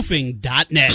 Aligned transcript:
jeffrosroofing.net. 0.00 0.92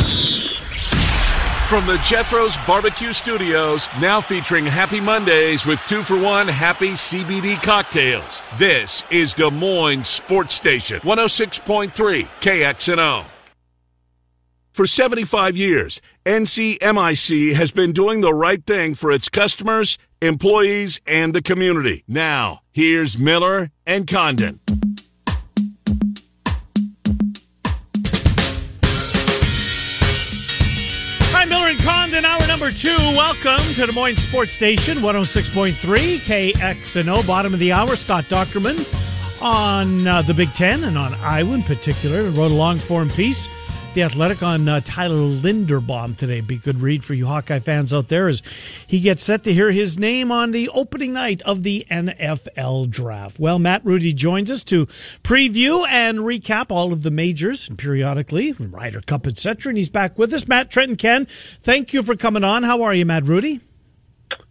From 1.68 1.88
the 1.88 1.98
Jeffros 1.98 2.66
Barbecue 2.68 3.12
Studios, 3.12 3.90
now 4.00 4.22
featuring 4.22 4.66
Happy 4.66 5.02
Mondays 5.02 5.66
with 5.66 5.82
two 5.88 6.04
for 6.04 6.20
one 6.20 6.48
happy 6.48 6.90
CBD 6.92 7.62
cocktails. 7.62 8.42
This 8.60 9.04
is 9.10 9.34
Des 9.34 9.50
Moines 9.50 10.06
Sports 10.06 10.54
Station, 10.54 11.00
106.3 11.00 12.28
KXNO. 12.42 13.26
For 14.74 14.86
75 14.86 15.58
years, 15.58 16.02
NCMIC 16.26 17.54
has 17.54 17.72
been 17.72 17.94
doing 17.94 18.22
the 18.22 18.34
right 18.34 18.64
thing 18.66 18.94
for 18.94 19.12
its 19.12 19.30
customers, 19.30 19.98
employees, 20.22 21.00
and 21.08 21.34
the 21.34 21.42
community. 21.42 22.04
Now, 22.08 22.62
here's 22.74 23.18
Miller 23.18 23.72
and 23.88 24.06
Condon. 24.06 24.60
Number 32.66 32.80
two. 32.80 32.98
Welcome 32.98 33.60
to 33.76 33.86
Des 33.86 33.92
Moines 33.92 34.16
Sports 34.16 34.52
Station, 34.52 34.98
106.3 34.98 35.76
KXNO. 36.18 37.28
Bottom 37.28 37.54
of 37.54 37.60
the 37.60 37.72
hour, 37.72 37.96
Scott 37.96 38.24
Dochterman 38.24 38.76
on 39.40 40.08
uh, 40.08 40.24
the 40.24 40.34
Big 40.34 40.52
Ten 40.56 40.84
and 40.84 40.98
on 40.98 41.14
Iowa 41.14 41.54
in 41.54 41.62
particular. 41.62 42.24
Wrote 42.32 42.52
a 42.52 42.56
long 42.56 42.80
form 42.80 43.10
piece 43.10 43.50
the 43.96 44.04
Athletic 44.04 44.44
on 44.44 44.68
uh, 44.68 44.82
Tyler 44.84 45.16
Linderbaum 45.16 46.18
today. 46.18 46.42
Be 46.42 46.58
good 46.58 46.82
read 46.82 47.06
for 47.06 47.14
you 47.14 47.28
Hawkeye 47.28 47.60
fans 47.60 47.94
out 47.94 48.10
there 48.10 48.28
as 48.28 48.44
he 48.86 49.00
gets 49.00 49.24
set 49.24 49.46
to 49.46 49.54
hear 49.54 49.72
his 49.72 49.98
name 49.98 50.34
on 50.34 50.52
the 50.52 50.68
opening 50.70 51.14
night 51.14 51.42
of 51.44 51.64
the 51.64 51.88
NFL 51.90 52.90
draft. 52.90 53.40
Well, 53.40 53.58
Matt 53.58 53.86
Rudy 53.86 54.12
joins 54.12 54.52
us 54.52 54.66
to 54.66 54.86
preview 55.24 55.88
and 55.88 56.20
recap 56.20 56.72
all 56.72 56.92
of 56.92 57.04
the 57.04 57.12
majors 57.12 57.70
periodically, 57.70 58.52
Ryder 58.52 59.00
Cup, 59.00 59.26
etc. 59.28 59.70
And 59.70 59.78
he's 59.78 59.90
back 59.90 60.18
with 60.18 60.34
us. 60.34 60.46
Matt 60.46 60.70
Trenton 60.70 60.98
Ken, 60.98 61.26
thank 61.62 61.94
you 61.94 62.04
for 62.04 62.18
coming 62.18 62.44
on. 62.44 62.64
How 62.64 62.82
are 62.82 62.94
you, 62.94 63.06
Matt 63.06 63.24
Rudy? 63.24 63.62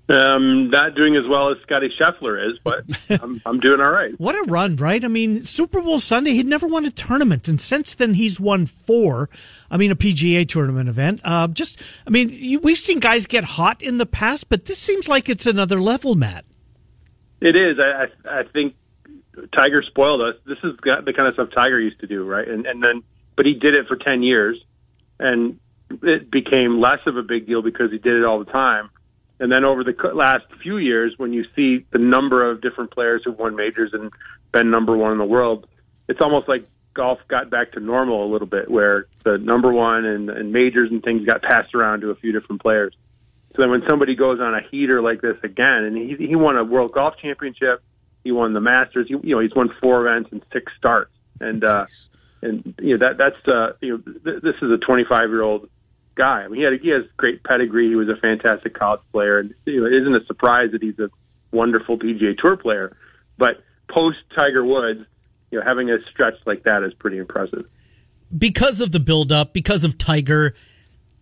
Um, 0.06 0.68
not 0.68 0.94
doing 0.94 1.16
as 1.16 1.24
well 1.26 1.50
as 1.50 1.56
Scotty 1.62 1.88
Scheffler 1.98 2.50
is, 2.50 2.58
but 2.62 2.84
I'm, 3.22 3.40
I'm 3.46 3.58
doing 3.58 3.80
all 3.80 3.90
right. 3.90 4.12
What 4.20 4.34
a 4.34 4.50
run, 4.50 4.76
right? 4.76 5.02
I 5.02 5.08
mean, 5.08 5.42
Super 5.42 5.80
Bowl 5.80 5.98
Sunday, 5.98 6.32
he'd 6.32 6.46
never 6.46 6.66
won 6.66 6.84
a 6.84 6.90
tournament, 6.90 7.48
and 7.48 7.58
since 7.58 7.94
then 7.94 8.12
he's 8.12 8.38
won 8.38 8.66
four. 8.66 9.30
I 9.70 9.78
mean, 9.78 9.90
a 9.90 9.96
PGA 9.96 10.46
tournament 10.46 10.90
event. 10.90 11.22
Uh, 11.24 11.48
just, 11.48 11.80
I 12.06 12.10
mean, 12.10 12.28
you, 12.32 12.60
we've 12.60 12.76
seen 12.76 13.00
guys 13.00 13.26
get 13.26 13.44
hot 13.44 13.82
in 13.82 13.96
the 13.96 14.04
past, 14.04 14.50
but 14.50 14.66
this 14.66 14.78
seems 14.78 15.08
like 15.08 15.30
it's 15.30 15.46
another 15.46 15.80
level, 15.80 16.14
Matt. 16.14 16.44
It 17.40 17.56
is. 17.56 17.78
I, 17.78 18.04
I, 18.28 18.40
I 18.40 18.42
think 18.44 18.74
Tiger 19.54 19.82
spoiled 19.82 20.20
us. 20.20 20.34
This 20.44 20.58
is 20.64 20.76
the 20.82 21.12
kind 21.16 21.28
of 21.28 21.34
stuff 21.34 21.48
Tiger 21.54 21.80
used 21.80 22.00
to 22.00 22.06
do, 22.06 22.24
right? 22.26 22.46
And 22.46 22.66
and 22.66 22.82
then, 22.82 23.02
but 23.36 23.46
he 23.46 23.54
did 23.54 23.74
it 23.74 23.86
for 23.88 23.96
ten 23.96 24.22
years, 24.22 24.62
and 25.18 25.58
it 26.02 26.30
became 26.30 26.78
less 26.78 27.00
of 27.06 27.16
a 27.16 27.22
big 27.22 27.46
deal 27.46 27.62
because 27.62 27.90
he 27.90 27.98
did 27.98 28.14
it 28.18 28.24
all 28.24 28.38
the 28.38 28.50
time 28.50 28.90
and 29.40 29.50
then 29.50 29.64
over 29.64 29.82
the 29.82 29.94
last 30.14 30.44
few 30.62 30.78
years, 30.78 31.14
when 31.16 31.32
you 31.32 31.44
see 31.56 31.84
the 31.90 31.98
number 31.98 32.48
of 32.48 32.60
different 32.60 32.92
players 32.92 33.22
who've 33.24 33.38
won 33.38 33.56
majors 33.56 33.92
and 33.92 34.12
been 34.52 34.70
number 34.70 34.96
one 34.96 35.12
in 35.12 35.18
the 35.18 35.24
world, 35.24 35.66
it's 36.08 36.20
almost 36.20 36.48
like 36.48 36.68
golf 36.94 37.18
got 37.28 37.50
back 37.50 37.72
to 37.72 37.80
normal 37.80 38.24
a 38.24 38.30
little 38.30 38.46
bit, 38.46 38.70
where 38.70 39.06
the 39.24 39.38
number 39.38 39.72
one 39.72 40.04
and, 40.04 40.30
and 40.30 40.52
majors 40.52 40.90
and 40.90 41.02
things 41.02 41.26
got 41.26 41.42
passed 41.42 41.74
around 41.74 42.02
to 42.02 42.10
a 42.10 42.14
few 42.14 42.32
different 42.32 42.62
players. 42.62 42.94
So 43.54 43.62
then 43.62 43.70
when 43.70 43.82
somebody 43.88 44.14
goes 44.14 44.40
on 44.40 44.54
a 44.54 44.60
heater 44.70 45.02
like 45.02 45.20
this 45.20 45.36
again, 45.42 45.84
and 45.84 45.96
he, 45.96 46.26
he 46.26 46.36
won 46.36 46.56
a 46.56 46.64
World 46.64 46.92
Golf 46.92 47.14
Championship, 47.20 47.82
he 48.22 48.32
won 48.32 48.52
the 48.52 48.60
Masters, 48.60 49.06
he, 49.08 49.14
you 49.22 49.34
know, 49.34 49.40
he's 49.40 49.54
won 49.54 49.70
four 49.80 50.06
events 50.06 50.30
and 50.32 50.42
six 50.52 50.72
starts, 50.78 51.12
and 51.40 51.64
uh, 51.64 51.86
and 52.42 52.74
you 52.80 52.96
know 52.96 53.06
that 53.06 53.18
that's 53.18 53.48
uh, 53.48 53.72
you 53.80 53.96
know 53.96 54.12
th- 54.24 54.42
this 54.42 54.54
is 54.62 54.70
a 54.70 54.78
25 54.78 55.28
year 55.28 55.42
old 55.42 55.68
guy. 56.14 56.42
I 56.42 56.48
mean, 56.48 56.60
he 56.60 56.64
had 56.64 56.80
he 56.80 56.88
has 56.90 57.02
great 57.16 57.42
pedigree. 57.42 57.88
He 57.88 57.96
was 57.96 58.08
a 58.08 58.16
fantastic 58.16 58.74
college 58.74 59.00
player, 59.12 59.38
and 59.38 59.54
you 59.64 59.80
know, 59.80 59.86
it 59.86 59.92
isn't 59.92 60.14
a 60.14 60.24
surprise 60.26 60.72
that 60.72 60.82
he's 60.82 60.98
a 60.98 61.10
wonderful 61.52 61.98
PGA 61.98 62.36
Tour 62.36 62.56
player. 62.56 62.96
But 63.38 63.62
post 63.88 64.18
Tiger 64.34 64.64
Woods, 64.64 65.00
you 65.50 65.58
know, 65.58 65.64
having 65.64 65.90
a 65.90 65.98
stretch 66.10 66.34
like 66.46 66.64
that 66.64 66.82
is 66.82 66.94
pretty 66.94 67.18
impressive. 67.18 67.68
Because 68.36 68.80
of 68.80 68.90
the 68.90 69.00
build-up, 69.00 69.52
because 69.52 69.84
of 69.84 69.98
Tiger, 69.98 70.54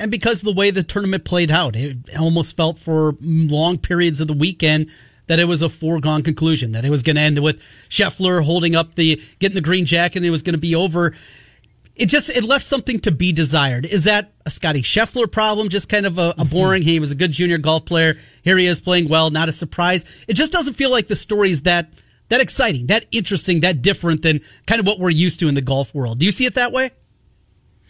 and 0.00 0.10
because 0.10 0.38
of 0.38 0.46
the 0.46 0.54
way 0.54 0.70
the 0.70 0.82
tournament 0.82 1.24
played 1.24 1.50
out, 1.50 1.76
it 1.76 1.96
almost 2.18 2.56
felt 2.56 2.78
for 2.78 3.14
long 3.20 3.78
periods 3.78 4.20
of 4.20 4.28
the 4.28 4.34
weekend 4.34 4.88
that 5.26 5.38
it 5.38 5.44
was 5.44 5.62
a 5.62 5.68
foregone 5.68 6.22
conclusion 6.22 6.72
that 6.72 6.84
it 6.84 6.90
was 6.90 7.02
going 7.02 7.16
to 7.16 7.22
end 7.22 7.38
with 7.38 7.62
Scheffler 7.88 8.44
holding 8.44 8.74
up 8.74 8.96
the 8.96 9.20
getting 9.38 9.54
the 9.54 9.60
green 9.60 9.84
jacket 9.84 10.18
and 10.18 10.26
it 10.26 10.30
was 10.30 10.42
going 10.42 10.54
to 10.54 10.58
be 10.58 10.74
over 10.74 11.14
it 11.94 12.06
just 12.06 12.30
it 12.30 12.44
left 12.44 12.64
something 12.64 13.00
to 13.00 13.10
be 13.10 13.32
desired. 13.32 13.86
Is 13.86 14.04
that 14.04 14.32
a 14.46 14.50
Scotty 14.50 14.82
Scheffler 14.82 15.30
problem? 15.30 15.68
Just 15.68 15.88
kind 15.88 16.06
of 16.06 16.18
a, 16.18 16.30
a 16.30 16.34
mm-hmm. 16.34 16.48
boring. 16.48 16.82
He 16.82 17.00
was 17.00 17.12
a 17.12 17.14
good 17.14 17.32
junior 17.32 17.58
golf 17.58 17.84
player. 17.84 18.14
Here 18.42 18.56
he 18.56 18.66
is 18.66 18.80
playing 18.80 19.08
well. 19.08 19.30
Not 19.30 19.48
a 19.48 19.52
surprise. 19.52 20.04
It 20.26 20.34
just 20.34 20.52
doesn't 20.52 20.74
feel 20.74 20.90
like 20.90 21.08
the 21.08 21.16
story 21.16 21.50
is 21.50 21.62
that 21.62 21.92
that 22.28 22.40
exciting, 22.40 22.86
that 22.86 23.04
interesting, 23.12 23.60
that 23.60 23.82
different 23.82 24.22
than 24.22 24.40
kind 24.66 24.80
of 24.80 24.86
what 24.86 24.98
we're 24.98 25.10
used 25.10 25.40
to 25.40 25.48
in 25.48 25.54
the 25.54 25.60
golf 25.60 25.94
world. 25.94 26.18
Do 26.18 26.26
you 26.26 26.32
see 26.32 26.46
it 26.46 26.54
that 26.54 26.72
way? 26.72 26.90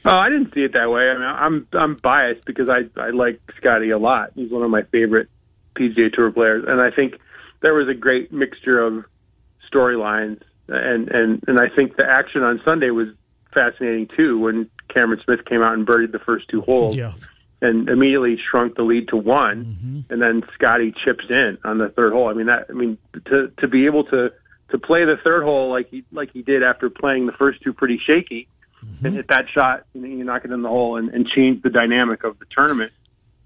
Oh, 0.05 0.11
I 0.11 0.31
didn't 0.31 0.53
see 0.53 0.63
it 0.63 0.73
that 0.73 0.91
way. 0.91 1.03
I 1.03 1.15
mean, 1.15 1.23
I'm 1.23 1.67
I'm 1.73 1.97
biased 2.03 2.45
because 2.45 2.69
I 2.69 3.01
I 3.01 3.11
like 3.11 3.41
Scotty 3.59 3.91
a 3.91 3.99
lot. 3.99 4.33
He's 4.34 4.51
one 4.51 4.63
of 4.63 4.71
my 4.71 4.83
favorite 4.91 5.29
PGA 5.77 6.13
Tour 6.13 6.33
players, 6.33 6.65
and 6.67 6.81
I 6.81 6.91
think 6.91 7.15
there 7.61 7.75
was 7.75 7.89
a 7.89 7.95
great 7.95 8.33
mixture 8.33 8.81
of 8.81 9.05
storylines, 9.73 10.43
and 10.67 11.09
and 11.09 11.45
and 11.47 11.61
I 11.61 11.69
think 11.75 11.97
the 11.97 12.05
action 12.05 12.43
on 12.43 12.61
Sunday 12.65 12.91
was 12.91 13.09
fascinating 13.53 14.09
too 14.17 14.39
when 14.39 14.71
Cameron 14.89 15.21
Smith 15.25 15.45
came 15.45 15.63
out 15.63 15.75
and 15.75 15.87
birdied 15.87 16.13
the 16.13 16.19
first 16.19 16.49
two 16.49 16.61
holes. 16.61 16.97
Yeah. 16.97 17.13
And 17.61 17.89
immediately 17.89 18.39
shrunk 18.51 18.75
the 18.75 18.83
lead 18.83 19.07
to 19.09 19.17
one, 19.17 19.65
mm-hmm. 19.65 20.13
and 20.13 20.21
then 20.21 20.43
Scotty 20.55 20.93
chips 21.05 21.25
in 21.31 21.59
on 21.63 21.79
the 21.79 21.91
third 21.91 22.13
hole. 22.13 22.29
I 22.29 22.33
mean 22.33 22.47
that. 22.47 22.67
I 22.69 22.73
mean 22.73 22.99
to 23.27 23.53
to 23.59 23.69
be 23.69 23.87
able 23.87 24.03
to 24.07 24.33
to 24.71 24.79
play 24.79 25.05
the 25.05 25.17
third 25.23 25.45
hole 25.45 25.71
like 25.71 25.89
he 25.89 26.03
like 26.11 26.33
he 26.33 26.43
did 26.43 26.65
after 26.65 26.91
playing 26.91 27.27
the 27.27 27.33
first 27.33 27.63
two 27.63 27.73
pretty 27.73 28.01
shaky, 28.05 28.49
mm-hmm. 28.85 29.07
and 29.07 29.15
hit 29.15 29.29
that 29.29 29.45
shot, 29.55 29.87
and 29.95 30.03
you 30.03 30.25
knock 30.25 30.45
it 30.45 30.51
in 30.51 30.63
the 30.63 30.69
hole, 30.69 30.97
and, 30.97 31.11
and 31.11 31.29
change 31.29 31.63
the 31.63 31.71
dynamic 31.71 32.25
of 32.25 32.37
the 32.41 32.47
tournament, 32.51 32.91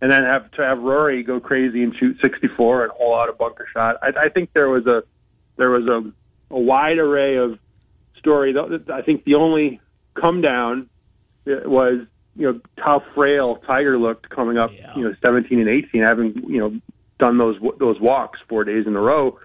and 0.01 0.11
then 0.11 0.23
have 0.23 0.51
to 0.53 0.63
have 0.63 0.79
Rory 0.79 1.23
go 1.23 1.39
crazy 1.39 1.83
and 1.83 1.95
shoot 1.97 2.17
64 2.23 2.85
and 2.85 2.93
hole 2.93 3.15
out 3.15 3.29
a 3.29 3.35
bunker 3.35 3.67
shot. 3.73 3.97
I, 4.03 4.27
I 4.27 4.29
think 4.31 4.55
there 4.55 4.71
was 4.71 4.87
a 4.87 5.03
there 5.57 5.71
was 5.71 5.87
a, 5.87 6.55
a 6.55 6.59
wide 6.59 6.99
array 6.99 7.37
of 7.37 7.59
story. 8.19 8.55
I 8.93 9.03
think 9.03 9.25
the 9.25 9.35
only 9.35 9.81
come 10.21 10.41
down 10.41 10.89
was 11.47 12.07
you 12.35 12.53
know 12.53 12.61
how 12.79 13.03
frail 13.15 13.57
Tiger 13.67 13.99
looked 13.99 14.29
coming 14.31 14.59
up, 14.59 14.71
yeah. 14.73 14.93
you 14.97 15.05
know, 15.05 15.15
17 15.23 15.59
and 15.59 15.69
18, 15.69 16.03
having 16.03 16.35
you 16.49 16.59
know 16.59 16.81
done 17.19 17.39
those 17.39 17.57
those 17.79 18.01
walks 18.01 18.39
four 18.49 18.65
days 18.65 18.87
in 18.87 18.95
a 18.95 19.01
row. 19.01 19.39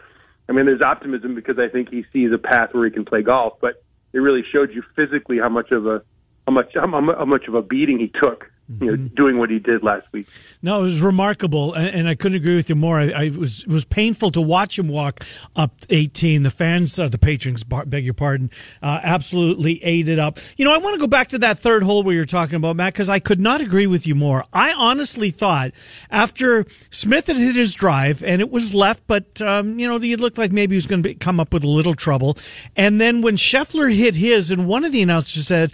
I 0.49 0.53
mean, 0.53 0.65
there's 0.65 0.81
optimism 0.81 1.35
because 1.35 1.57
I 1.57 1.69
think 1.69 1.89
he 1.89 2.03
sees 2.11 2.31
a 2.33 2.37
path 2.37 2.69
where 2.73 2.85
he 2.85 2.91
can 2.91 3.05
play 3.05 3.21
golf, 3.21 3.53
but 3.61 3.81
it 4.11 4.17
really 4.19 4.43
showed 4.51 4.71
you 4.73 4.83
physically 4.95 5.37
how 5.39 5.49
much 5.49 5.71
of 5.71 5.85
a 5.87 6.03
how 6.45 6.53
much 6.53 6.73
how 6.75 7.25
much 7.25 7.47
of 7.47 7.53
a 7.53 7.61
beating 7.61 7.99
he 7.99 8.11
took 8.21 8.50
you 8.79 8.87
know, 8.87 8.93
mm-hmm. 8.93 9.15
doing 9.15 9.37
what 9.37 9.49
he 9.49 9.59
did 9.59 9.83
last 9.83 10.07
week. 10.11 10.27
No, 10.61 10.79
it 10.79 10.83
was 10.83 11.01
remarkable, 11.01 11.73
and, 11.73 12.07
I 12.07 12.15
couldn't 12.15 12.37
agree 12.37 12.55
with 12.55 12.69
you 12.69 12.75
more. 12.75 12.99
I, 12.99 13.09
I 13.11 13.31
was 13.37 13.63
it 13.63 13.69
was 13.69 13.85
painful 13.85 14.31
to 14.31 14.41
watch 14.41 14.77
him 14.77 14.87
walk 14.87 15.25
up 15.55 15.73
18. 15.89 16.43
The 16.43 16.49
fans, 16.51 16.97
uh, 16.99 17.09
the 17.09 17.17
patrons, 17.17 17.63
beg 17.63 18.03
your 18.03 18.13
pardon, 18.13 18.49
uh, 18.81 18.99
absolutely 19.03 19.83
ate 19.83 20.07
it 20.07 20.19
up. 20.19 20.39
You 20.57 20.65
know, 20.65 20.73
I 20.73 20.77
want 20.77 20.95
to 20.95 20.99
go 20.99 21.07
back 21.07 21.29
to 21.29 21.39
that 21.39 21.59
third 21.59 21.83
hole 21.83 22.03
where 22.03 22.13
you're 22.15 22.25
talking 22.25 22.55
about, 22.55 22.75
Matt, 22.75 22.93
because 22.93 23.09
I 23.09 23.19
could 23.19 23.39
not 23.39 23.61
agree 23.61 23.87
with 23.87 24.05
you 24.05 24.15
more. 24.15 24.45
I 24.53 24.73
honestly 24.73 25.31
thought 25.31 25.71
after 26.09 26.65
Smith 26.89 27.27
had 27.27 27.37
hit 27.37 27.55
his 27.55 27.73
drive 27.73 28.23
and 28.23 28.41
it 28.41 28.51
was 28.51 28.73
left, 28.73 29.03
but 29.07 29.41
um, 29.41 29.79
you 29.79 29.87
know, 29.87 29.97
it 29.97 30.19
looked 30.19 30.37
like 30.37 30.51
maybe 30.51 30.73
he 30.73 30.77
was 30.77 30.87
going 30.87 31.03
to 31.03 31.13
come 31.15 31.39
up 31.39 31.53
with 31.53 31.63
a 31.63 31.69
little 31.69 31.93
trouble, 31.93 32.37
and 32.75 32.99
then 32.99 33.21
when 33.21 33.35
Scheffler 33.35 33.93
hit 33.95 34.15
his, 34.15 34.51
and 34.51 34.67
one 34.67 34.83
of 34.83 34.91
the 34.91 35.01
announcers 35.01 35.47
said. 35.47 35.73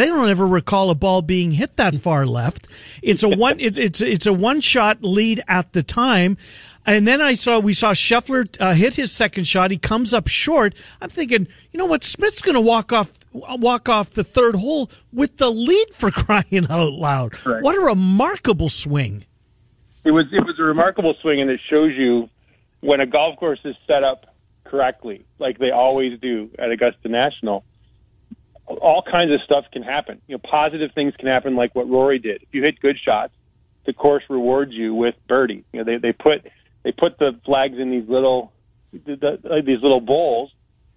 I 0.00 0.06
don't 0.06 0.28
ever 0.28 0.46
recall 0.46 0.90
a 0.90 0.94
ball 0.94 1.22
being 1.22 1.52
hit 1.52 1.76
that 1.76 1.96
far 2.02 2.26
left. 2.26 2.66
It's 3.02 3.22
a 3.22 3.28
one. 3.28 3.60
It, 3.60 3.78
it's 3.78 4.00
it's 4.00 4.26
a 4.26 4.32
one 4.32 4.60
shot 4.60 5.02
lead 5.02 5.42
at 5.48 5.72
the 5.72 5.82
time. 5.82 6.36
And 6.88 7.06
then 7.06 7.20
I 7.20 7.34
saw 7.34 7.58
we 7.58 7.72
saw 7.72 7.92
Scheffler 7.92 8.46
uh, 8.60 8.72
hit 8.74 8.94
his 8.94 9.10
second 9.10 9.44
shot. 9.44 9.72
He 9.72 9.78
comes 9.78 10.14
up 10.14 10.28
short. 10.28 10.72
I'm 11.00 11.10
thinking, 11.10 11.48
you 11.72 11.78
know 11.78 11.86
what? 11.86 12.04
Smith's 12.04 12.40
going 12.40 12.54
to 12.54 12.60
walk 12.60 12.92
off 12.92 13.18
walk 13.32 13.88
off 13.88 14.10
the 14.10 14.22
third 14.22 14.54
hole 14.54 14.88
with 15.12 15.36
the 15.38 15.50
lead 15.50 15.92
for 15.92 16.10
crying 16.12 16.66
out 16.70 16.92
loud. 16.92 17.44
Right. 17.44 17.62
What 17.62 17.76
a 17.76 17.80
remarkable 17.80 18.68
swing! 18.68 19.24
It 20.04 20.12
was 20.12 20.26
it 20.32 20.44
was 20.46 20.58
a 20.60 20.62
remarkable 20.62 21.14
swing, 21.20 21.40
and 21.40 21.50
it 21.50 21.60
shows 21.68 21.92
you 21.96 22.28
when 22.80 23.00
a 23.00 23.06
golf 23.06 23.36
course 23.36 23.60
is 23.64 23.74
set 23.88 24.04
up 24.04 24.26
correctly, 24.64 25.26
like 25.40 25.58
they 25.58 25.72
always 25.72 26.20
do 26.20 26.50
at 26.56 26.70
Augusta 26.70 27.08
National 27.08 27.64
all 28.66 29.02
kinds 29.02 29.32
of 29.32 29.40
stuff 29.42 29.64
can 29.72 29.82
happen. 29.82 30.20
You 30.26 30.36
know, 30.36 30.40
positive 30.48 30.90
things 30.94 31.14
can 31.18 31.28
happen, 31.28 31.56
like 31.56 31.74
what 31.74 31.88
Rory 31.88 32.18
did. 32.18 32.42
If 32.42 32.48
you 32.52 32.62
hit 32.62 32.80
good 32.80 32.96
shots, 33.02 33.32
the 33.86 33.92
course 33.92 34.24
rewards 34.28 34.72
you 34.72 34.94
with 34.94 35.14
birdie. 35.28 35.64
You 35.72 35.80
know, 35.80 35.84
they 35.84 35.98
they 35.98 36.12
put 36.12 36.46
they 36.82 36.92
put 36.92 37.18
the 37.18 37.38
flags 37.44 37.78
in 37.78 37.90
these 37.90 38.08
little 38.08 38.52
the, 38.92 39.16
the, 39.16 39.62
these 39.64 39.82
little 39.82 40.00
bowls, 40.00 40.50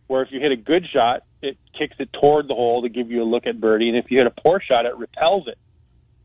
where 0.08 0.22
if 0.24 0.32
you 0.32 0.40
hit 0.40 0.52
a 0.52 0.56
good 0.56 0.86
shot, 0.92 1.24
it 1.42 1.58
kicks 1.78 1.96
it 2.00 2.10
toward 2.14 2.48
the 2.48 2.56
hole 2.56 2.82
to 2.82 2.90
give 2.90 3.12
you 3.12 3.24
a 3.24 3.26
look 3.26 3.46
at 3.46 3.60
birdie, 3.60 3.90
and 3.90 3.98
if 3.98 4.10
you 4.10 4.18
hit 4.18 4.28
a 4.28 4.42
poor 4.42 4.60
shot, 4.60 4.86
it 4.86 4.98
repels 4.98 5.48
it. 5.48 5.58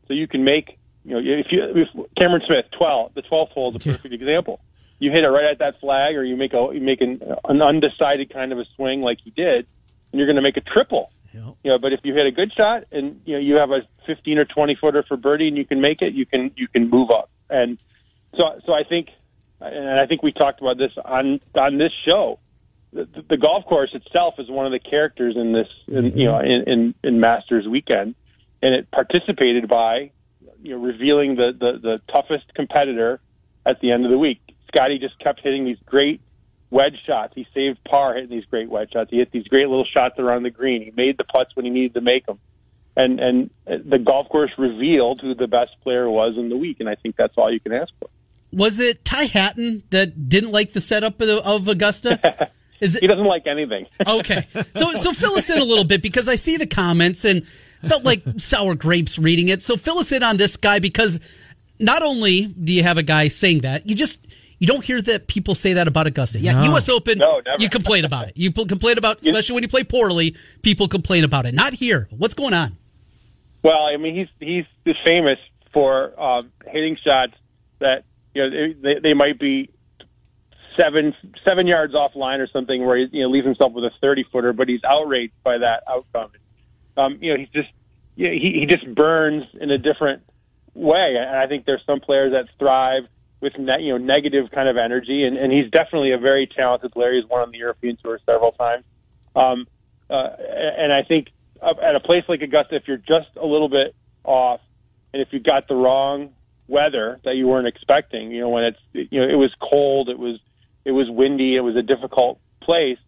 So 0.07 0.13
you 0.13 0.27
can 0.27 0.43
make, 0.43 0.77
you 1.03 1.13
know, 1.13 1.19
if 1.19 1.47
you 1.51 1.63
if 1.63 2.15
Cameron 2.19 2.41
Smith, 2.45 2.65
twelve, 2.77 3.13
the 3.13 3.21
twelfth 3.21 3.51
hole 3.53 3.69
is 3.71 3.75
a 3.75 3.79
perfect 3.79 4.13
example. 4.13 4.59
You 4.97 5.11
hit 5.11 5.23
it 5.23 5.27
right 5.27 5.51
at 5.51 5.59
that 5.59 5.79
flag, 5.79 6.15
or 6.15 6.23
you 6.23 6.35
make 6.35 6.53
a 6.53 6.69
you 6.73 6.81
make 6.81 7.01
an, 7.01 7.21
an 7.47 7.61
undecided 7.61 8.33
kind 8.33 8.51
of 8.51 8.59
a 8.59 8.65
swing 8.75 9.01
like 9.01 9.19
he 9.23 9.31
did, 9.31 9.67
and 10.11 10.19
you're 10.19 10.27
going 10.27 10.37
to 10.37 10.41
make 10.41 10.57
a 10.57 10.61
triple. 10.61 11.11
Yeah. 11.35 11.51
You 11.63 11.71
know, 11.71 11.79
but 11.79 11.91
if 11.91 11.99
you 12.03 12.13
hit 12.13 12.25
a 12.25 12.31
good 12.31 12.53
shot 12.55 12.85
and 12.91 13.19
you 13.25 13.33
know 13.33 13.39
you 13.39 13.55
have 13.55 13.71
a 13.71 13.81
15 14.07 14.37
or 14.37 14.45
20 14.45 14.77
footer 14.79 15.03
for 15.05 15.17
birdie 15.17 15.49
and 15.49 15.57
you 15.57 15.65
can 15.65 15.81
make 15.81 16.01
it, 16.01 16.13
you 16.13 16.25
can 16.25 16.51
you 16.55 16.67
can 16.69 16.89
move 16.89 17.09
up. 17.11 17.29
And 17.49 17.77
so 18.37 18.43
so 18.65 18.71
I 18.73 18.83
think, 18.87 19.09
and 19.59 19.99
I 19.99 20.05
think 20.05 20.23
we 20.23 20.31
talked 20.31 20.61
about 20.61 20.77
this 20.77 20.91
on 21.03 21.41
on 21.55 21.77
this 21.77 21.91
show. 22.07 22.39
The, 22.93 23.07
the 23.29 23.35
golf 23.35 23.65
course 23.65 23.93
itself 23.93 24.35
is 24.39 24.49
one 24.49 24.65
of 24.65 24.71
the 24.71 24.79
characters 24.79 25.35
in 25.35 25.51
this, 25.51 25.67
in, 25.87 26.17
you 26.17 26.27
know, 26.27 26.39
in, 26.39 26.63
in 26.67 26.95
in 27.03 27.19
Masters 27.19 27.67
weekend, 27.67 28.15
and 28.61 28.73
it 28.73 28.89
participated 28.89 29.67
by 29.67 30.11
you 30.63 30.71
know 30.71 30.81
revealing 30.81 31.35
the 31.35 31.51
the, 31.51 31.79
the 31.81 31.99
toughest 32.13 32.45
competitor 32.55 33.19
at 33.65 33.81
the 33.81 33.91
end 33.91 34.05
of 34.05 34.11
the 34.11 34.17
week. 34.17 34.39
Scotty 34.69 34.99
just 34.99 35.19
kept 35.19 35.41
hitting 35.41 35.65
these 35.65 35.77
great 35.85 36.21
wedge 36.75 36.97
shots. 37.07 37.33
He 37.33 37.47
saved 37.53 37.79
par 37.85 38.13
hitting 38.13 38.29
these 38.29 38.45
great 38.45 38.69
wedge 38.69 38.91
shots. 38.91 39.09
He 39.09 39.17
hit 39.17 39.31
these 39.31 39.47
great 39.47 39.69
little 39.69 39.85
shots 39.85 40.19
around 40.19 40.43
the 40.43 40.51
green. 40.51 40.83
He 40.83 40.91
made 40.91 41.17
the 41.17 41.23
putts 41.23 41.55
when 41.55 41.65
he 41.65 41.71
needed 41.71 41.93
to 41.93 42.01
make 42.01 42.25
them. 42.25 42.37
And 42.97 43.19
and 43.19 43.49
the 43.65 43.97
golf 43.97 44.29
course 44.29 44.51
revealed 44.57 45.21
who 45.21 45.33
the 45.33 45.47
best 45.47 45.71
player 45.83 46.09
was 46.09 46.35
in 46.37 46.49
the 46.49 46.57
week, 46.57 46.77
and 46.79 46.87
I 46.87 46.95
think 46.95 47.15
that's 47.15 47.33
all 47.37 47.51
you 47.51 47.59
can 47.59 47.73
ask 47.73 47.91
for. 47.99 48.09
Was 48.51 48.79
it 48.79 49.03
Ty 49.03 49.25
Hatton 49.25 49.83
that 49.89 50.29
didn't 50.29 50.51
like 50.51 50.73
the 50.73 50.81
setup 50.81 51.19
of, 51.19 51.29
of 51.29 51.67
Augusta? 51.67 52.51
Is 52.81 52.97
He 52.99 53.07
doesn't 53.07 53.25
like 53.25 53.47
anything. 53.47 53.87
okay? 54.07 54.47
So 54.75 54.91
so 54.93 55.13
fill 55.13 55.37
us 55.37 55.49
in 55.49 55.57
a 55.59 55.63
little 55.63 55.85
bit 55.85 56.01
because 56.01 56.29
I 56.29 56.35
see 56.35 56.57
the 56.57 56.67
comments 56.67 57.25
and 57.25 57.45
felt 57.47 58.03
like 58.03 58.21
sour 58.37 58.75
grapes 58.75 59.17
reading 59.17 59.49
it. 59.49 59.63
So 59.63 59.77
fill 59.77 59.99
us 59.99 60.11
in 60.11 60.23
on 60.23 60.37
this 60.37 60.57
guy 60.57 60.79
because 60.79 61.19
not 61.79 62.01
only 62.01 62.45
do 62.45 62.73
you 62.73 62.83
have 62.83 62.97
a 62.97 63.03
guy 63.03 63.27
saying 63.27 63.59
that, 63.59 63.89
you 63.89 63.95
just 63.95 64.25
you 64.59 64.67
don't 64.67 64.83
hear 64.83 65.01
that 65.01 65.27
people 65.27 65.55
say 65.55 65.73
that 65.73 65.87
about 65.87 66.07
Augusta. 66.07 66.39
Yeah, 66.39 66.53
No. 66.53 66.63
U.S. 66.71 66.89
Open, 66.89 67.17
No, 67.17 67.41
never. 67.45 67.57
you 67.61 67.69
complain 67.69 68.05
about 68.05 68.27
it. 68.29 68.33
You 68.37 68.51
pl- 68.51 68.65
complain 68.65 68.97
about, 68.97 69.21
especially 69.21 69.53
when 69.55 69.63
you 69.63 69.69
play 69.69 69.83
poorly. 69.83 70.35
People 70.61 70.87
complain 70.87 71.23
about 71.23 71.45
it. 71.45 71.53
Not 71.53 71.73
here. 71.73 72.07
What's 72.11 72.33
going 72.33 72.53
on? 72.53 72.77
Well, 73.63 73.85
I 73.85 73.97
mean, 73.97 74.15
he's 74.15 74.27
he's 74.85 74.95
famous 75.05 75.39
for 75.73 76.19
um, 76.21 76.51
hitting 76.67 76.97
shots 77.03 77.33
that 77.79 78.03
you 78.33 78.43
know 78.43 78.73
they, 78.81 78.99
they 79.01 79.13
might 79.13 79.39
be 79.39 79.69
seven 80.79 81.13
seven 81.43 81.67
yards 81.67 81.93
offline 81.93 82.39
or 82.39 82.47
something, 82.47 82.85
where 82.85 82.97
he 82.97 83.07
you 83.11 83.23
know 83.23 83.29
leaves 83.29 83.45
himself 83.45 83.73
with 83.73 83.83
a 83.83 83.91
thirty 84.01 84.23
footer, 84.31 84.53
but 84.53 84.69
he's 84.69 84.83
outraged 84.83 85.33
by 85.43 85.57
that 85.57 85.83
outcome. 85.89 86.31
Um, 86.97 87.17
you 87.21 87.33
know, 87.33 87.39
he's 87.39 87.49
just 87.49 87.69
yeah, 88.15 88.29
he 88.31 88.53
he 88.59 88.65
just 88.67 88.85
burns 88.93 89.43
in 89.59 89.71
a 89.71 89.77
different 89.77 90.23
way, 90.73 91.15
and 91.19 91.35
I 91.37 91.47
think 91.47 91.65
there's 91.65 91.83
some 91.85 91.99
players 91.99 92.33
that 92.33 92.45
thrive 92.59 93.07
with 93.45 93.59
ne- 93.59 93.83
you 93.83 93.91
know 93.91 93.97
negative 93.97 94.49
kind 94.51 94.67
of 94.67 94.75
energy, 94.75 95.23
and, 95.23 95.37
and 95.37 95.53
he's 95.53 95.69
definitely 95.69 96.11
a 96.11 96.17
very 96.17 96.47
talented 96.47 96.91
player. 96.91 97.13
He's 97.13 97.29
won 97.29 97.41
on 97.41 97.51
the 97.51 97.59
European 97.59 97.95
Tour 98.01 98.19
several 98.25 98.51
times, 98.53 98.83
um, 99.35 99.67
uh, 100.09 100.29
and 100.77 100.91
I 100.91 101.03
think 101.03 101.27
at 101.61 101.95
a 101.95 101.99
place 101.99 102.23
like 102.27 102.41
Augusta, 102.41 102.75
if 102.75 102.87
you're 102.87 102.97
just 102.97 103.29
a 103.39 103.45
little 103.45 103.69
bit 103.69 103.95
off, 104.23 104.61
and 105.13 105.21
if 105.21 105.27
you 105.31 105.39
got 105.39 105.67
the 105.67 105.75
wrong 105.75 106.33
weather 106.67 107.19
that 107.23 107.35
you 107.35 107.47
weren't 107.47 107.67
expecting, 107.67 108.31
you 108.31 108.41
know 108.41 108.49
when 108.49 108.63
it's 108.63 108.79
you 109.11 109.21
know 109.21 109.27
it 109.27 109.37
was 109.37 109.53
cold, 109.61 110.09
it 110.09 110.17
was 110.17 110.39
it 110.83 110.91
was 110.91 111.07
windy, 111.07 111.55
it 111.55 111.61
was 111.61 111.75
a 111.75 111.83
difficult 111.83 112.39
place, 112.61 112.99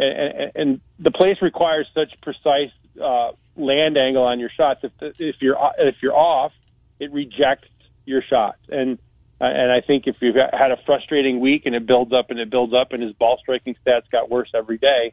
and, 0.00 0.18
and, 0.18 0.52
and 0.54 0.80
the 0.98 1.10
place 1.10 1.36
requires 1.42 1.86
such 1.94 2.18
precise 2.22 2.72
uh, 3.02 3.32
land 3.56 3.98
angle 3.98 4.22
on 4.22 4.40
your 4.40 4.50
shots. 4.56 4.80
If 4.84 4.92
the, 5.00 5.12
if 5.18 5.36
you're 5.40 5.58
if 5.78 5.96
you're 6.00 6.16
off, 6.16 6.52
it 6.98 7.12
rejects 7.12 7.68
your 8.06 8.22
shots. 8.22 8.60
And 8.70 8.98
Uh, 9.40 9.44
and 9.44 9.70
I 9.70 9.80
think 9.80 10.06
if 10.06 10.16
you've 10.20 10.36
had 10.36 10.70
a 10.70 10.78
frustrating 10.86 11.40
week 11.40 11.66
and 11.66 11.74
it 11.74 11.86
builds 11.86 12.12
up 12.12 12.30
and 12.30 12.38
it 12.38 12.50
builds 12.50 12.72
up 12.72 12.92
and 12.92 13.02
his 13.02 13.12
ball 13.12 13.38
striking 13.40 13.76
stats 13.86 14.10
got 14.10 14.30
worse 14.30 14.48
every 14.54 14.78
day, 14.78 15.12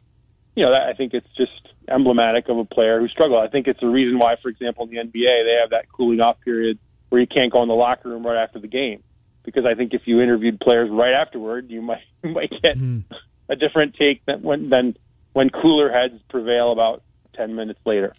you 0.56 0.64
know, 0.64 0.70
that, 0.70 0.88
I 0.88 0.94
think 0.94 1.12
it's 1.14 1.28
just 1.36 1.52
emblematic 1.88 2.48
of 2.48 2.58
a 2.58 2.64
player 2.64 3.00
who 3.00 3.08
struggled. 3.08 3.42
I 3.44 3.48
think 3.48 3.66
it's 3.66 3.80
the 3.80 3.88
reason 3.88 4.18
why, 4.18 4.36
for 4.40 4.48
example, 4.48 4.84
in 4.84 4.90
the 4.90 4.96
NBA 4.96 5.44
they 5.44 5.58
have 5.60 5.70
that 5.70 5.90
cooling 5.92 6.20
off 6.20 6.40
period 6.40 6.78
where 7.08 7.20
you 7.20 7.26
can't 7.26 7.52
go 7.52 7.62
in 7.62 7.68
the 7.68 7.74
locker 7.74 8.08
room 8.08 8.24
right 8.24 8.42
after 8.42 8.58
the 8.58 8.68
game. 8.68 9.02
Because 9.44 9.66
I 9.66 9.74
think 9.74 9.92
if 9.92 10.02
you 10.06 10.22
interviewed 10.22 10.58
players 10.58 10.88
right 10.90 11.12
afterward, 11.12 11.70
you 11.70 11.82
might 11.82 12.02
you 12.24 12.30
might 12.30 12.52
get 12.62 12.78
hmm. 12.78 13.00
a 13.48 13.56
different 13.56 13.94
take 13.94 14.24
than 14.24 14.42
when 14.42 14.70
than 14.70 14.96
when 15.32 15.50
cooler 15.50 15.92
heads 15.92 16.14
prevail 16.30 16.72
about 16.72 17.02
ten 17.34 17.54
minutes 17.54 17.80
later. 17.84 18.14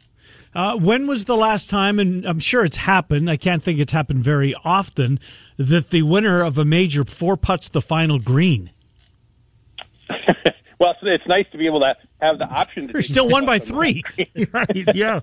Uh, 0.53 0.77
when 0.77 1.05
was 1.07 1.25
the 1.25 1.35
last 1.35 1.69
time, 1.69 1.99
and 1.99 2.25
I'm 2.25 2.39
sure 2.39 2.63
it's 2.63 2.77
happened, 2.77 3.29
I 3.29 3.37
can't 3.37 3.61
think 3.61 3.79
it's 3.79 3.91
happened 3.91 4.23
very 4.23 4.55
often, 4.63 5.19
that 5.57 5.89
the 5.89 6.03
winner 6.03 6.41
of 6.43 6.57
a 6.57 6.63
major 6.65 7.03
four 7.03 7.35
putts 7.35 7.67
the 7.69 7.81
final 7.81 8.19
green? 8.19 8.71
well, 10.79 10.91
it's, 10.91 10.99
it's 11.03 11.27
nice 11.27 11.45
to 11.51 11.57
be 11.57 11.65
able 11.65 11.81
to 11.81 11.93
have 12.21 12.37
the 12.37 12.45
option. 12.45 12.87
To 12.87 12.93
You're 12.93 13.01
still 13.01 13.27
one 13.29 13.45
by 13.45 13.59
three. 13.59 14.03
right, 14.51 14.95
yeah. 14.95 15.19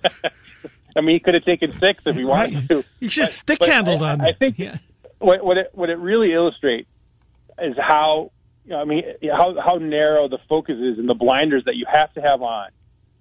I 0.94 1.00
mean, 1.00 1.16
he 1.16 1.20
could 1.20 1.34
have 1.34 1.44
taken 1.44 1.72
six 1.78 2.02
if 2.04 2.16
he 2.16 2.25
wanted 2.25 2.54
Right. 2.54 2.69
to. 2.69 2.84
You 3.00 3.08
should 3.08 3.22
But- 3.22 3.31
stick 3.31 3.58
but 3.60 3.69
handled 3.69 4.02
I, 4.02 4.12
on 4.12 4.20
I 4.20 4.32
think 4.32 4.58
Yeah. 4.58 4.76
what, 5.19 5.44
what 5.44 5.56
it 5.58 5.70
what 5.72 5.88
it 5.88 5.96
really 5.99 6.32
illustrates 6.34 6.88
is 7.58 7.75
how 7.78 8.31
you 8.64 8.70
know, 8.72 8.81
I 8.81 8.84
mean 8.84 9.02
how 9.31 9.54
how 9.58 9.76
narrow 9.76 10.28
the 10.28 10.38
focus 10.49 10.76
is 10.78 10.99
and 10.99 11.08
the 11.08 11.14
blinders 11.14 11.64
that 11.64 11.76
you 11.76 11.87
have 11.90 12.12
to 12.14 12.20
have 12.20 12.43
on. 12.43 12.69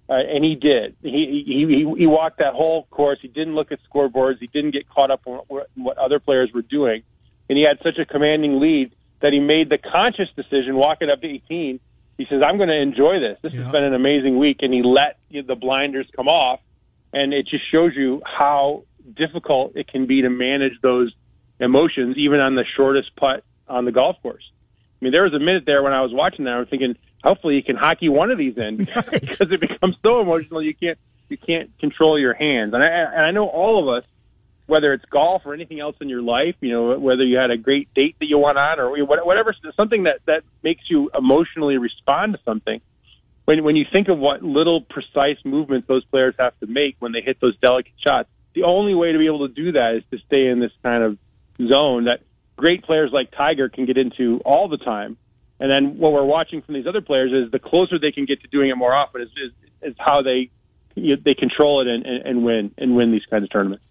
Uh, 0.08 0.14
and 0.14 0.44
he 0.44 0.56
did. 0.56 0.96
He, 1.02 1.44
he 1.46 1.94
he 1.98 2.06
walked 2.06 2.38
that 2.38 2.54
whole 2.54 2.86
course. 2.90 3.18
He 3.22 3.28
didn't 3.28 3.54
look 3.54 3.70
at 3.72 3.78
scoreboards. 3.88 4.38
He 4.40 4.48
didn't 4.48 4.72
get 4.72 4.88
caught 4.88 5.10
up 5.10 5.20
on 5.26 5.40
what, 5.48 5.68
what 5.76 5.96
other 5.96 6.18
players 6.18 6.50
were 6.52 6.62
doing, 6.62 7.02
and 7.48 7.56
he 7.56 7.64
had 7.64 7.78
such 7.82 7.98
a 7.98 8.04
commanding 8.04 8.60
lead 8.60 8.92
that 9.20 9.32
he 9.32 9.38
made 9.38 9.68
the 9.70 9.78
conscious 9.78 10.28
decision 10.34 10.74
walking 10.74 11.08
up 11.08 11.20
to 11.20 11.28
18. 11.28 11.78
He 12.18 12.26
says, 12.28 12.42
"I'm 12.44 12.56
going 12.56 12.68
to 12.68 12.80
enjoy 12.80 13.20
this. 13.20 13.38
This 13.42 13.52
Yeah. 13.54 13.62
has 13.62 13.72
been 13.72 13.84
an 13.84 13.94
amazing 13.94 14.38
week," 14.38 14.58
and 14.60 14.74
he 14.74 14.82
let 14.82 15.18
the 15.30 15.54
blinders 15.54 16.06
come 16.14 16.28
off, 16.28 16.60
and 17.12 17.32
it 17.32 17.46
just 17.46 17.64
shows 17.70 17.92
you 17.96 18.22
how 18.26 18.82
difficult 19.16 19.76
it 19.76 19.86
can 19.86 20.06
be 20.06 20.22
to 20.22 20.30
manage 20.30 20.74
those 20.82 21.12
emotions, 21.60 22.16
even 22.18 22.40
on 22.40 22.54
the 22.56 22.64
shortest 22.76 23.14
putt 23.16 23.44
on 23.68 23.84
the 23.84 23.92
golf 23.92 24.20
course. 24.22 24.44
I 25.00 25.04
mean, 25.04 25.12
there 25.12 25.22
was 25.22 25.32
a 25.34 25.38
minute 25.38 25.64
there 25.64 25.82
when 25.82 25.92
I 25.92 26.02
was 26.02 26.12
watching 26.12 26.44
that, 26.44 26.54
I 26.54 26.58
was 26.58 26.68
thinking, 26.68 26.96
hopefully, 27.22 27.54
you 27.54 27.62
can 27.62 27.76
hockey 27.76 28.08
one 28.08 28.30
of 28.30 28.38
these 28.38 28.56
in 28.56 28.76
because 29.10 29.52
it 29.52 29.60
becomes 29.60 29.96
so 30.04 30.20
emotional 30.20 30.62
you 30.62 30.74
can't 30.74 30.98
you 31.28 31.38
can't 31.38 31.76
control 31.78 32.18
your 32.18 32.34
hands. 32.34 32.74
And 32.74 32.82
I 32.82 32.86
and 32.86 33.22
I 33.24 33.30
know 33.30 33.48
all 33.48 33.82
of 33.82 34.02
us, 34.02 34.08
whether 34.66 34.92
it's 34.92 35.04
golf 35.06 35.42
or 35.44 35.54
anything 35.54 35.80
else 35.80 35.96
in 36.00 36.08
your 36.08 36.22
life, 36.22 36.56
you 36.60 36.70
know, 36.70 36.98
whether 36.98 37.24
you 37.24 37.38
had 37.38 37.50
a 37.50 37.56
great 37.56 37.92
date 37.94 38.16
that 38.20 38.26
you 38.26 38.38
went 38.38 38.58
on 38.58 38.78
or 38.78 39.04
whatever, 39.04 39.54
something 39.76 40.04
that 40.04 40.20
that 40.26 40.42
makes 40.62 40.82
you 40.88 41.10
emotionally 41.16 41.78
respond 41.78 42.34
to 42.34 42.40
something. 42.44 42.80
When 43.44 43.64
when 43.64 43.76
you 43.76 43.86
think 43.90 44.08
of 44.08 44.18
what 44.18 44.42
little 44.42 44.82
precise 44.82 45.38
movements 45.44 45.88
those 45.88 46.04
players 46.04 46.34
have 46.38 46.58
to 46.60 46.66
make 46.66 46.96
when 47.00 47.12
they 47.12 47.22
hit 47.22 47.40
those 47.40 47.56
delicate 47.58 47.94
shots, 47.98 48.28
the 48.54 48.64
only 48.64 48.94
way 48.94 49.12
to 49.12 49.18
be 49.18 49.26
able 49.26 49.48
to 49.48 49.54
do 49.54 49.72
that 49.72 49.96
is 49.96 50.04
to 50.10 50.18
stay 50.26 50.46
in 50.46 50.60
this 50.60 50.72
kind 50.82 51.02
of 51.02 51.18
zone 51.66 52.04
that 52.04 52.20
great 52.56 52.84
players 52.84 53.10
like 53.12 53.30
Tiger 53.30 53.68
can 53.68 53.86
get 53.86 53.96
into 53.96 54.40
all 54.44 54.68
the 54.68 54.76
time. 54.76 55.16
And 55.62 55.70
then 55.70 55.96
what 55.96 56.12
we're 56.12 56.24
watching 56.24 56.60
from 56.60 56.74
these 56.74 56.88
other 56.88 57.00
players 57.00 57.30
is 57.32 57.52
the 57.52 57.60
closer 57.60 57.96
they 57.96 58.10
can 58.10 58.24
get 58.24 58.42
to 58.42 58.48
doing 58.48 58.70
it 58.70 58.74
more 58.74 58.92
often 58.92 59.22
is 59.22 59.28
is, 59.28 59.52
is 59.90 59.94
how 59.96 60.20
they 60.20 60.50
you 60.96 61.14
know, 61.14 61.22
they 61.24 61.34
control 61.34 61.80
it 61.80 61.86
and, 61.86 62.04
and, 62.04 62.26
and 62.26 62.44
win 62.44 62.74
and 62.76 62.96
win 62.96 63.12
these 63.12 63.24
kinds 63.30 63.44
of 63.44 63.50
tournaments. 63.50 63.84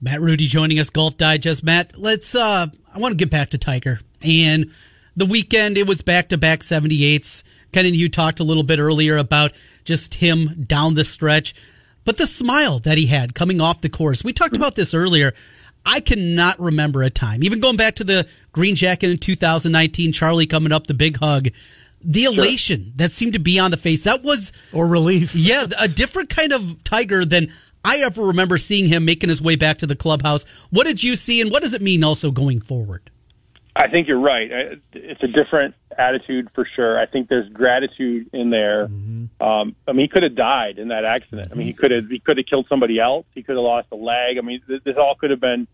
Matt 0.00 0.20
Rudy 0.20 0.46
joining 0.46 0.78
us, 0.78 0.88
Golf 0.88 1.16
Digest. 1.16 1.64
Matt, 1.64 1.98
let's. 1.98 2.36
uh 2.36 2.68
I 2.94 2.98
want 2.98 3.10
to 3.10 3.16
get 3.16 3.28
back 3.28 3.50
to 3.50 3.58
Tiger 3.58 3.98
and 4.22 4.70
the 5.16 5.26
weekend. 5.26 5.76
It 5.76 5.88
was 5.88 6.00
back 6.00 6.28
to 6.28 6.38
back 6.38 6.60
78s. 6.60 7.42
Ken 7.72 7.86
and 7.86 7.96
you 7.96 8.08
talked 8.08 8.38
a 8.38 8.44
little 8.44 8.62
bit 8.62 8.78
earlier 8.78 9.16
about 9.16 9.50
just 9.84 10.14
him 10.14 10.62
down 10.62 10.94
the 10.94 11.04
stretch, 11.04 11.54
but 12.04 12.18
the 12.18 12.26
smile 12.28 12.78
that 12.78 12.98
he 12.98 13.06
had 13.06 13.34
coming 13.34 13.60
off 13.60 13.80
the 13.80 13.88
course. 13.88 14.22
We 14.22 14.32
talked 14.32 14.56
about 14.56 14.76
this 14.76 14.94
earlier. 14.94 15.32
I 15.86 16.00
cannot 16.00 16.60
remember 16.60 17.02
a 17.02 17.10
time, 17.10 17.44
even 17.44 17.60
going 17.60 17.76
back 17.76 17.94
to 17.96 18.04
the 18.04 18.28
green 18.52 18.74
jacket 18.74 19.10
in 19.10 19.18
2019, 19.18 20.12
Charlie 20.12 20.48
coming 20.48 20.72
up, 20.72 20.88
the 20.88 20.94
big 20.94 21.18
hug, 21.18 21.48
the 22.02 22.24
elation 22.24 22.92
that 22.96 23.12
seemed 23.12 23.34
to 23.34 23.38
be 23.38 23.58
on 23.58 23.70
the 23.70 23.76
face. 23.76 24.04
That 24.04 24.22
was 24.22 24.52
Or 24.72 24.86
relief. 24.86 25.34
yeah, 25.36 25.66
a 25.78 25.86
different 25.86 26.28
kind 26.28 26.52
of 26.52 26.82
Tiger 26.82 27.24
than 27.24 27.52
I 27.84 27.98
ever 27.98 28.24
remember 28.24 28.58
seeing 28.58 28.86
him 28.86 29.04
making 29.04 29.28
his 29.28 29.40
way 29.40 29.54
back 29.54 29.78
to 29.78 29.86
the 29.86 29.94
clubhouse. 29.94 30.44
What 30.70 30.86
did 30.86 31.04
you 31.04 31.14
see, 31.14 31.40
and 31.40 31.52
what 31.52 31.62
does 31.62 31.72
it 31.72 31.82
mean 31.82 32.02
also 32.02 32.32
going 32.32 32.60
forward? 32.60 33.10
I 33.76 33.88
think 33.88 34.08
you're 34.08 34.20
right. 34.20 34.50
It's 34.94 35.22
a 35.22 35.26
different 35.26 35.74
attitude 35.96 36.48
for 36.54 36.66
sure. 36.74 36.98
I 36.98 37.04
think 37.06 37.28
there's 37.28 37.48
gratitude 37.52 38.30
in 38.32 38.48
there. 38.50 38.84
Um, 39.38 39.76
I 39.86 39.92
mean, 39.92 40.06
he 40.06 40.08
could 40.08 40.22
have 40.22 40.34
died 40.34 40.78
in 40.78 40.88
that 40.88 41.04
accident. 41.04 41.48
I 41.52 41.54
mean, 41.54 41.66
he 41.66 41.74
could 41.74 41.90
have 41.90 42.08
he 42.08 42.18
could 42.18 42.38
have 42.38 42.46
killed 42.46 42.66
somebody 42.70 42.98
else. 42.98 43.26
He 43.34 43.42
could 43.42 43.56
have 43.56 43.64
lost 43.64 43.88
a 43.92 43.96
leg. 43.96 44.38
I 44.38 44.40
mean, 44.40 44.62
th- 44.66 44.82
this 44.82 44.96
all 44.96 45.14
could 45.14 45.30
have 45.30 45.40
been 45.40 45.68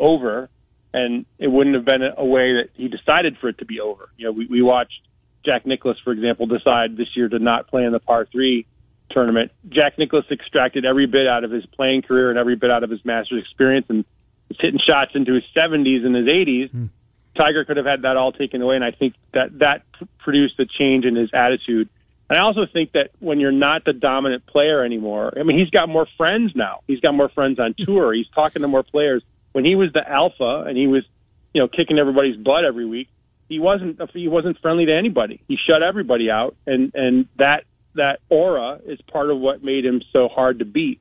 over, 0.00 0.50
and 0.92 1.26
it 1.38 1.46
wouldn't 1.46 1.76
have 1.76 1.84
been 1.84 2.02
a, 2.02 2.24
way 2.24 2.54
that 2.54 2.70
he 2.74 2.88
decided 2.88 3.36
for 3.40 3.48
it 3.48 3.58
to 3.58 3.64
be 3.64 3.80
over. 3.80 4.08
You 4.16 4.26
know, 4.26 4.32
we, 4.32 4.46
we 4.46 4.62
watched 4.62 5.00
Jack 5.44 5.64
Nicklaus, 5.64 5.96
for 6.02 6.12
example, 6.12 6.46
decide 6.46 6.96
this 6.96 7.08
year 7.14 7.28
to 7.28 7.38
not 7.38 7.68
play 7.68 7.84
in 7.84 7.92
the 7.92 8.00
par 8.00 8.26
three 8.32 8.66
tournament. 9.10 9.52
Jack 9.68 9.96
Nicklaus 9.96 10.24
extracted 10.30 10.84
every 10.84 11.06
bit 11.06 11.28
out 11.28 11.44
of 11.44 11.52
his 11.52 11.64
playing 11.66 12.02
career 12.02 12.30
and 12.30 12.38
every 12.38 12.56
bit 12.56 12.72
out 12.72 12.82
of 12.82 12.90
his 12.90 13.04
Masters 13.04 13.44
experience, 13.44 13.86
and 13.88 14.04
was 14.48 14.58
hitting 14.60 14.80
shots 14.84 15.12
into 15.14 15.34
his 15.34 15.44
70s 15.56 16.04
and 16.04 16.16
his 16.16 16.26
80s. 16.26 16.70
Mm. 16.72 16.88
Tiger 17.38 17.64
could 17.64 17.76
have 17.76 17.86
had 17.86 18.02
that 18.02 18.16
all 18.16 18.32
taken 18.32 18.62
away, 18.62 18.76
and 18.76 18.84
I 18.84 18.92
think 18.92 19.14
that 19.32 19.58
that 19.58 19.82
produced 20.18 20.58
a 20.60 20.66
change 20.66 21.04
in 21.04 21.16
his 21.16 21.30
attitude. 21.32 21.88
And 22.30 22.38
I 22.38 22.42
also 22.42 22.66
think 22.70 22.92
that 22.92 23.10
when 23.18 23.40
you're 23.40 23.52
not 23.52 23.84
the 23.84 23.92
dominant 23.92 24.46
player 24.46 24.84
anymore, 24.84 25.32
I 25.38 25.42
mean, 25.42 25.58
he's 25.58 25.70
got 25.70 25.88
more 25.88 26.06
friends 26.16 26.52
now. 26.54 26.80
He's 26.86 27.00
got 27.00 27.12
more 27.12 27.28
friends 27.28 27.58
on 27.58 27.74
tour. 27.78 28.12
He's 28.14 28.28
talking 28.34 28.62
to 28.62 28.68
more 28.68 28.82
players. 28.82 29.22
When 29.52 29.64
he 29.64 29.76
was 29.76 29.92
the 29.92 30.08
alpha 30.08 30.64
and 30.66 30.76
he 30.76 30.86
was, 30.86 31.04
you 31.52 31.60
know, 31.60 31.68
kicking 31.68 31.98
everybody's 31.98 32.36
butt 32.36 32.64
every 32.64 32.86
week, 32.86 33.08
he 33.48 33.58
wasn't 33.60 34.00
he 34.12 34.26
wasn't 34.26 34.58
friendly 34.60 34.86
to 34.86 34.94
anybody. 34.94 35.42
He 35.48 35.56
shut 35.56 35.82
everybody 35.82 36.30
out, 36.30 36.56
and 36.66 36.92
and 36.94 37.28
that 37.36 37.64
that 37.94 38.20
aura 38.28 38.80
is 38.86 39.00
part 39.02 39.30
of 39.30 39.38
what 39.38 39.62
made 39.62 39.84
him 39.84 40.02
so 40.12 40.28
hard 40.28 40.60
to 40.60 40.64
beat. 40.64 41.00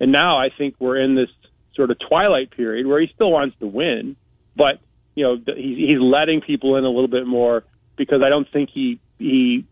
And 0.00 0.10
now 0.10 0.38
I 0.38 0.48
think 0.56 0.76
we're 0.78 0.96
in 0.96 1.14
this 1.14 1.28
sort 1.74 1.90
of 1.90 1.98
twilight 1.98 2.50
period 2.50 2.86
where 2.86 3.00
he 3.00 3.10
still 3.14 3.30
wants 3.30 3.56
to 3.60 3.66
win, 3.66 4.16
but 4.56 4.80
you 5.14 5.24
know 5.24 5.36
he's 5.56 5.78
he's 5.78 6.00
letting 6.00 6.40
people 6.40 6.76
in 6.76 6.84
a 6.84 6.88
little 6.88 7.08
bit 7.08 7.26
more 7.26 7.64
because 7.96 8.22
I 8.22 8.28
don't 8.28 8.50
think 8.50 8.70
he 8.70 9.00
he 9.18 9.64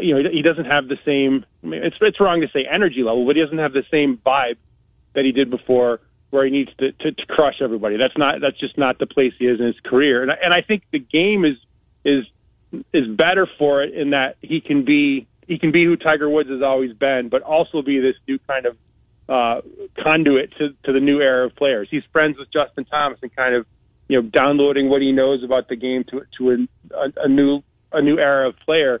you 0.00 0.14
know 0.14 0.30
he 0.30 0.42
doesn't 0.42 0.66
have 0.66 0.88
the 0.88 0.98
same. 1.04 1.44
I 1.62 1.66
mean, 1.66 1.82
it's 1.82 1.96
it's 2.00 2.20
wrong 2.20 2.40
to 2.40 2.48
say 2.48 2.66
energy 2.70 3.02
level, 3.02 3.26
but 3.26 3.36
he 3.36 3.42
doesn't 3.42 3.58
have 3.58 3.72
the 3.72 3.84
same 3.90 4.18
vibe 4.18 4.56
that 5.14 5.24
he 5.24 5.32
did 5.32 5.50
before, 5.50 6.00
where 6.30 6.44
he 6.44 6.50
needs 6.50 6.70
to, 6.78 6.92
to, 6.92 7.12
to 7.12 7.26
crush 7.26 7.60
everybody. 7.60 7.96
That's 7.96 8.16
not 8.16 8.40
that's 8.40 8.58
just 8.58 8.78
not 8.78 8.98
the 8.98 9.06
place 9.06 9.32
he 9.38 9.46
is 9.46 9.60
in 9.60 9.66
his 9.66 9.80
career. 9.84 10.22
And 10.22 10.30
I, 10.30 10.36
and 10.42 10.54
I 10.54 10.62
think 10.62 10.84
the 10.90 10.98
game 10.98 11.44
is 11.44 11.56
is 12.04 12.24
is 12.92 13.06
better 13.08 13.46
for 13.58 13.82
it 13.82 13.94
in 13.94 14.10
that 14.10 14.36
he 14.40 14.60
can 14.60 14.84
be 14.84 15.26
he 15.46 15.58
can 15.58 15.72
be 15.72 15.84
who 15.84 15.96
Tiger 15.96 16.28
Woods 16.28 16.50
has 16.50 16.62
always 16.62 16.92
been, 16.92 17.28
but 17.28 17.42
also 17.42 17.82
be 17.82 18.00
this 18.00 18.16
new 18.26 18.38
kind 18.46 18.66
of 18.66 18.76
uh, 19.28 19.60
conduit 20.02 20.52
to, 20.58 20.70
to 20.84 20.92
the 20.92 21.00
new 21.00 21.20
era 21.20 21.46
of 21.46 21.56
players. 21.56 21.88
He's 21.90 22.04
friends 22.12 22.38
with 22.38 22.52
Justin 22.52 22.84
Thomas 22.84 23.18
and 23.22 23.34
kind 23.34 23.54
of 23.54 23.66
you 24.08 24.20
know 24.20 24.28
downloading 24.28 24.88
what 24.88 25.02
he 25.02 25.12
knows 25.12 25.42
about 25.42 25.68
the 25.68 25.76
game 25.76 26.04
to 26.10 26.22
to 26.38 26.50
a, 26.50 27.24
a, 27.24 27.28
new 27.28 27.62
a 27.92 28.02
new 28.02 28.18
era 28.18 28.48
of 28.48 28.56
player. 28.64 29.00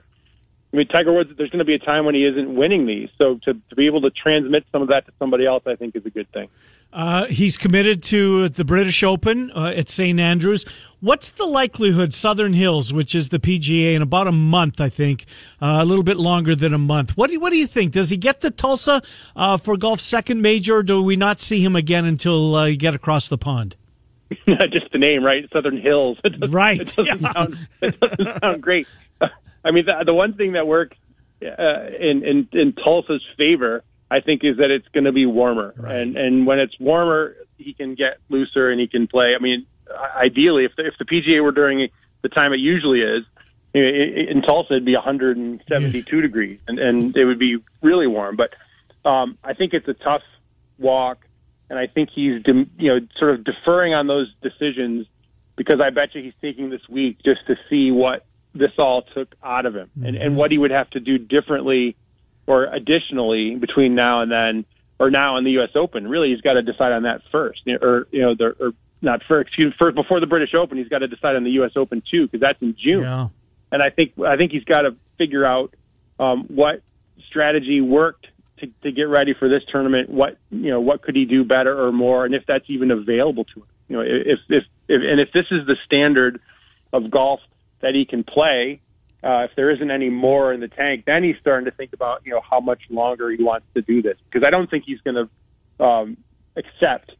I 0.72 0.76
mean, 0.78 0.88
Tiger 0.88 1.12
Woods. 1.12 1.30
There's 1.36 1.50
going 1.50 1.58
to 1.58 1.66
be 1.66 1.74
a 1.74 1.78
time 1.78 2.06
when 2.06 2.14
he 2.14 2.24
isn't 2.24 2.54
winning 2.54 2.86
these, 2.86 3.10
so 3.20 3.38
to 3.44 3.54
to 3.54 3.76
be 3.76 3.86
able 3.86 4.00
to 4.02 4.10
transmit 4.10 4.64
some 4.72 4.82
of 4.82 4.88
that 4.88 5.06
to 5.06 5.12
somebody 5.18 5.46
else, 5.46 5.64
I 5.66 5.76
think, 5.76 5.94
is 5.96 6.06
a 6.06 6.10
good 6.10 6.30
thing. 6.32 6.48
Uh, 6.92 7.24
he's 7.26 7.56
committed 7.56 8.02
to 8.02 8.50
the 8.50 8.64
British 8.64 9.02
Open 9.02 9.50
uh, 9.52 9.72
at 9.74 9.88
St 9.88 10.20
Andrews. 10.20 10.66
What's 11.00 11.30
the 11.30 11.46
likelihood 11.46 12.12
Southern 12.12 12.52
Hills, 12.52 12.92
which 12.92 13.14
is 13.14 13.30
the 13.30 13.38
PGA, 13.38 13.94
in 13.94 14.02
about 14.02 14.26
a 14.26 14.32
month, 14.32 14.80
I 14.80 14.88
think, 14.88 15.24
uh, 15.60 15.78
a 15.80 15.84
little 15.84 16.04
bit 16.04 16.18
longer 16.18 16.54
than 16.54 16.74
a 16.74 16.78
month? 16.78 17.16
What 17.16 17.30
do 17.30 17.40
what 17.40 17.50
do 17.50 17.58
you 17.58 17.66
think? 17.66 17.92
Does 17.92 18.10
he 18.10 18.16
get 18.16 18.40
the 18.40 18.50
Tulsa 18.50 19.02
uh, 19.34 19.56
for 19.56 19.76
golf's 19.76 20.04
second 20.04 20.42
major, 20.42 20.76
or 20.76 20.82
do 20.82 21.02
we 21.02 21.16
not 21.16 21.40
see 21.40 21.64
him 21.64 21.76
again 21.76 22.04
until 22.04 22.54
uh, 22.54 22.66
you 22.66 22.76
get 22.76 22.94
across 22.94 23.28
the 23.28 23.38
pond? 23.38 23.76
Just 24.72 24.92
the 24.92 24.98
name, 24.98 25.24
right? 25.24 25.48
Southern 25.52 25.80
Hills. 25.80 26.18
It 26.24 26.50
right. 26.50 26.80
It 26.80 26.94
doesn't, 26.94 27.20
yeah. 27.20 27.32
sound, 27.32 27.68
it 27.80 28.00
doesn't 28.00 28.40
sound 28.40 28.62
great. 28.62 28.86
I 29.64 29.70
mean, 29.70 29.86
the, 29.86 30.04
the 30.04 30.14
one 30.14 30.34
thing 30.34 30.52
that 30.52 30.66
works 30.66 30.96
uh, 31.42 31.86
in, 31.98 32.24
in 32.24 32.48
in 32.52 32.72
Tulsa's 32.72 33.22
favor 33.36 33.84
I 34.12 34.20
think 34.20 34.44
is 34.44 34.58
that 34.58 34.70
it's 34.70 34.86
going 34.88 35.04
to 35.04 35.12
be 35.12 35.24
warmer, 35.24 35.72
right. 35.74 35.96
and 35.96 36.16
and 36.18 36.46
when 36.46 36.58
it's 36.58 36.78
warmer, 36.78 37.34
he 37.56 37.72
can 37.72 37.94
get 37.94 38.18
looser 38.28 38.70
and 38.70 38.78
he 38.78 38.86
can 38.86 39.06
play. 39.06 39.32
I 39.34 39.42
mean, 39.42 39.66
ideally, 40.14 40.66
if 40.66 40.72
the, 40.76 40.86
if 40.86 40.94
the 40.98 41.06
PGA 41.06 41.42
were 41.42 41.52
during 41.52 41.88
the 42.20 42.28
time 42.28 42.52
it 42.52 42.60
usually 42.60 43.00
is, 43.00 43.24
in 43.72 44.42
Tulsa 44.46 44.74
it'd 44.74 44.84
be 44.84 44.94
172 44.94 45.96
yes. 45.96 46.22
degrees, 46.22 46.58
and 46.68 46.78
and 46.78 47.16
it 47.16 47.24
would 47.24 47.38
be 47.38 47.56
really 47.80 48.06
warm. 48.06 48.36
But 48.36 48.50
um, 49.08 49.38
I 49.42 49.54
think 49.54 49.72
it's 49.72 49.88
a 49.88 49.94
tough 49.94 50.22
walk, 50.78 51.24
and 51.70 51.78
I 51.78 51.86
think 51.86 52.10
he's 52.14 52.42
you 52.46 52.66
know 52.78 52.98
sort 53.18 53.34
of 53.34 53.44
deferring 53.44 53.94
on 53.94 54.06
those 54.06 54.32
decisions 54.42 55.06
because 55.56 55.80
I 55.80 55.90
bet 55.90 56.14
you 56.14 56.22
he's 56.22 56.34
taking 56.40 56.70
this 56.70 56.82
week 56.88 57.18
just 57.24 57.46
to 57.46 57.54
see 57.68 57.90
what 57.90 58.24
this 58.54 58.72
all 58.78 59.02
took 59.14 59.34
out 59.42 59.64
of 59.66 59.74
him 59.74 59.90
mm-hmm. 59.96 60.06
and 60.06 60.16
and 60.16 60.36
what 60.36 60.50
he 60.50 60.58
would 60.58 60.70
have 60.70 60.90
to 60.90 61.00
do 61.00 61.18
differently 61.18 61.96
or 62.46 62.64
additionally 62.64 63.56
between 63.56 63.94
now 63.94 64.22
and 64.22 64.30
then, 64.30 64.64
or 64.98 65.10
now 65.10 65.36
in 65.38 65.44
the 65.44 65.52
U.S. 65.52 65.70
Open. 65.74 66.08
Really, 66.08 66.30
he's 66.30 66.40
got 66.40 66.54
to 66.54 66.62
decide 66.62 66.92
on 66.92 67.04
that 67.04 67.22
first, 67.30 67.60
or 67.80 68.06
you 68.10 68.22
know, 68.22 68.34
the, 68.34 68.54
or 68.58 68.72
not 69.00 69.20
first, 69.28 69.48
excuse 69.48 69.70
me, 69.70 69.76
first 69.80 69.94
before 69.96 70.20
the 70.20 70.26
British 70.26 70.54
Open. 70.54 70.78
He's 70.78 70.88
got 70.88 70.98
to 70.98 71.08
decide 71.08 71.36
on 71.36 71.44
the 71.44 71.50
U.S. 71.52 71.72
Open 71.76 72.02
too, 72.10 72.26
because 72.26 72.40
that's 72.40 72.60
in 72.60 72.76
June. 72.82 73.02
Yeah. 73.02 73.28
And 73.70 73.82
I 73.82 73.90
think 73.90 74.12
I 74.18 74.36
think 74.36 74.52
he's 74.52 74.64
got 74.64 74.82
to 74.82 74.96
figure 75.18 75.44
out 75.44 75.74
um, 76.18 76.44
what 76.48 76.82
strategy 77.28 77.80
worked 77.80 78.26
to, 78.62 78.68
to 78.82 78.92
get 78.92 79.04
ready 79.04 79.34
for 79.38 79.48
this 79.48 79.62
tournament. 79.70 80.08
What 80.08 80.38
you 80.50 80.70
know, 80.70 80.80
what 80.80 81.02
could 81.02 81.14
he 81.14 81.24
do 81.24 81.44
better 81.44 81.86
or 81.86 81.92
more, 81.92 82.24
and 82.24 82.34
if 82.34 82.44
that's 82.46 82.64
even 82.68 82.90
available 82.90 83.44
to 83.44 83.60
him. 83.60 83.66
You 83.88 83.96
know, 83.96 84.02
if 84.02 84.38
if, 84.48 84.64
if 84.88 85.02
and 85.02 85.20
if 85.20 85.32
this 85.32 85.46
is 85.50 85.66
the 85.66 85.76
standard 85.84 86.40
of 86.92 87.10
golf 87.10 87.40
that 87.80 87.94
he 87.94 88.04
can 88.04 88.24
play, 88.24 88.80
uh, 89.22 89.44
if 89.44 89.50
there 89.56 89.70
isn't 89.70 89.90
any 89.90 90.08
more 90.08 90.52
in 90.52 90.60
the 90.60 90.68
tank, 90.68 91.04
then 91.06 91.22
he's 91.22 91.36
starting 91.40 91.66
to 91.66 91.70
think 91.70 91.92
about 91.92 92.22
you 92.24 92.32
know 92.32 92.40
how 92.48 92.60
much 92.60 92.80
longer 92.88 93.30
he 93.30 93.42
wants 93.42 93.66
to 93.74 93.82
do 93.82 94.00
this 94.00 94.16
because 94.30 94.46
I 94.46 94.50
don't 94.50 94.70
think 94.70 94.84
he's 94.86 95.00
going 95.00 95.28
to 95.78 95.84
um, 95.84 96.16
accept 96.56 97.12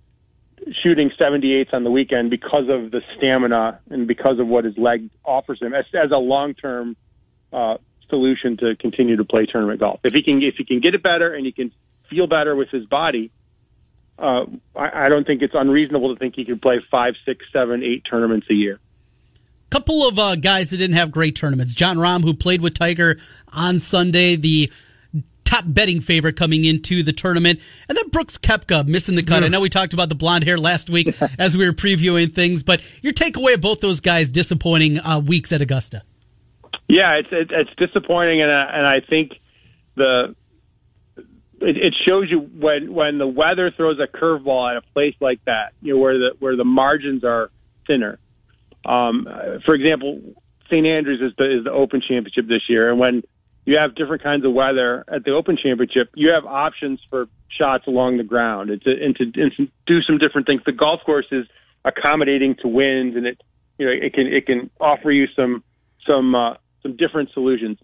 shooting 0.82 1.10
78s 1.18 1.72
on 1.72 1.82
the 1.82 1.90
weekend 1.90 2.30
because 2.30 2.68
of 2.68 2.92
the 2.92 3.02
stamina 3.16 3.80
and 3.90 4.06
because 4.06 4.38
of 4.38 4.46
what 4.46 4.64
his 4.64 4.78
leg 4.78 5.10
offers 5.24 5.60
him 5.60 5.74
as, 5.74 5.84
as 5.92 6.12
a 6.12 6.16
long 6.18 6.54
term 6.54 6.96
uh, 7.52 7.78
solution 8.08 8.56
to 8.58 8.76
continue 8.76 9.16
to 9.16 9.24
play 9.24 9.46
tournament 9.46 9.80
golf. 9.80 10.00
If 10.04 10.12
he 10.12 10.22
can 10.22 10.42
if 10.42 10.56
he 10.56 10.64
can 10.64 10.80
get 10.80 10.94
it 10.94 11.02
better 11.02 11.34
and 11.34 11.44
he 11.46 11.52
can 11.52 11.72
feel 12.10 12.26
better 12.26 12.54
with 12.54 12.68
his 12.70 12.86
body, 12.86 13.30
uh, 14.18 14.44
I, 14.76 15.06
I 15.06 15.08
don't 15.08 15.26
think 15.26 15.42
it's 15.42 15.54
unreasonable 15.54 16.14
to 16.14 16.18
think 16.18 16.34
he 16.36 16.44
can 16.44 16.58
play 16.58 16.80
five, 16.90 17.14
six, 17.24 17.44
seven, 17.52 17.82
eight 17.82 18.04
tournaments 18.08 18.46
a 18.50 18.54
year 18.54 18.78
couple 19.72 20.06
of 20.06 20.18
uh, 20.18 20.36
guys 20.36 20.68
that 20.70 20.76
didn't 20.76 20.96
have 20.96 21.10
great 21.10 21.34
tournaments. 21.34 21.74
Jon 21.74 21.96
Rahm, 21.96 22.20
who 22.22 22.34
played 22.34 22.60
with 22.60 22.74
Tiger 22.74 23.16
on 23.48 23.80
Sunday, 23.80 24.36
the 24.36 24.70
top 25.44 25.64
betting 25.66 26.00
favorite 26.00 26.36
coming 26.36 26.64
into 26.64 27.02
the 27.02 27.12
tournament. 27.12 27.60
And 27.88 27.96
then 27.96 28.08
Brooks 28.08 28.38
Koepka 28.38 28.86
missing 28.86 29.16
the 29.16 29.22
cut. 29.22 29.42
I 29.42 29.48
know 29.48 29.60
we 29.60 29.68
talked 29.70 29.92
about 29.92 30.08
the 30.08 30.14
blonde 30.14 30.44
hair 30.44 30.58
last 30.58 30.90
week 30.90 31.08
as 31.38 31.56
we 31.56 31.66
were 31.66 31.72
previewing 31.72 32.32
things, 32.32 32.62
but 32.62 32.82
your 33.02 33.12
takeaway 33.12 33.54
of 33.54 33.60
both 33.60 33.80
those 33.80 34.00
guys 34.00 34.30
disappointing 34.30 34.98
uh, 35.00 35.20
weeks 35.20 35.52
at 35.52 35.60
Augusta. 35.62 36.02
Yeah, 36.92 37.14
it's 37.14 37.28
it, 37.32 37.50
it's 37.50 37.70
disappointing, 37.78 38.42
and 38.42 38.50
uh, 38.50 38.66
and 38.70 38.86
I 38.86 39.00
think 39.00 39.32
the 39.94 40.36
it, 41.58 41.76
it 41.78 41.94
shows 42.06 42.30
you 42.30 42.40
when 42.40 42.92
when 42.92 43.16
the 43.16 43.26
weather 43.26 43.70
throws 43.74 43.98
a 43.98 44.06
curveball 44.06 44.70
at 44.70 44.76
a 44.76 44.82
place 44.92 45.14
like 45.18 45.42
that, 45.46 45.72
you 45.80 45.94
know, 45.94 46.00
where 46.00 46.18
the 46.18 46.30
where 46.38 46.54
the 46.54 46.66
margins 46.66 47.24
are 47.24 47.50
thinner. 47.86 48.18
Um, 48.84 49.26
for 49.64 49.74
example, 49.74 50.20
St. 50.66 50.86
Andrews 50.86 51.22
is 51.22 51.32
the 51.38 51.60
is 51.60 51.64
the 51.64 51.72
Open 51.72 52.02
Championship 52.06 52.46
this 52.46 52.68
year, 52.68 52.90
and 52.90 53.00
when 53.00 53.22
you 53.64 53.78
have 53.78 53.94
different 53.94 54.22
kinds 54.22 54.44
of 54.44 54.52
weather 54.52 55.02
at 55.08 55.24
the 55.24 55.30
Open 55.30 55.56
Championship, 55.56 56.10
you 56.14 56.30
have 56.34 56.44
options 56.44 57.00
for 57.08 57.26
shots 57.48 57.86
along 57.86 58.18
the 58.18 58.24
ground 58.24 58.68
and 58.68 58.82
to, 58.82 58.90
and 58.90 59.16
to, 59.16 59.22
and 59.40 59.52
to 59.56 59.66
do 59.86 60.02
some 60.02 60.18
different 60.18 60.46
things. 60.46 60.60
The 60.66 60.72
golf 60.72 61.00
course 61.06 61.26
is 61.32 61.46
accommodating 61.86 62.56
to 62.60 62.68
winds, 62.68 63.16
and 63.16 63.26
it 63.26 63.40
you 63.78 63.86
know 63.86 63.92
it 63.92 64.12
can 64.12 64.26
it 64.26 64.44
can 64.44 64.68
offer 64.78 65.10
you 65.10 65.26
some 65.34 65.64
some 66.06 66.34
uh, 66.34 66.54
some 66.82 66.96
different 66.96 67.30
solutions. 67.32 67.78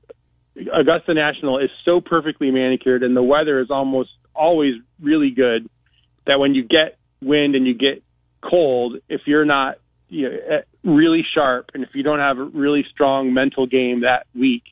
Augusta 0.57 1.14
National 1.14 1.59
is 1.59 1.71
so 1.85 2.00
perfectly 2.00 2.50
manicured, 2.50 3.02
and 3.02 3.17
the 3.17 3.23
weather 3.23 3.61
is 3.61 3.71
almost 3.71 4.11
always 4.35 4.75
really 5.00 5.31
good. 5.31 5.69
That 6.26 6.38
when 6.38 6.55
you 6.55 6.62
get 6.62 6.99
wind 7.23 7.55
and 7.55 7.67
you 7.67 7.75
get 7.75 8.02
cold, 8.43 8.97
if 9.09 9.23
you're 9.26 9.45
not 9.45 9.76
you 10.09 10.28
know, 10.28 10.37
eh, 10.37 10.61
really 10.85 11.25
sharp, 11.35 11.71
and 11.75 11.85
if 11.85 11.90
you 11.95 12.02
don't 12.02 12.19
have 12.19 12.38
a 12.38 12.45
really 12.45 12.85
strong 12.90 13.33
mental 13.33 13.67
game 13.67 14.00
that 14.00 14.26
week, 14.35 14.62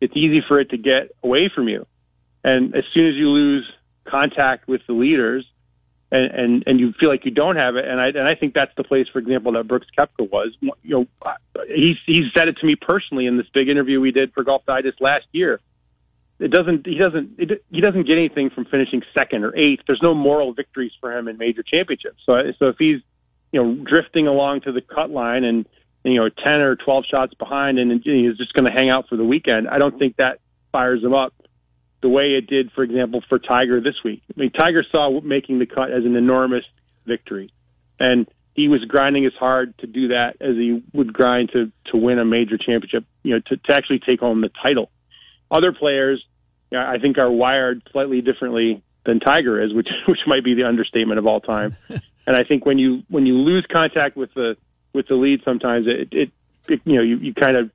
it's 0.00 0.14
easy 0.16 0.42
for 0.46 0.60
it 0.60 0.70
to 0.70 0.76
get 0.76 1.10
away 1.22 1.50
from 1.54 1.68
you. 1.68 1.86
And 2.42 2.74
as 2.74 2.84
soon 2.92 3.08
as 3.08 3.14
you 3.14 3.28
lose 3.28 3.70
contact 4.06 4.68
with 4.68 4.82
the 4.86 4.92
leaders, 4.92 5.46
and 6.14 6.30
and, 6.32 6.64
and 6.66 6.80
you 6.80 6.92
feel 6.98 7.08
like 7.08 7.24
you 7.24 7.30
don't 7.30 7.56
have 7.56 7.76
it, 7.76 7.84
and 7.86 8.00
I 8.00 8.08
and 8.08 8.28
I 8.28 8.34
think 8.34 8.54
that's 8.54 8.72
the 8.76 8.84
place, 8.84 9.06
for 9.12 9.18
example, 9.18 9.52
that 9.52 9.68
Brooks 9.68 9.88
Koepka 9.98 10.30
was. 10.30 10.56
You 10.60 10.72
know, 10.84 11.06
he 11.68 11.94
he 12.06 12.28
said 12.36 12.48
it 12.48 12.56
to 12.60 12.66
me 12.66 12.76
personally 12.80 13.26
in 13.26 13.36
this 13.36 13.46
big 13.52 13.68
interview 13.68 14.00
we 14.00 14.12
did 14.12 14.32
for 14.32 14.44
Golf 14.44 14.64
Digest 14.66 15.00
last 15.00 15.26
year. 15.32 15.60
It 16.38 16.50
doesn't 16.50 16.86
he 16.86 16.98
doesn't 16.98 17.30
it, 17.38 17.64
he 17.70 17.80
doesn't 17.80 18.06
get 18.06 18.16
anything 18.18 18.50
from 18.50 18.64
finishing 18.64 19.02
second 19.12 19.44
or 19.44 19.56
eighth. 19.56 19.82
There's 19.86 20.02
no 20.02 20.14
moral 20.14 20.52
victories 20.52 20.92
for 21.00 21.16
him 21.16 21.28
in 21.28 21.38
major 21.38 21.62
championships. 21.62 22.22
So 22.26 22.34
so 22.58 22.68
if 22.68 22.76
he's 22.78 23.00
you 23.54 23.62
know, 23.62 23.84
drifting 23.84 24.26
along 24.26 24.62
to 24.62 24.72
the 24.72 24.80
cut 24.80 25.10
line 25.10 25.44
and, 25.44 25.64
you 26.02 26.16
know, 26.16 26.28
10 26.28 26.54
or 26.54 26.74
12 26.74 27.04
shots 27.08 27.34
behind 27.34 27.78
and 27.78 28.02
he's 28.02 28.36
just 28.36 28.52
going 28.52 28.64
to 28.64 28.70
hang 28.72 28.90
out 28.90 29.08
for 29.08 29.16
the 29.16 29.22
weekend. 29.22 29.68
I 29.68 29.78
don't 29.78 29.96
think 29.96 30.16
that 30.16 30.40
fires 30.72 31.04
him 31.04 31.14
up 31.14 31.32
the 32.04 32.08
way 32.10 32.32
it 32.32 32.46
did, 32.46 32.70
for 32.72 32.82
example, 32.84 33.24
for 33.30 33.38
Tiger 33.38 33.80
this 33.80 33.94
week. 34.04 34.22
I 34.28 34.38
mean, 34.38 34.50
Tiger 34.50 34.84
saw 34.92 35.22
making 35.22 35.58
the 35.58 35.64
cut 35.64 35.90
as 35.90 36.04
an 36.04 36.16
enormous 36.16 36.66
victory. 37.06 37.50
And 37.98 38.26
he 38.52 38.68
was 38.68 38.84
grinding 38.84 39.24
as 39.24 39.32
hard 39.32 39.72
to 39.78 39.86
do 39.86 40.08
that 40.08 40.36
as 40.38 40.54
he 40.54 40.82
would 40.92 41.14
grind 41.14 41.52
to, 41.54 41.72
to 41.92 41.96
win 41.96 42.18
a 42.18 42.24
major 42.26 42.58
championship, 42.58 43.06
you 43.22 43.34
know, 43.34 43.40
to, 43.46 43.56
to 43.56 43.72
actually 43.72 44.00
take 44.00 44.20
home 44.20 44.42
the 44.42 44.50
title. 44.62 44.90
Other 45.50 45.72
players 45.72 46.22
I 46.76 46.98
think 46.98 47.16
are 47.16 47.30
wired 47.30 47.80
slightly 47.90 48.20
differently 48.20 48.82
than 49.06 49.18
Tiger 49.18 49.62
is, 49.62 49.72
which 49.72 49.88
which 50.06 50.20
might 50.26 50.44
be 50.44 50.52
the 50.52 50.64
understatement 50.64 51.18
of 51.18 51.26
all 51.26 51.40
time. 51.40 51.74
and 51.88 52.36
I 52.36 52.44
think 52.44 52.66
when 52.66 52.78
you 52.78 53.02
when 53.08 53.24
you 53.24 53.34
lose 53.34 53.66
contact 53.72 54.14
with 54.14 54.34
the 54.34 54.58
with 54.92 55.08
the 55.08 55.14
lead, 55.14 55.40
sometimes 55.42 55.86
it, 55.86 56.12
it, 56.12 56.30
it 56.68 56.80
you 56.84 56.96
know 56.96 57.02
you, 57.02 57.16
you 57.16 57.32
kind 57.32 57.56
of 57.56 57.70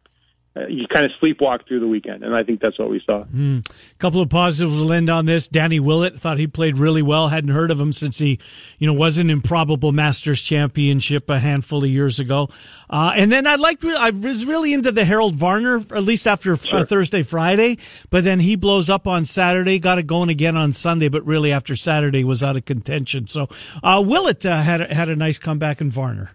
you 0.67 0.85
kind 0.87 1.05
of 1.05 1.11
sleepwalk 1.21 1.67
through 1.67 1.79
the 1.79 1.87
weekend, 1.87 2.23
and 2.23 2.35
I 2.35 2.43
think 2.43 2.59
that's 2.59 2.77
what 2.77 2.89
we 2.89 3.01
saw. 3.05 3.21
A 3.21 3.25
mm. 3.25 3.65
couple 3.99 4.21
of 4.21 4.29
positives 4.29 4.79
will 4.79 4.91
end 4.91 5.09
on 5.09 5.25
this. 5.25 5.47
Danny 5.47 5.79
Willett 5.79 6.19
thought 6.19 6.37
he 6.37 6.47
played 6.47 6.77
really 6.77 7.01
well. 7.01 7.29
Hadn't 7.29 7.51
heard 7.51 7.71
of 7.71 7.79
him 7.79 7.91
since 7.91 8.17
he, 8.17 8.39
you 8.77 8.87
know, 8.87 8.93
was 8.93 9.17
an 9.17 9.29
improbable 9.29 9.91
Masters 9.91 10.41
Championship 10.41 11.29
a 11.29 11.39
handful 11.39 11.83
of 11.83 11.89
years 11.89 12.19
ago. 12.19 12.49
Uh, 12.89 13.13
and 13.15 13.31
then 13.31 13.45
I 13.45 13.55
liked, 13.55 13.85
I 13.85 14.09
was 14.09 14.45
really 14.45 14.73
into 14.73 14.91
the 14.91 15.05
Harold 15.05 15.35
Varner, 15.35 15.85
at 15.91 16.03
least 16.03 16.27
after 16.27 16.53
uh, 16.53 16.57
sure. 16.57 16.79
uh, 16.79 16.85
Thursday, 16.85 17.21
Friday. 17.21 17.77
But 18.09 18.23
then 18.23 18.39
he 18.39 18.55
blows 18.55 18.89
up 18.89 19.05
on 19.05 19.25
Saturday, 19.25 19.79
got 19.79 19.99
it 19.99 20.07
going 20.07 20.29
again 20.29 20.57
on 20.57 20.71
Sunday. 20.71 21.07
But 21.07 21.25
really, 21.25 21.51
after 21.51 21.75
Saturday, 21.75 22.23
was 22.23 22.41
out 22.41 22.57
of 22.57 22.65
contention. 22.65 23.27
So 23.27 23.47
uh, 23.83 24.03
Willett 24.05 24.45
uh, 24.45 24.61
had 24.61 24.91
had 24.91 25.09
a 25.09 25.15
nice 25.15 25.37
comeback 25.37 25.81
in 25.81 25.91
Varner. 25.91 26.31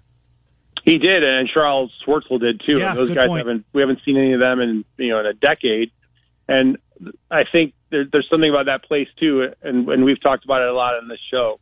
He 0.84 0.98
did, 0.98 1.24
and 1.24 1.48
Charles 1.48 1.90
Schwartzel 2.06 2.38
did 2.38 2.60
too. 2.64 2.78
Yeah, 2.78 2.94
those 2.94 3.14
guys 3.14 3.28
point. 3.28 3.38
haven't 3.46 3.64
we 3.72 3.80
haven't 3.80 4.00
seen 4.04 4.18
any 4.18 4.34
of 4.34 4.40
them 4.40 4.60
in 4.60 4.84
you 4.98 5.10
know 5.10 5.20
in 5.20 5.26
a 5.26 5.32
decade, 5.32 5.90
and 6.46 6.76
I 7.30 7.44
think 7.50 7.72
there, 7.90 8.04
there's 8.10 8.28
something 8.30 8.50
about 8.50 8.66
that 8.66 8.84
place 8.84 9.08
too, 9.18 9.50
and, 9.62 9.88
and 9.88 10.04
we've 10.04 10.20
talked 10.20 10.44
about 10.44 10.62
it 10.62 10.68
a 10.68 10.74
lot 10.74 10.94
on 10.94 11.08
this 11.08 11.20
show. 11.30 11.58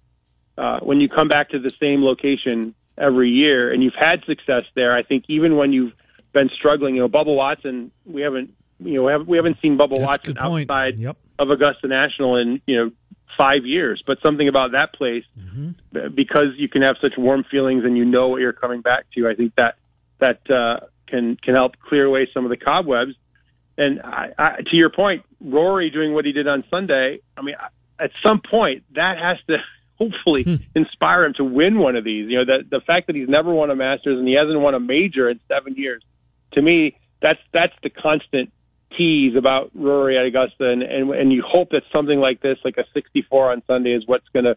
Uh, 0.59 0.81
when 0.81 1.01
you 1.01 1.09
come 1.09 1.29
back 1.29 1.51
to 1.51 1.59
the 1.59 1.73
same 1.81 2.03
location 2.03 2.75
every 2.99 3.31
year 3.31 3.73
and 3.73 3.83
you've 3.83 3.95
had 3.99 4.25
success 4.27 4.65
there, 4.75 4.95
I 4.95 5.03
think 5.03 5.25
even 5.29 5.57
when 5.57 5.73
you've 5.73 5.93
been 6.33 6.51
struggling, 6.55 6.97
you 6.97 7.03
know, 7.03 7.09
Bubba 7.09 7.35
Watson, 7.35 7.91
we 8.05 8.23
haven't 8.23 8.53
you 8.81 8.99
know 8.99 9.05
we 9.05 9.13
haven't, 9.13 9.29
we 9.29 9.37
haven't 9.37 9.59
seen 9.63 9.79
Bubba 9.79 9.99
That's 9.99 10.27
Watson 10.27 10.39
outside 10.39 10.99
yep. 10.99 11.17
of 11.39 11.51
Augusta 11.51 11.87
National 11.87 12.37
in 12.37 12.61
you 12.67 12.77
know 12.77 12.91
five 13.37 13.65
years. 13.65 14.03
But 14.07 14.19
something 14.25 14.49
about 14.49 14.73
that 14.73 14.93
place, 14.95 15.25
mm-hmm. 15.39 16.15
because 16.15 16.55
you 16.57 16.69
can 16.69 16.83
have 16.83 16.97
such 17.01 17.13
warm 17.17 17.45
feelings 17.51 17.85
and 17.85 17.97
you 17.97 18.05
know 18.05 18.29
what 18.29 18.41
you're 18.41 18.53
coming 18.53 18.81
back 18.81 19.07
to. 19.15 19.29
I 19.29 19.35
think 19.35 19.55
that 19.57 19.77
that 20.19 20.51
uh, 20.51 20.87
can 21.09 21.37
can 21.37 21.55
help 21.55 21.73
clear 21.89 22.05
away 22.05 22.29
some 22.33 22.45
of 22.45 22.51
the 22.51 22.57
cobwebs. 22.57 23.13
And 23.79 24.03
I, 24.03 24.33
I, 24.39 24.57
to 24.67 24.77
your 24.77 24.91
point, 24.91 25.25
Rory 25.41 25.91
doing 25.91 26.13
what 26.13 26.25
he 26.25 26.33
did 26.33 26.47
on 26.47 26.63
Sunday. 26.71 27.21
I 27.37 27.43
mean, 27.43 27.55
at 27.99 28.11
some 28.25 28.41
point 28.41 28.85
that 28.95 29.19
has 29.19 29.39
to 29.49 29.57
hopefully 29.99 30.43
hmm. 30.43 30.57
inspire 30.75 31.25
him 31.25 31.35
to 31.35 31.45
win 31.45 31.79
one 31.79 31.97
of 31.97 32.05
these. 32.05 32.29
You 32.29 32.39
know, 32.39 32.45
the 32.45 32.79
the 32.79 32.81
fact 32.81 33.07
that 33.07 33.17
he's 33.17 33.29
never 33.29 33.53
won 33.53 33.71
a 33.71 33.77
Masters 33.77 34.19
and 34.19 34.27
he 34.27 34.35
hasn't 34.35 34.59
won 34.61 34.75
a 34.75 34.81
major 34.81 35.29
in 35.29 35.41
seven 35.49 35.75
years, 35.77 36.03
to 36.53 36.63
me, 36.63 36.97
that's 37.21 37.41
that's 37.53 37.75
the 37.83 37.91
constant 37.91 38.53
tease 38.97 39.37
about 39.37 39.71
Rory 39.75 40.19
at 40.19 40.25
Augusta, 40.25 40.71
and, 40.71 40.83
and 40.83 41.11
and 41.11 41.33
you 41.33 41.43
hope 41.47 41.71
that 41.71 41.83
something 41.93 42.19
like 42.19 42.41
this, 42.41 42.59
like 42.65 42.77
a 42.79 42.85
64 42.95 43.53
on 43.53 43.63
Sunday, 43.67 43.93
is 43.93 44.05
what's 44.07 44.29
going 44.33 44.45
to 44.45 44.57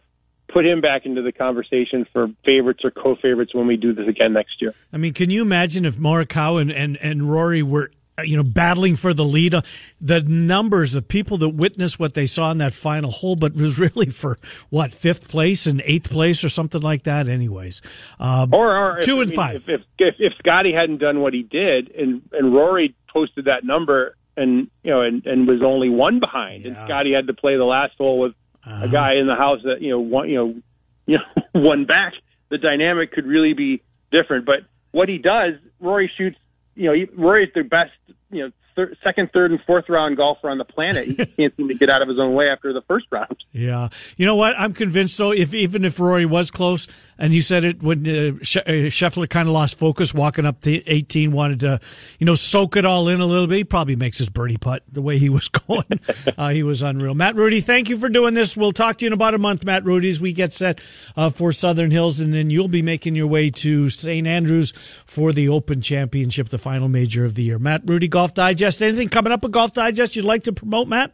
put 0.52 0.64
him 0.64 0.80
back 0.80 1.06
into 1.06 1.22
the 1.22 1.32
conversation 1.32 2.06
for 2.12 2.28
favorites 2.44 2.80
or 2.84 2.90
co-favorites 2.90 3.54
when 3.54 3.66
we 3.66 3.76
do 3.76 3.92
this 3.92 4.08
again 4.08 4.32
next 4.32 4.62
year. 4.62 4.74
I 4.92 4.96
mean, 4.96 5.12
can 5.12 5.28
you 5.28 5.42
imagine 5.42 5.84
if 5.84 5.96
Morikawa 5.96 6.62
and, 6.62 6.70
and, 6.70 6.96
and 6.98 7.30
Rory 7.30 7.62
were 7.62 7.90
you 8.24 8.36
know, 8.36 8.42
battling 8.42 8.96
for 8.96 9.12
the 9.12 9.24
lead. 9.24 9.54
Uh, 9.54 9.62
the 10.00 10.20
numbers 10.22 10.94
of 10.94 11.08
people 11.08 11.36
that 11.38 11.50
witnessed 11.50 11.98
what 11.98 12.14
they 12.14 12.26
saw 12.26 12.50
in 12.50 12.58
that 12.58 12.74
final 12.74 13.10
hole, 13.10 13.36
but 13.36 13.54
was 13.54 13.78
really 13.96 14.10
for 14.10 14.38
what 14.70 14.92
fifth 14.92 15.28
place 15.28 15.66
and 15.66 15.82
eighth 15.84 16.10
place 16.10 16.42
or 16.42 16.48
something 16.48 16.80
like 16.80 17.02
that. 17.02 17.28
Anyways, 17.28 17.82
um, 18.18 18.50
or, 18.52 18.98
or 18.98 19.02
two 19.02 19.20
if, 19.20 19.30
and 19.30 19.38
I 19.38 19.52
mean, 19.52 19.60
five. 19.60 19.68
If, 19.68 19.80
if 19.98 20.14
if 20.18 20.32
Scotty 20.38 20.72
hadn't 20.72 20.98
done 20.98 21.20
what 21.20 21.34
he 21.34 21.42
did, 21.42 21.90
and 21.90 22.22
and 22.32 22.54
Rory 22.54 22.94
posted 23.12 23.46
that 23.46 23.64
number, 23.64 24.16
and 24.36 24.70
you 24.82 24.90
know, 24.90 25.02
and 25.02 25.24
and 25.26 25.46
was 25.46 25.62
only 25.62 25.88
one 25.88 26.20
behind, 26.20 26.64
yeah. 26.64 26.68
and 26.70 26.76
Scotty 26.86 27.12
had 27.12 27.26
to 27.26 27.34
play 27.34 27.56
the 27.56 27.64
last 27.64 27.94
hole 27.98 28.18
with 28.18 28.32
uh-huh. 28.64 28.84
a 28.84 28.88
guy 28.88 29.14
in 29.14 29.26
the 29.26 29.36
house 29.36 29.60
that 29.64 29.80
you 29.80 29.90
know 29.90 30.00
one 30.00 30.28
you 30.28 30.36
know 30.36 30.54
you 31.06 31.18
know 31.18 31.60
one 31.60 31.84
back. 31.84 32.14
The 32.48 32.58
dynamic 32.58 33.10
could 33.12 33.26
really 33.26 33.54
be 33.54 33.82
different, 34.12 34.46
but 34.46 34.60
what 34.92 35.08
he 35.08 35.18
does, 35.18 35.54
Rory 35.80 36.10
shoots 36.16 36.38
you 36.76 36.84
know, 36.84 37.06
Rory's 37.16 37.50
the 37.54 37.62
best, 37.62 37.92
you 38.30 38.52
know, 38.76 38.86
second, 39.02 39.30
third, 39.32 39.50
and 39.50 39.60
fourth 39.66 39.88
round 39.88 40.18
golfer 40.18 40.50
on 40.50 40.58
the 40.58 40.64
planet. 40.64 41.08
He 41.08 41.14
can't 41.26 41.56
seem 41.56 41.68
to 41.68 41.74
get 41.74 41.88
out 41.88 42.02
of 42.02 42.08
his 42.08 42.18
own 42.18 42.34
way 42.34 42.48
after 42.48 42.72
the 42.72 42.82
first 42.82 43.06
round. 43.10 43.36
Yeah, 43.50 43.88
you 44.16 44.26
know 44.26 44.36
what? 44.36 44.54
I'm 44.58 44.74
convinced 44.74 45.16
though, 45.18 45.32
if 45.32 45.54
even 45.54 45.84
if 45.84 45.98
Rory 45.98 46.26
was 46.26 46.50
close, 46.50 46.86
and 47.18 47.32
you 47.32 47.40
said 47.40 47.64
it 47.64 47.82
when 47.82 48.06
uh, 48.06 48.10
uh 48.10 48.88
Scheffler 48.90 49.28
kind 49.28 49.48
of 49.48 49.54
lost 49.54 49.78
focus, 49.78 50.12
walking 50.12 50.44
up 50.46 50.60
to 50.62 50.86
18, 50.86 51.32
wanted 51.32 51.60
to, 51.60 51.80
you 52.18 52.26
know, 52.26 52.34
soak 52.34 52.76
it 52.76 52.84
all 52.84 53.08
in 53.08 53.20
a 53.20 53.26
little 53.26 53.46
bit. 53.46 53.56
He 53.56 53.64
probably 53.64 53.96
makes 53.96 54.18
his 54.18 54.28
birdie 54.28 54.58
putt 54.58 54.82
the 54.90 55.02
way 55.02 55.18
he 55.18 55.28
was 55.28 55.48
going. 55.68 56.00
uh, 56.38 56.48
he 56.50 56.62
was 56.62 56.82
unreal. 56.82 57.14
Matt 57.14 57.36
Rudy, 57.36 57.60
thank 57.60 57.88
you 57.88 57.98
for 57.98 58.08
doing 58.08 58.34
this. 58.34 58.56
We'll 58.56 58.72
talk 58.72 58.96
to 58.98 59.04
you 59.04 59.08
in 59.08 59.12
about 59.12 59.34
a 59.34 59.38
month, 59.38 59.64
Matt 59.64 59.84
Rudy, 59.84 60.08
as 60.08 60.20
we 60.20 60.32
get 60.32 60.52
set 60.52 60.80
uh, 61.16 61.30
for 61.30 61.52
Southern 61.52 61.90
Hills, 61.90 62.20
and 62.20 62.34
then 62.34 62.50
you'll 62.50 62.68
be 62.68 62.82
making 62.82 63.14
your 63.14 63.26
way 63.26 63.50
to 63.50 63.90
St. 63.90 64.26
Andrews 64.26 64.72
for 65.06 65.32
the 65.32 65.48
Open 65.48 65.80
Championship, 65.80 66.48
the 66.48 66.58
final 66.58 66.88
major 66.88 67.24
of 67.24 67.34
the 67.34 67.42
year. 67.42 67.58
Matt 67.58 67.82
Rudy, 67.84 68.08
Golf 68.08 68.34
Digest. 68.34 68.82
Anything 68.82 69.08
coming 69.08 69.32
up 69.32 69.42
with 69.42 69.52
Golf 69.52 69.72
Digest 69.72 70.16
you'd 70.16 70.24
like 70.24 70.44
to 70.44 70.52
promote, 70.52 70.88
Matt? 70.88 71.12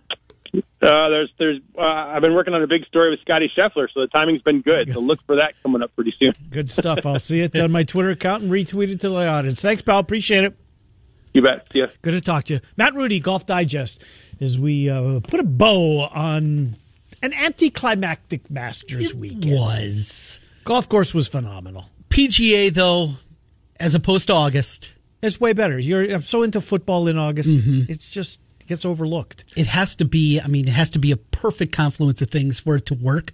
Uh, 0.54 0.60
there's, 0.80 1.32
there's. 1.38 1.60
Uh, 1.78 1.82
I've 1.82 2.22
been 2.22 2.34
working 2.34 2.54
on 2.54 2.62
a 2.62 2.66
big 2.66 2.84
story 2.86 3.10
with 3.10 3.20
Scotty 3.20 3.50
Scheffler, 3.56 3.88
so 3.92 4.00
the 4.00 4.08
timing's 4.08 4.42
been 4.42 4.60
good. 4.60 4.92
So 4.92 5.00
look 5.00 5.20
for 5.26 5.36
that 5.36 5.54
coming 5.62 5.82
up 5.82 5.94
pretty 5.94 6.14
soon. 6.18 6.34
Good 6.50 6.68
stuff. 6.68 7.06
I'll 7.06 7.18
see 7.18 7.40
it 7.40 7.56
on 7.56 7.70
my 7.70 7.84
Twitter 7.84 8.10
account 8.10 8.42
and 8.42 8.52
retweet 8.52 8.90
it 8.90 9.00
to 9.00 9.08
the 9.08 9.26
audience. 9.26 9.62
Thanks, 9.62 9.82
pal. 9.82 9.98
Appreciate 9.98 10.44
it. 10.44 10.58
You 11.32 11.42
bet. 11.42 11.66
See 11.72 11.78
ya. 11.78 11.86
Good 12.02 12.12
to 12.12 12.20
talk 12.20 12.44
to 12.44 12.54
you, 12.54 12.60
Matt 12.76 12.94
Rudy, 12.94 13.20
Golf 13.20 13.46
Digest. 13.46 14.02
As 14.40 14.58
we 14.58 14.90
uh, 14.90 15.20
put 15.20 15.40
a 15.40 15.44
bow 15.44 16.00
on 16.12 16.76
an 17.22 17.32
anticlimactic 17.32 18.50
Masters 18.50 19.12
it 19.12 19.16
weekend, 19.16 19.54
was 19.54 20.40
golf 20.64 20.88
course 20.88 21.14
was 21.14 21.28
phenomenal. 21.28 21.86
PGA 22.10 22.72
though, 22.72 23.14
as 23.78 23.94
opposed 23.94 24.26
to 24.26 24.34
August, 24.34 24.92
it's 25.22 25.40
way 25.40 25.52
better. 25.52 25.78
You're 25.78 26.12
I'm 26.12 26.22
so 26.22 26.42
into 26.42 26.60
football 26.60 27.06
in 27.08 27.16
August. 27.16 27.56
Mm-hmm. 27.56 27.90
It's 27.90 28.10
just 28.10 28.40
gets 28.72 28.84
overlooked. 28.84 29.44
It 29.56 29.66
has 29.66 29.94
to 29.96 30.04
be. 30.04 30.40
I 30.40 30.46
mean, 30.46 30.66
it 30.66 30.72
has 30.72 30.90
to 30.90 30.98
be 30.98 31.12
a 31.12 31.16
perfect 31.16 31.72
confluence 31.72 32.22
of 32.22 32.30
things 32.30 32.60
for 32.60 32.76
it 32.76 32.86
to 32.86 32.94
work 32.94 33.32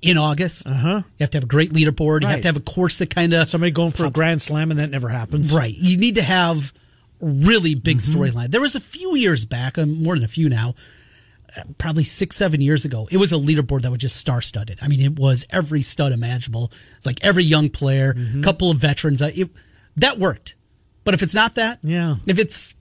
in 0.00 0.16
August. 0.16 0.66
Uh 0.66 0.74
huh. 0.74 1.02
You 1.18 1.24
have 1.24 1.30
to 1.30 1.38
have 1.38 1.44
a 1.44 1.48
great 1.48 1.72
leaderboard. 1.72 2.22
Right. 2.22 2.22
You 2.22 2.28
have 2.28 2.40
to 2.42 2.48
have 2.48 2.56
a 2.56 2.60
course 2.60 2.98
that 2.98 3.10
kind 3.10 3.32
of 3.34 3.48
somebody 3.48 3.72
going 3.72 3.90
for 3.90 4.04
pops. 4.04 4.10
a 4.10 4.12
grand 4.12 4.42
slam, 4.42 4.70
and 4.70 4.78
that 4.80 4.90
never 4.90 5.08
happens. 5.08 5.52
Right. 5.52 5.74
You 5.74 5.96
need 5.96 6.14
to 6.14 6.22
have 6.22 6.72
really 7.20 7.74
big 7.74 7.98
mm-hmm. 7.98 8.20
storyline. 8.20 8.50
There 8.50 8.60
was 8.60 8.76
a 8.76 8.80
few 8.80 9.16
years 9.16 9.44
back, 9.44 9.76
um, 9.78 10.02
more 10.02 10.14
than 10.14 10.24
a 10.24 10.28
few 10.28 10.48
now, 10.48 10.74
uh, 11.56 11.62
probably 11.76 12.04
six, 12.04 12.36
seven 12.36 12.60
years 12.60 12.84
ago. 12.84 13.08
It 13.10 13.16
was 13.16 13.32
a 13.32 13.36
leaderboard 13.36 13.82
that 13.82 13.90
was 13.90 13.98
just 13.98 14.16
star 14.16 14.40
studded. 14.40 14.78
I 14.80 14.86
mean, 14.86 15.00
it 15.00 15.18
was 15.18 15.44
every 15.50 15.82
stud 15.82 16.12
imaginable. 16.12 16.70
It's 16.96 17.06
like 17.06 17.18
every 17.24 17.44
young 17.44 17.68
player, 17.68 18.10
a 18.10 18.14
mm-hmm. 18.14 18.42
couple 18.42 18.70
of 18.70 18.78
veterans. 18.78 19.20
Uh, 19.20 19.30
it, 19.34 19.50
that 19.96 20.18
worked. 20.18 20.54
But 21.02 21.14
if 21.14 21.22
it's 21.22 21.34
not 21.34 21.56
that, 21.56 21.80
yeah, 21.82 22.16
if 22.28 22.38
it's 22.38 22.74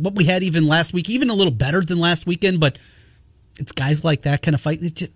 what 0.00 0.14
we 0.14 0.24
had 0.24 0.42
even 0.42 0.66
last 0.66 0.92
week, 0.92 1.08
even 1.10 1.30
a 1.30 1.34
little 1.34 1.52
better 1.52 1.82
than 1.82 1.98
last 1.98 2.26
weekend, 2.26 2.60
but 2.60 2.78
it's 3.58 3.72
guys 3.72 4.04
like 4.04 4.22
that 4.22 4.42
kind 4.42 4.54
of 4.54 4.60
fight. 4.60 4.82
It 4.82 4.94
just, 4.94 5.12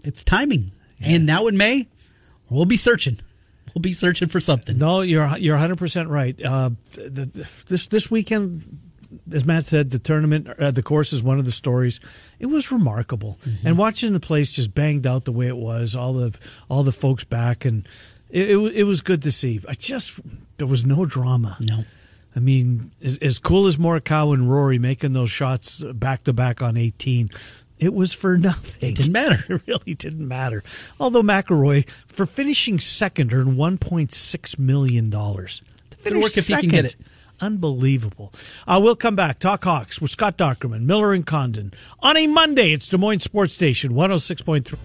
it's 0.00 0.22
timing. 0.22 0.72
Yeah. 0.98 1.14
And 1.14 1.26
now 1.26 1.46
in 1.46 1.56
May, 1.56 1.88
we'll 2.50 2.64
be 2.64 2.76
searching. 2.76 3.18
We'll 3.74 3.82
be 3.82 3.92
searching 3.92 4.28
for 4.28 4.40
something. 4.40 4.78
No, 4.78 5.02
you're 5.02 5.36
you're 5.36 5.54
100 5.54 5.76
percent 5.76 6.08
right. 6.08 6.40
Uh, 6.42 6.70
the, 6.94 7.26
the, 7.26 7.50
this 7.68 7.86
this 7.86 8.10
weekend, 8.10 8.80
as 9.30 9.44
Matt 9.44 9.66
said, 9.66 9.90
the 9.90 9.98
tournament, 9.98 10.48
uh, 10.48 10.70
the 10.70 10.82
course 10.82 11.12
is 11.12 11.22
one 11.22 11.38
of 11.38 11.44
the 11.44 11.50
stories. 11.50 12.00
It 12.38 12.46
was 12.46 12.72
remarkable, 12.72 13.38
mm-hmm. 13.44 13.66
and 13.66 13.76
watching 13.76 14.14
the 14.14 14.20
place 14.20 14.54
just 14.54 14.74
banged 14.74 15.06
out 15.06 15.26
the 15.26 15.32
way 15.32 15.46
it 15.46 15.56
was, 15.56 15.94
all 15.94 16.14
the 16.14 16.34
all 16.70 16.84
the 16.84 16.92
folks 16.92 17.24
back, 17.24 17.66
and 17.66 17.86
it, 18.30 18.50
it, 18.50 18.56
it 18.56 18.84
was 18.84 19.02
good 19.02 19.22
to 19.24 19.32
see. 19.32 19.60
I 19.68 19.74
just 19.74 20.20
there 20.56 20.66
was 20.66 20.86
no 20.86 21.04
drama. 21.04 21.58
No. 21.60 21.84
I 22.36 22.38
mean, 22.38 22.92
as, 23.02 23.16
as 23.18 23.38
cool 23.38 23.66
as 23.66 23.78
Morikawa 23.78 24.34
and 24.34 24.50
Rory 24.50 24.78
making 24.78 25.14
those 25.14 25.30
shots 25.30 25.82
back 25.82 26.24
to 26.24 26.34
back 26.34 26.60
on 26.60 26.76
18, 26.76 27.30
it 27.78 27.94
was 27.94 28.12
for 28.12 28.36
nothing. 28.36 28.90
It 28.90 28.96
didn't 28.96 29.12
matter. 29.12 29.44
It 29.48 29.62
really 29.66 29.94
didn't 29.94 30.28
matter. 30.28 30.62
Although 31.00 31.22
McIlroy, 31.22 31.88
for 31.88 32.26
finishing 32.26 32.78
second, 32.78 33.32
earned 33.32 33.56
$1.6 33.56 34.58
million. 34.58 35.10
To 35.10 35.96
finish 35.96 36.22
work 36.22 36.36
if 36.36 36.44
second, 36.44 36.64
he 36.64 36.68
can 36.68 36.68
get 36.68 36.84
it. 36.84 36.96
Unbelievable. 37.40 38.32
Uh, 38.66 38.80
we'll 38.82 38.96
come 38.96 39.16
back. 39.16 39.38
Talk 39.38 39.64
Hawks 39.64 40.00
with 40.00 40.10
Scott 40.10 40.36
Dochterman, 40.36 40.82
Miller 40.82 41.12
and 41.12 41.26
Condon. 41.26 41.72
On 42.00 42.16
a 42.16 42.26
Monday, 42.26 42.72
it's 42.72 42.88
Des 42.88 42.98
Moines 42.98 43.20
Sports 43.20 43.54
Station, 43.54 43.92
106.3. 43.92 44.76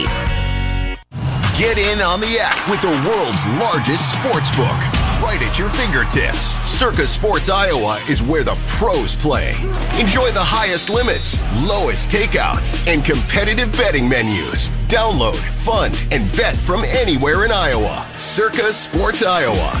Get 1.57 1.77
in 1.77 2.01
on 2.01 2.19
the 2.19 2.37
act 2.37 2.69
with 2.69 2.81
the 2.81 2.89
world's 3.07 3.47
largest 3.63 4.11
sports 4.11 4.49
book 4.57 5.05
right 5.23 5.41
at 5.41 5.57
your 5.57 5.69
fingertips. 5.69 6.57
Circa 6.69 7.07
Sports 7.07 7.47
Iowa 7.47 8.03
is 8.09 8.21
where 8.21 8.43
the 8.43 8.57
pros 8.67 9.15
play. 9.15 9.51
Enjoy 9.97 10.31
the 10.31 10.43
highest 10.43 10.89
limits, 10.89 11.41
lowest 11.65 12.09
takeouts, 12.09 12.77
and 12.87 13.05
competitive 13.05 13.71
betting 13.71 14.09
menus. 14.09 14.67
Download, 14.89 15.37
fund, 15.37 15.97
and 16.11 16.29
bet 16.35 16.57
from 16.57 16.83
anywhere 16.83 17.45
in 17.45 17.51
Iowa. 17.51 18.05
Circa 18.15 18.73
Sports 18.73 19.23
Iowa. 19.23 19.71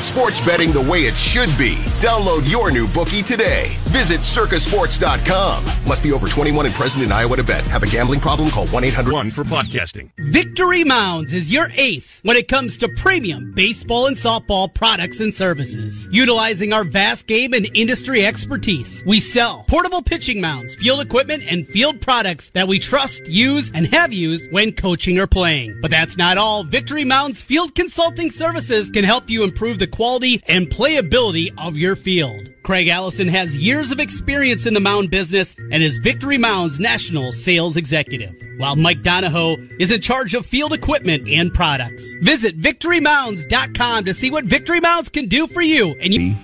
Sports 0.00 0.40
betting 0.40 0.72
the 0.72 0.80
way 0.90 1.00
it 1.00 1.14
should 1.14 1.50
be. 1.58 1.74
Download 2.00 2.48
your 2.50 2.70
new 2.70 2.88
bookie 2.88 3.22
today. 3.22 3.76
Visit 3.88 4.20
circasports.com. 4.20 5.64
Must 5.86 6.02
be 6.02 6.12
over 6.12 6.28
21 6.28 6.66
and 6.66 6.74
present 6.74 7.04
in 7.04 7.10
Iowa 7.10 7.36
to 7.36 7.42
bet. 7.42 7.64
Have 7.68 7.82
a 7.82 7.86
gambling 7.86 8.20
problem? 8.20 8.50
Call 8.50 8.66
1 8.68 8.84
800 8.84 9.12
1 9.14 9.30
for 9.30 9.44
podcasting. 9.44 10.10
Victory 10.18 10.84
Mounds 10.84 11.32
is 11.32 11.50
your 11.50 11.68
ace 11.74 12.20
when 12.22 12.36
it 12.36 12.48
comes 12.48 12.76
to 12.78 12.88
premium 12.90 13.52
baseball 13.54 14.06
and 14.06 14.16
softball 14.16 14.72
products 14.72 15.20
and 15.20 15.32
services. 15.32 16.06
Utilizing 16.12 16.74
our 16.74 16.84
vast 16.84 17.26
game 17.26 17.54
and 17.54 17.66
industry 17.74 18.26
expertise, 18.26 19.02
we 19.06 19.20
sell 19.20 19.64
portable 19.68 20.02
pitching 20.02 20.40
mounds, 20.40 20.76
field 20.76 21.00
equipment, 21.00 21.42
and 21.50 21.66
field 21.66 22.00
products 22.02 22.50
that 22.50 22.68
we 22.68 22.78
trust, 22.78 23.26
use, 23.26 23.70
and 23.72 23.86
have 23.86 24.12
used 24.12 24.52
when 24.52 24.72
coaching 24.72 25.18
or 25.18 25.26
playing. 25.26 25.78
But 25.80 25.90
that's 25.90 26.18
not 26.18 26.36
all. 26.36 26.62
Victory 26.62 27.04
Mounds 27.04 27.42
Field 27.42 27.74
Consulting 27.74 28.30
Services 28.30 28.90
can 28.90 29.04
help 29.04 29.30
you 29.30 29.44
improve 29.44 29.78
the 29.78 29.86
quality 29.86 30.42
and 30.46 30.68
playability 30.68 31.52
of 31.56 31.78
your 31.78 31.96
field. 31.96 32.50
Craig 32.68 32.88
Allison 32.88 33.28
has 33.28 33.56
years 33.56 33.92
of 33.92 33.98
experience 33.98 34.66
in 34.66 34.74
the 34.74 34.80
mound 34.80 35.10
business 35.10 35.56
and 35.72 35.82
is 35.82 35.96
Victory 35.96 36.36
Mound's 36.36 36.78
national 36.78 37.32
sales 37.32 37.78
executive, 37.78 38.34
while 38.58 38.76
Mike 38.76 39.02
Donahoe 39.02 39.56
is 39.80 39.90
in 39.90 40.02
charge 40.02 40.34
of 40.34 40.44
field 40.44 40.74
equipment 40.74 41.26
and 41.28 41.50
products. 41.54 42.04
Visit 42.20 42.60
victorymounds.com 42.60 44.04
to 44.04 44.12
see 44.12 44.30
what 44.30 44.44
Victory 44.44 44.80
Mounds 44.80 45.08
can 45.08 45.28
do 45.28 45.46
for 45.46 45.62
you 45.62 45.94
and 45.98 46.12
you. 46.12 46.36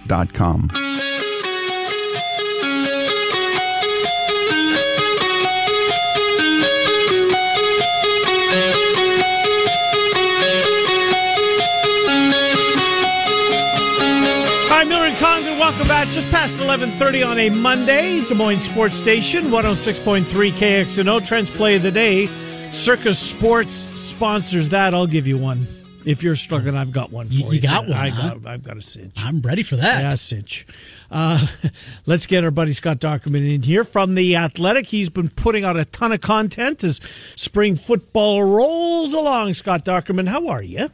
Welcome 15.59 15.89
back. 15.89 16.09
Just 16.09 16.31
past 16.31 16.59
1130 16.59 17.23
on 17.23 17.39
a 17.39 17.49
Monday. 17.51 18.23
Des 18.25 18.35
Moines 18.35 18.61
Sports 18.61 18.97
Station, 18.97 19.47
106.3 19.47 20.51
KXNO. 20.53 21.27
Trent's 21.27 21.51
Play 21.51 21.77
of 21.77 21.83
the 21.83 21.91
Day. 21.91 22.27
Circa 22.71 23.15
Sports 23.15 23.87
sponsors 23.99 24.69
that. 24.71 24.93
I'll 24.95 25.07
give 25.07 25.27
you 25.27 25.39
one. 25.39 25.67
If 26.05 26.23
you're 26.23 26.37
struggling, 26.37 26.77
I've 26.77 26.93
got 26.93 27.11
one 27.13 27.29
for 27.29 27.35
You- 27.35 27.47
you. 27.47 27.53
you 27.53 27.61
got 27.63 27.89
one, 27.89 27.97
I 27.99 28.09
huh? 28.11 28.35
got, 28.35 28.47
I've 28.47 28.63
got 28.63 28.77
a 28.77 28.83
cinch. 28.83 29.15
I'm 29.17 29.41
ready 29.41 29.63
for 29.63 29.77
that. 29.77 30.03
Yeah, 30.03 30.11
cinch. 30.17 30.67
Uh, 31.11 31.47
let's 32.07 32.27
get 32.27 32.45
our 32.45 32.51
buddy 32.51 32.73
Scott 32.73 32.99
Dochterman 33.01 33.55
in 33.55 33.63
here 33.63 33.85
from 33.85 34.15
the 34.15 34.37
Athletic. 34.37 34.87
He's 34.87 35.09
been 35.09 35.31
putting 35.31 35.65
out 35.65 35.77
a 35.79 35.87
ton 35.87 36.13
of 36.13 36.21
content 36.21 36.85
as 36.85 37.01
spring 37.37 37.77
football 37.77 38.43
rolls 38.45 39.15
along. 39.15 39.55
Scott 39.55 39.85
Dochterman, 39.85 40.29
how 40.29 40.49
are 40.49 40.63
you? 40.63 40.91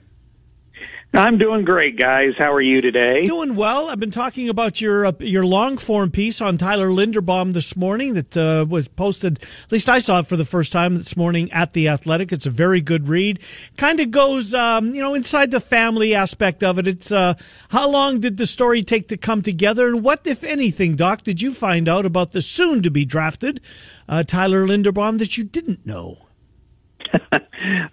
I'm 1.12 1.38
doing 1.38 1.64
great, 1.64 1.98
guys. 1.98 2.34
How 2.38 2.52
are 2.52 2.60
you 2.60 2.80
today? 2.80 3.24
Doing 3.24 3.56
well. 3.56 3.90
I've 3.90 3.98
been 3.98 4.12
talking 4.12 4.48
about 4.48 4.80
your 4.80 5.06
uh, 5.06 5.12
your 5.18 5.44
long 5.44 5.76
form 5.76 6.12
piece 6.12 6.40
on 6.40 6.56
Tyler 6.56 6.88
Linderbaum 6.88 7.52
this 7.52 7.74
morning 7.76 8.14
that 8.14 8.36
uh, 8.36 8.64
was 8.68 8.86
posted. 8.86 9.42
At 9.42 9.72
least 9.72 9.88
I 9.88 9.98
saw 9.98 10.20
it 10.20 10.28
for 10.28 10.36
the 10.36 10.44
first 10.44 10.70
time 10.70 10.96
this 10.96 11.16
morning 11.16 11.50
at 11.50 11.72
the 11.72 11.88
Athletic. 11.88 12.30
It's 12.30 12.46
a 12.46 12.50
very 12.50 12.80
good 12.80 13.08
read. 13.08 13.40
Kind 13.76 13.98
of 13.98 14.12
goes, 14.12 14.54
um, 14.54 14.94
you 14.94 15.02
know, 15.02 15.14
inside 15.14 15.50
the 15.50 15.58
family 15.58 16.14
aspect 16.14 16.62
of 16.62 16.78
it. 16.78 16.86
It's 16.86 17.10
uh, 17.10 17.34
how 17.70 17.90
long 17.90 18.20
did 18.20 18.36
the 18.36 18.46
story 18.46 18.84
take 18.84 19.08
to 19.08 19.16
come 19.16 19.42
together, 19.42 19.88
and 19.88 20.04
what, 20.04 20.24
if 20.28 20.44
anything, 20.44 20.94
Doc, 20.94 21.22
did 21.22 21.42
you 21.42 21.52
find 21.52 21.88
out 21.88 22.06
about 22.06 22.30
the 22.30 22.40
soon 22.40 22.84
to 22.84 22.90
be 22.90 23.04
drafted 23.04 23.60
uh, 24.08 24.22
Tyler 24.22 24.64
Linderbaum 24.64 25.18
that 25.18 25.36
you 25.36 25.42
didn't 25.42 25.84
know? 25.84 26.18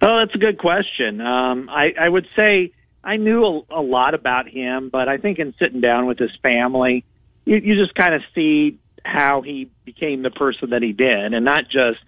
Oh, 0.01 0.19
that's 0.19 0.33
a 0.33 0.37
good 0.37 0.57
question. 0.57 1.19
Um, 1.19 1.69
I, 1.69 1.93
I 1.99 2.07
would 2.07 2.25
say 2.35 2.71
I 3.07 3.15
knew 3.15 3.45
a, 3.45 3.79
a 3.79 3.81
lot 3.81 4.13
about 4.15 4.49
him, 4.49 4.89
but 4.89 5.07
I 5.07 5.15
think 5.15 5.39
in 5.39 5.53
sitting 5.57 5.79
down 5.79 6.07
with 6.07 6.19
his 6.19 6.35
family, 6.43 7.05
you, 7.45 7.55
you 7.55 7.75
just 7.81 7.95
kind 7.95 8.13
of 8.13 8.21
see 8.35 8.79
how 9.05 9.41
he 9.41 9.69
became 9.85 10.23
the 10.23 10.29
person 10.29 10.71
that 10.71 10.81
he 10.81 10.91
did, 10.91 11.33
and 11.33 11.45
not 11.45 11.63
just 11.69 12.03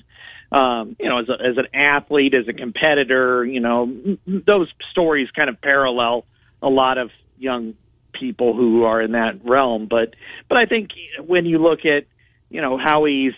um, 0.51 0.97
you 0.99 1.07
know 1.07 1.19
as, 1.19 1.29
a, 1.29 1.33
as 1.41 1.57
an 1.57 1.67
athlete, 1.73 2.33
as 2.33 2.49
a 2.49 2.53
competitor. 2.53 3.45
You 3.45 3.61
know, 3.61 4.17
those 4.27 4.67
stories 4.91 5.29
kind 5.31 5.49
of 5.49 5.61
parallel 5.61 6.25
a 6.61 6.67
lot 6.67 6.97
of 6.97 7.11
young 7.37 7.75
people 8.11 8.53
who 8.53 8.83
are 8.83 9.01
in 9.01 9.13
that 9.13 9.45
realm. 9.45 9.87
But 9.89 10.15
but 10.49 10.57
I 10.57 10.65
think 10.65 10.89
when 11.25 11.45
you 11.45 11.59
look 11.59 11.85
at 11.85 12.07
you 12.49 12.61
know 12.61 12.77
how 12.77 13.05
he's 13.05 13.33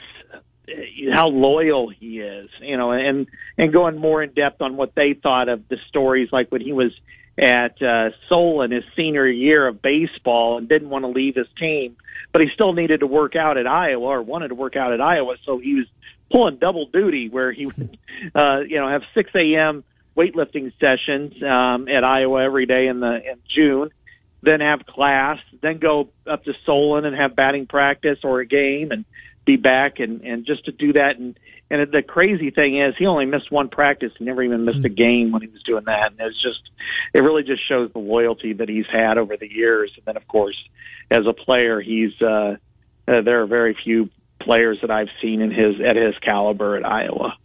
how 1.13 1.27
loyal 1.27 1.89
he 1.89 2.21
is, 2.21 2.49
you 2.59 2.75
know, 2.75 2.91
and 2.91 3.27
and 3.55 3.71
going 3.71 3.99
more 3.99 4.23
in 4.23 4.31
depth 4.31 4.63
on 4.63 4.77
what 4.77 4.95
they 4.95 5.13
thought 5.13 5.47
of 5.47 5.67
the 5.67 5.77
stories, 5.89 6.29
like 6.31 6.51
when 6.51 6.61
he 6.61 6.73
was 6.73 6.91
at 7.41 7.81
uh, 7.81 8.11
Solon 8.29 8.71
his 8.71 8.83
senior 8.95 9.27
year 9.27 9.67
of 9.67 9.81
baseball 9.81 10.59
and 10.59 10.69
didn't 10.69 10.89
want 10.89 11.03
to 11.03 11.09
leave 11.09 11.35
his 11.35 11.47
team, 11.59 11.97
but 12.31 12.41
he 12.41 12.49
still 12.53 12.73
needed 12.73 12.99
to 12.99 13.07
work 13.07 13.35
out 13.35 13.57
at 13.57 13.65
Iowa 13.65 14.05
or 14.05 14.21
wanted 14.21 14.49
to 14.49 14.55
work 14.55 14.75
out 14.75 14.93
at 14.93 15.01
Iowa, 15.01 15.35
so 15.43 15.57
he 15.57 15.73
was 15.73 15.87
pulling 16.31 16.57
double 16.57 16.85
duty 16.85 17.29
where 17.29 17.51
he 17.51 17.65
would, 17.65 17.97
uh, 18.35 18.59
you 18.59 18.77
know, 18.77 18.87
have 18.87 19.01
6 19.15 19.31
a.m. 19.35 19.83
weightlifting 20.15 20.71
sessions 20.79 21.33
um, 21.41 21.87
at 21.87 22.03
Iowa 22.03 22.43
every 22.43 22.67
day 22.67 22.87
in 22.87 22.99
the 22.99 23.15
in 23.15 23.39
June, 23.53 23.89
then 24.43 24.59
have 24.59 24.85
class, 24.85 25.39
then 25.61 25.79
go 25.79 26.09
up 26.27 26.43
to 26.45 26.53
Solon 26.65 27.05
and 27.05 27.15
have 27.15 27.35
batting 27.35 27.65
practice 27.65 28.19
or 28.23 28.39
a 28.39 28.45
game 28.45 28.91
and 28.91 29.03
be 29.45 29.55
back 29.55 29.99
and 29.99 30.21
and 30.21 30.45
just 30.45 30.65
to 30.65 30.71
do 30.71 30.93
that 30.93 31.17
and 31.17 31.37
and 31.71 31.91
the 31.91 32.01
crazy 32.01 32.51
thing 32.51 32.79
is 32.79 32.93
he 32.97 33.05
only 33.05 33.25
missed 33.25 33.51
one 33.51 33.69
practice 33.69 34.11
he 34.17 34.25
never 34.25 34.43
even 34.43 34.65
missed 34.65 34.83
a 34.83 34.89
game 34.89 35.31
when 35.31 35.41
he 35.41 35.47
was 35.47 35.63
doing 35.63 35.85
that. 35.85 36.11
And 36.11 36.19
it's 36.19 36.41
just 36.41 36.59
it 37.13 37.19
really 37.19 37.43
just 37.43 37.67
shows 37.67 37.91
the 37.93 37.99
loyalty 37.99 38.53
that 38.53 38.67
he's 38.67 38.85
had 38.91 39.17
over 39.17 39.37
the 39.37 39.49
years. 39.49 39.91
And 39.95 40.05
then 40.05 40.17
of 40.17 40.27
course 40.27 40.61
as 41.09 41.25
a 41.27 41.33
player 41.33 41.79
he's 41.79 42.11
uh, 42.21 42.57
uh 43.07 43.21
there 43.21 43.41
are 43.41 43.47
very 43.47 43.75
few 43.83 44.09
players 44.39 44.79
that 44.81 44.91
I've 44.91 45.09
seen 45.21 45.41
in 45.41 45.51
his 45.51 45.75
at 45.79 45.95
his 45.95 46.15
caliber 46.21 46.75
at 46.75 46.85
Iowa 46.85 47.37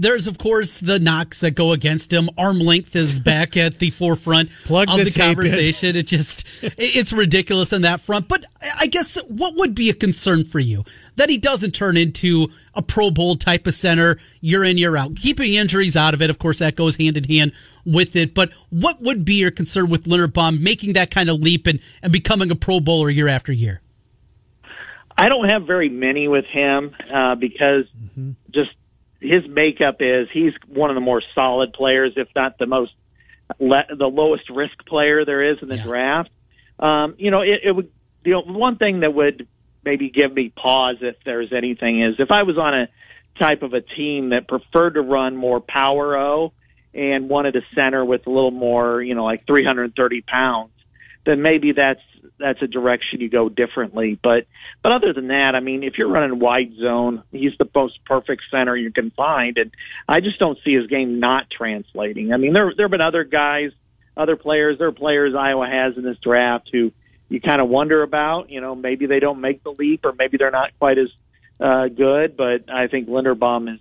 There's, 0.00 0.26
of 0.26 0.38
course, 0.38 0.80
the 0.80 0.98
knocks 0.98 1.40
that 1.40 1.50
go 1.50 1.72
against 1.72 2.10
him. 2.10 2.30
Arm 2.38 2.58
length 2.58 2.96
is 2.96 3.18
back 3.18 3.54
at 3.58 3.80
the 3.80 3.90
forefront 3.90 4.48
Plug 4.64 4.88
of 4.88 4.96
the 4.96 5.04
the, 5.04 5.10
tape 5.10 5.20
in. 5.20 5.34
conversation. 5.34 5.94
It 5.94 6.06
just, 6.06 6.48
it's 6.62 7.12
ridiculous 7.12 7.74
on 7.74 7.82
that 7.82 8.00
front. 8.00 8.26
But 8.26 8.46
I 8.78 8.86
guess 8.86 9.18
what 9.28 9.56
would 9.56 9.74
be 9.74 9.90
a 9.90 9.92
concern 9.92 10.44
for 10.44 10.58
you? 10.58 10.84
That 11.16 11.28
he 11.28 11.36
doesn't 11.36 11.72
turn 11.72 11.98
into 11.98 12.48
a 12.74 12.80
Pro 12.80 13.10
Bowl 13.10 13.36
type 13.36 13.66
of 13.66 13.74
center 13.74 14.16
year 14.40 14.64
in, 14.64 14.78
year 14.78 14.96
out. 14.96 15.16
Keeping 15.16 15.52
injuries 15.52 15.98
out 15.98 16.14
of 16.14 16.22
it, 16.22 16.30
of 16.30 16.38
course, 16.38 16.60
that 16.60 16.76
goes 16.76 16.96
hand 16.96 17.18
in 17.18 17.24
hand 17.24 17.52
with 17.84 18.16
it. 18.16 18.32
But 18.32 18.54
what 18.70 19.02
would 19.02 19.26
be 19.26 19.34
your 19.34 19.50
concern 19.50 19.90
with 19.90 20.04
Linderbaum 20.04 20.62
making 20.62 20.94
that 20.94 21.10
kind 21.10 21.28
of 21.28 21.40
leap 21.40 21.66
and, 21.66 21.78
and 22.02 22.10
becoming 22.10 22.50
a 22.50 22.56
Pro 22.56 22.80
Bowler 22.80 23.10
year 23.10 23.28
after 23.28 23.52
year? 23.52 23.82
I 25.18 25.28
don't 25.28 25.50
have 25.50 25.66
very 25.66 25.90
many 25.90 26.26
with 26.26 26.46
him 26.46 26.96
uh, 27.12 27.34
because 27.34 27.84
just 28.50 28.70
his 29.20 29.46
makeup 29.48 29.96
is 30.00 30.28
he's 30.32 30.52
one 30.66 30.90
of 30.90 30.94
the 30.94 31.00
more 31.00 31.22
solid 31.34 31.72
players, 31.72 32.12
if 32.16 32.28
not 32.34 32.58
the 32.58 32.66
most 32.66 32.92
le- 33.58 33.86
the 33.96 34.06
lowest 34.06 34.48
risk 34.50 34.84
player 34.86 35.24
there 35.24 35.52
is 35.52 35.58
in 35.62 35.68
the 35.68 35.76
Yeah. 35.76 35.82
draft. 35.82 36.30
Um, 36.78 37.14
you 37.18 37.30
know, 37.30 37.42
it, 37.42 37.60
it 37.64 37.72
would 37.72 37.90
the 38.24 38.32
one 38.40 38.76
thing 38.76 39.00
that 39.00 39.14
would 39.14 39.46
maybe 39.84 40.10
give 40.10 40.32
me 40.32 40.50
pause 40.50 40.96
if 41.00 41.16
there's 41.24 41.52
anything 41.52 42.02
is 42.02 42.16
if 42.18 42.30
I 42.30 42.42
was 42.42 42.58
on 42.58 42.74
a 42.74 42.88
type 43.38 43.62
of 43.62 43.72
a 43.74 43.80
team 43.80 44.30
that 44.30 44.48
preferred 44.48 44.94
to 44.94 45.02
run 45.02 45.36
more 45.36 45.60
power 45.60 46.18
O 46.18 46.52
and 46.92 47.28
wanted 47.28 47.56
a 47.56 47.62
center 47.74 48.04
with 48.04 48.26
a 48.26 48.30
little 48.30 48.50
more, 48.50 49.00
you 49.02 49.14
know, 49.14 49.24
like 49.24 49.46
330 49.46 50.22
pounds, 50.22 50.72
then 51.24 51.40
maybe 51.40 51.72
that's 51.72 52.00
that's 52.38 52.60
a 52.62 52.66
direction 52.66 53.20
you 53.20 53.28
go 53.28 53.48
differently. 53.48 54.18
But 54.22 54.46
but 54.82 54.92
other 54.92 55.12
than 55.12 55.28
that, 55.28 55.54
I 55.54 55.60
mean, 55.60 55.82
if 55.82 55.94
you're 55.98 56.08
running 56.08 56.38
wide 56.38 56.72
zone, 56.80 57.22
he's 57.30 57.52
the 57.58 57.68
most 57.74 58.04
perfect 58.04 58.42
center 58.50 58.76
you 58.76 58.92
can 58.92 59.10
find, 59.10 59.58
and 59.58 59.70
I 60.08 60.20
just 60.20 60.38
don't 60.38 60.58
see 60.64 60.74
his 60.74 60.86
game 60.86 61.20
not 61.20 61.50
translating. 61.50 62.32
I 62.32 62.36
mean, 62.36 62.52
there 62.52 62.72
there 62.76 62.86
have 62.86 62.90
been 62.90 63.00
other 63.00 63.24
guys, 63.24 63.70
other 64.16 64.36
players, 64.36 64.78
there 64.78 64.88
are 64.88 64.92
players 64.92 65.34
Iowa 65.34 65.66
has 65.66 65.96
in 65.96 66.02
this 66.02 66.18
draft 66.18 66.70
who 66.72 66.92
you 67.28 67.40
kind 67.40 67.60
of 67.60 67.68
wonder 67.68 68.02
about. 68.02 68.50
You 68.50 68.60
know, 68.60 68.74
maybe 68.74 69.06
they 69.06 69.20
don't 69.20 69.40
make 69.40 69.62
the 69.62 69.70
leap, 69.70 70.04
or 70.04 70.12
maybe 70.12 70.36
they're 70.36 70.50
not 70.50 70.70
quite 70.78 70.98
as 70.98 71.08
uh, 71.60 71.88
good, 71.88 72.36
but 72.36 72.70
I 72.70 72.88
think 72.88 73.08
Linderbaum 73.08 73.74
is 73.74 73.80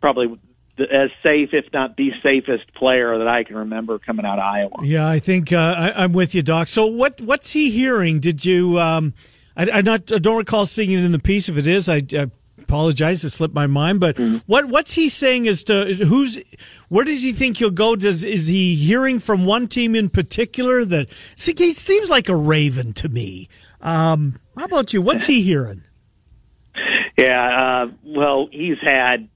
probably 0.00 0.38
as 0.80 1.10
safe, 1.22 1.50
if 1.52 1.72
not 1.72 1.96
the 1.96 2.10
safest 2.22 2.72
player 2.74 3.18
that 3.18 3.28
I 3.28 3.44
can 3.44 3.56
remember 3.56 3.98
coming 3.98 4.24
out 4.24 4.38
of 4.38 4.44
Iowa. 4.44 4.76
Yeah, 4.82 5.08
I 5.08 5.18
think 5.18 5.52
uh, 5.52 5.56
I, 5.56 6.04
am 6.04 6.12
with 6.12 6.34
you, 6.34 6.42
Doc. 6.42 6.68
So 6.68 6.86
what 6.86 7.20
what's 7.20 7.50
he 7.50 7.70
hearing? 7.70 8.20
Did 8.20 8.44
you? 8.44 8.78
Um, 8.78 9.14
I, 9.56 9.70
I, 9.70 9.80
not 9.82 10.12
I 10.12 10.18
don't 10.18 10.36
recall 10.36 10.66
seeing 10.66 10.92
it 10.92 11.04
in 11.04 11.12
the 11.12 11.18
piece. 11.18 11.48
If 11.48 11.56
it 11.56 11.66
is, 11.66 11.88
I, 11.88 12.02
I 12.12 12.30
apologize. 12.68 13.24
It 13.24 13.30
slipped 13.30 13.54
my 13.54 13.66
mind. 13.66 14.00
But 14.00 14.16
mm-hmm. 14.16 14.38
what 14.46 14.66
what's 14.66 14.92
he 14.92 15.08
saying 15.08 15.48
as 15.48 15.64
to 15.64 15.94
who's 15.94 16.38
where 16.88 17.04
does 17.04 17.22
he 17.22 17.32
think 17.32 17.56
he'll 17.56 17.70
go? 17.70 17.96
Does 17.96 18.24
is 18.24 18.46
he 18.46 18.74
hearing 18.74 19.18
from 19.18 19.46
one 19.46 19.66
team 19.68 19.94
in 19.94 20.10
particular 20.10 20.84
that 20.84 21.08
see, 21.34 21.54
he 21.56 21.72
seems 21.72 22.10
like 22.10 22.28
a 22.28 22.36
Raven 22.36 22.92
to 22.94 23.08
me? 23.08 23.48
Um, 23.80 24.38
how 24.56 24.64
about 24.64 24.92
you? 24.92 25.02
What's 25.02 25.26
he 25.26 25.42
hearing? 25.42 25.82
Yeah, 27.18 27.82
uh, 27.82 27.92
well, 28.04 28.48
he's 28.52 28.78
had 28.80 29.28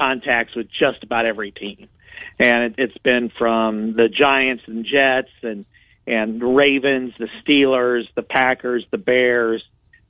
contacts 0.00 0.54
with 0.56 0.68
just 0.68 1.02
about 1.02 1.26
every 1.26 1.50
team, 1.50 1.88
and 2.38 2.64
it, 2.64 2.74
it's 2.78 2.98
been 2.98 3.30
from 3.38 3.94
the 3.94 4.08
Giants 4.08 4.64
and 4.66 4.84
Jets 4.84 5.32
and 5.42 5.64
and 6.06 6.40
the 6.40 6.46
Ravens, 6.46 7.12
the 7.18 7.28
Steelers, 7.42 8.04
the 8.16 8.22
Packers, 8.22 8.84
the 8.90 8.98
Bears, 8.98 9.62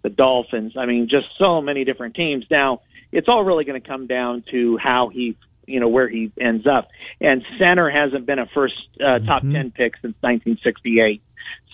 the 0.03 0.09
Dolphins. 0.09 0.74
I 0.79 0.87
mean, 0.87 1.09
just 1.11 1.26
so 1.38 1.61
many 1.61 1.85
different 1.85 2.14
teams. 2.14 2.44
Now, 2.50 2.81
it's 3.12 3.29
all 3.29 3.44
really 3.44 3.64
going 3.64 3.81
to 3.81 3.87
come 3.87 4.07
down 4.07 4.44
to 4.50 4.79
how 4.79 5.11
he, 5.12 5.37
you 5.66 5.81
know, 5.81 5.88
where 5.88 6.09
he 6.09 6.33
ends 6.40 6.66
up. 6.66 6.88
And 7.20 7.42
center 7.59 7.90
hasn't 7.90 8.24
been 8.24 8.38
a 8.38 8.46
first 8.55 8.74
uh, 8.96 9.18
top 9.18 9.42
mm-hmm. 9.42 9.53
10 9.53 9.70
pick 9.72 9.94
since 9.96 10.14
1968. 10.20 11.22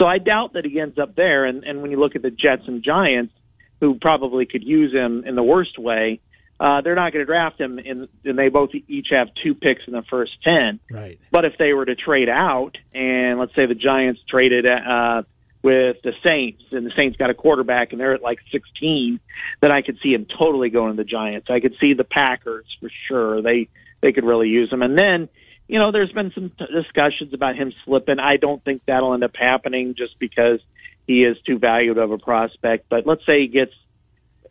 So 0.01 0.07
I 0.07 0.19
doubt 0.19 0.55
that 0.55 0.65
he 0.65 0.81
ends 0.81 0.99
up 0.99 1.15
there. 1.15 1.45
And, 1.45 1.65
and 1.65 1.83
when 1.83 1.91
you 1.91 2.01
look 2.01 2.17
at 2.17 2.23
the 2.23 2.31
Jets 2.31 2.63
and 2.67 2.83
Giants, 2.83 3.33
who 3.81 3.99
probably 4.01 4.47
could 4.47 4.65
use 4.65 4.93
him 4.93 5.25
in 5.27 5.37
the 5.37 5.43
worst 5.43 5.79
way, 5.79 6.21
uh, 6.59 6.81
they're 6.81 6.95
not 6.95 7.13
going 7.13 7.23
to 7.23 7.27
draft 7.27 7.61
him, 7.61 7.79
in, 7.79 8.09
and 8.25 8.39
they 8.39 8.49
both 8.49 8.71
each 8.89 9.09
have 9.11 9.29
two 9.43 9.55
picks 9.55 9.83
in 9.87 9.93
the 9.93 10.03
first 10.09 10.33
ten. 10.43 10.81
Right. 10.91 11.19
But 11.31 11.45
if 11.45 11.55
they 11.59 11.75
were 11.75 11.85
to 11.85 11.95
trade 11.95 12.29
out, 12.29 12.79
and 12.95 13.39
let's 13.39 13.55
say 13.55 13.67
the 13.67 13.75
Giants 13.75 14.21
traded 14.29 14.65
uh, 14.65 15.23
with 15.63 15.97
the 16.03 16.13
Saints, 16.25 16.63
and 16.73 16.87
the 16.87 16.93
Saints 16.97 17.19
got 17.19 17.29
a 17.29 17.35
quarterback, 17.35 17.93
and 17.93 18.01
they're 18.01 18.15
at 18.15 18.23
like 18.23 18.39
16, 18.53 19.21
then 19.61 19.71
I 19.71 19.83
could 19.83 19.99
see 20.03 20.15
him 20.15 20.27
totally 20.27 20.71
going 20.71 20.93
to 20.93 20.97
the 20.97 21.09
Giants. 21.09 21.49
I 21.51 21.61
could 21.61 21.75
see 21.79 21.93
the 21.93 22.05
Packers 22.05 22.65
for 22.81 22.91
sure. 23.09 23.43
They 23.43 23.69
they 24.01 24.13
could 24.13 24.25
really 24.25 24.49
use 24.49 24.73
him, 24.73 24.83
and 24.83 24.99
then. 24.99 25.29
You 25.69 25.81
know, 25.81 25.91
there's 25.91 26.13
been 26.13 26.31
some 26.33 26.53
t- 26.57 26.65
discussions 26.73 27.35
about 27.35 27.57
him 27.57 27.73
slipping. 27.85 28.21
I 28.21 28.37
don't 28.37 28.63
think 28.63 28.83
that'll 28.87 29.15
end 29.15 29.25
up 29.25 29.35
happening 29.35 29.97
just 29.99 30.17
because 30.21 30.61
he 31.09 31.25
is 31.25 31.37
too 31.45 31.59
valued 31.59 31.99
of 31.99 32.13
a 32.13 32.19
prospect. 32.19 32.89
But 32.89 33.05
let's 33.05 33.27
say 33.27 33.41
he 33.41 33.49
gets 33.49 33.73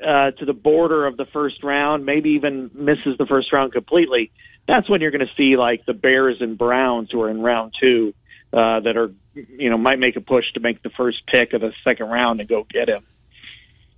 uh, 0.01 0.31
to 0.31 0.45
the 0.45 0.53
border 0.53 1.05
of 1.05 1.17
the 1.17 1.25
first 1.25 1.63
round, 1.63 2.05
maybe 2.05 2.31
even 2.31 2.71
misses 2.73 3.17
the 3.17 3.25
first 3.25 3.51
round 3.53 3.73
completely, 3.73 4.31
that's 4.67 4.89
when 4.89 5.01
you're 5.01 5.12
going 5.12 5.25
to 5.25 5.34
see 5.38 5.58
like 5.58 5.86
the 5.86 5.93
Bears 5.93 6.38
and 6.39 6.58
Browns 6.58 7.10
who 7.12 7.21
are 7.21 7.29
in 7.29 7.41
round 7.41 7.73
two 7.79 8.13
uh, 8.51 8.79
that 8.79 8.97
are, 8.97 9.12
you 9.34 9.69
know, 9.69 9.77
might 9.77 9.99
make 9.99 10.15
a 10.15 10.21
push 10.21 10.45
to 10.53 10.60
make 10.60 10.81
the 10.81 10.89
first 10.89 11.21
pick 11.27 11.53
of 11.53 11.62
the 11.62 11.71
second 11.84 12.08
round 12.08 12.39
and 12.39 12.49
go 12.49 12.65
get 12.69 12.89
him. 12.89 13.03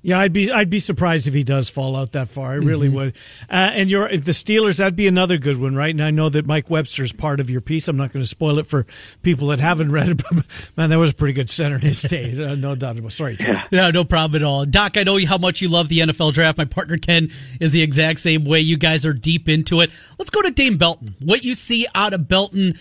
Yeah, 0.07 0.19
I'd 0.19 0.31
be 0.31 0.49
I'd 0.49 0.69
be 0.69 0.79
surprised 0.79 1.27
if 1.27 1.33
he 1.33 1.43
does 1.43 1.67
fall 1.67 1.97
out 1.97 2.13
that 2.13 2.29
far. 2.29 2.51
I 2.51 2.55
really 2.55 2.87
mm-hmm. 2.87 2.95
would. 2.95 3.17
Uh, 3.49 3.75
and 3.75 3.91
your 3.91 4.07
the 4.07 4.31
Steelers, 4.31 4.77
that'd 4.77 4.95
be 4.95 5.05
another 5.05 5.37
good 5.37 5.59
one, 5.59 5.75
right? 5.75 5.89
And 5.89 6.01
I 6.01 6.11
know 6.11 6.29
that 6.29 6.45
Mike 6.45 6.69
Webster 6.69 7.03
is 7.03 7.11
part 7.11 7.41
of 7.41 7.49
your 7.49 7.59
piece. 7.59 7.89
I'm 7.89 7.97
not 7.97 8.13
going 8.13 8.23
to 8.23 8.27
spoil 8.27 8.57
it 8.57 8.67
for 8.67 8.85
people 9.21 9.49
that 9.49 9.59
haven't 9.59 9.91
read 9.91 10.07
it. 10.07 10.23
But 10.31 10.45
man, 10.77 10.91
that 10.91 10.97
was 10.97 11.11
a 11.11 11.13
pretty 11.13 11.33
good 11.33 11.49
center 11.49 11.75
in 11.75 11.81
his 11.81 12.01
day. 12.03 12.31
Uh, 12.41 12.55
no 12.55 12.73
doubt 12.73 12.97
about. 12.97 13.11
Sorry, 13.11 13.35
yeah. 13.37 13.65
no, 13.69 13.91
no 13.91 14.05
problem 14.05 14.41
at 14.41 14.45
all. 14.45 14.65
Doc, 14.65 14.95
I 14.95 15.03
know 15.03 15.19
how 15.25 15.37
much 15.37 15.61
you 15.61 15.67
love 15.67 15.89
the 15.89 15.99
NFL 15.99 16.31
draft. 16.31 16.57
My 16.57 16.63
partner 16.63 16.95
Ken 16.95 17.27
is 17.59 17.73
the 17.73 17.81
exact 17.81 18.21
same 18.21 18.45
way. 18.45 18.61
You 18.61 18.77
guys 18.77 19.05
are 19.05 19.13
deep 19.13 19.49
into 19.49 19.81
it. 19.81 19.91
Let's 20.17 20.29
go 20.29 20.41
to 20.41 20.51
Dane 20.51 20.77
Belton. 20.77 21.15
What 21.19 21.43
you 21.43 21.53
see 21.53 21.85
out 21.93 22.13
of 22.13 22.29
Belton. 22.29 22.75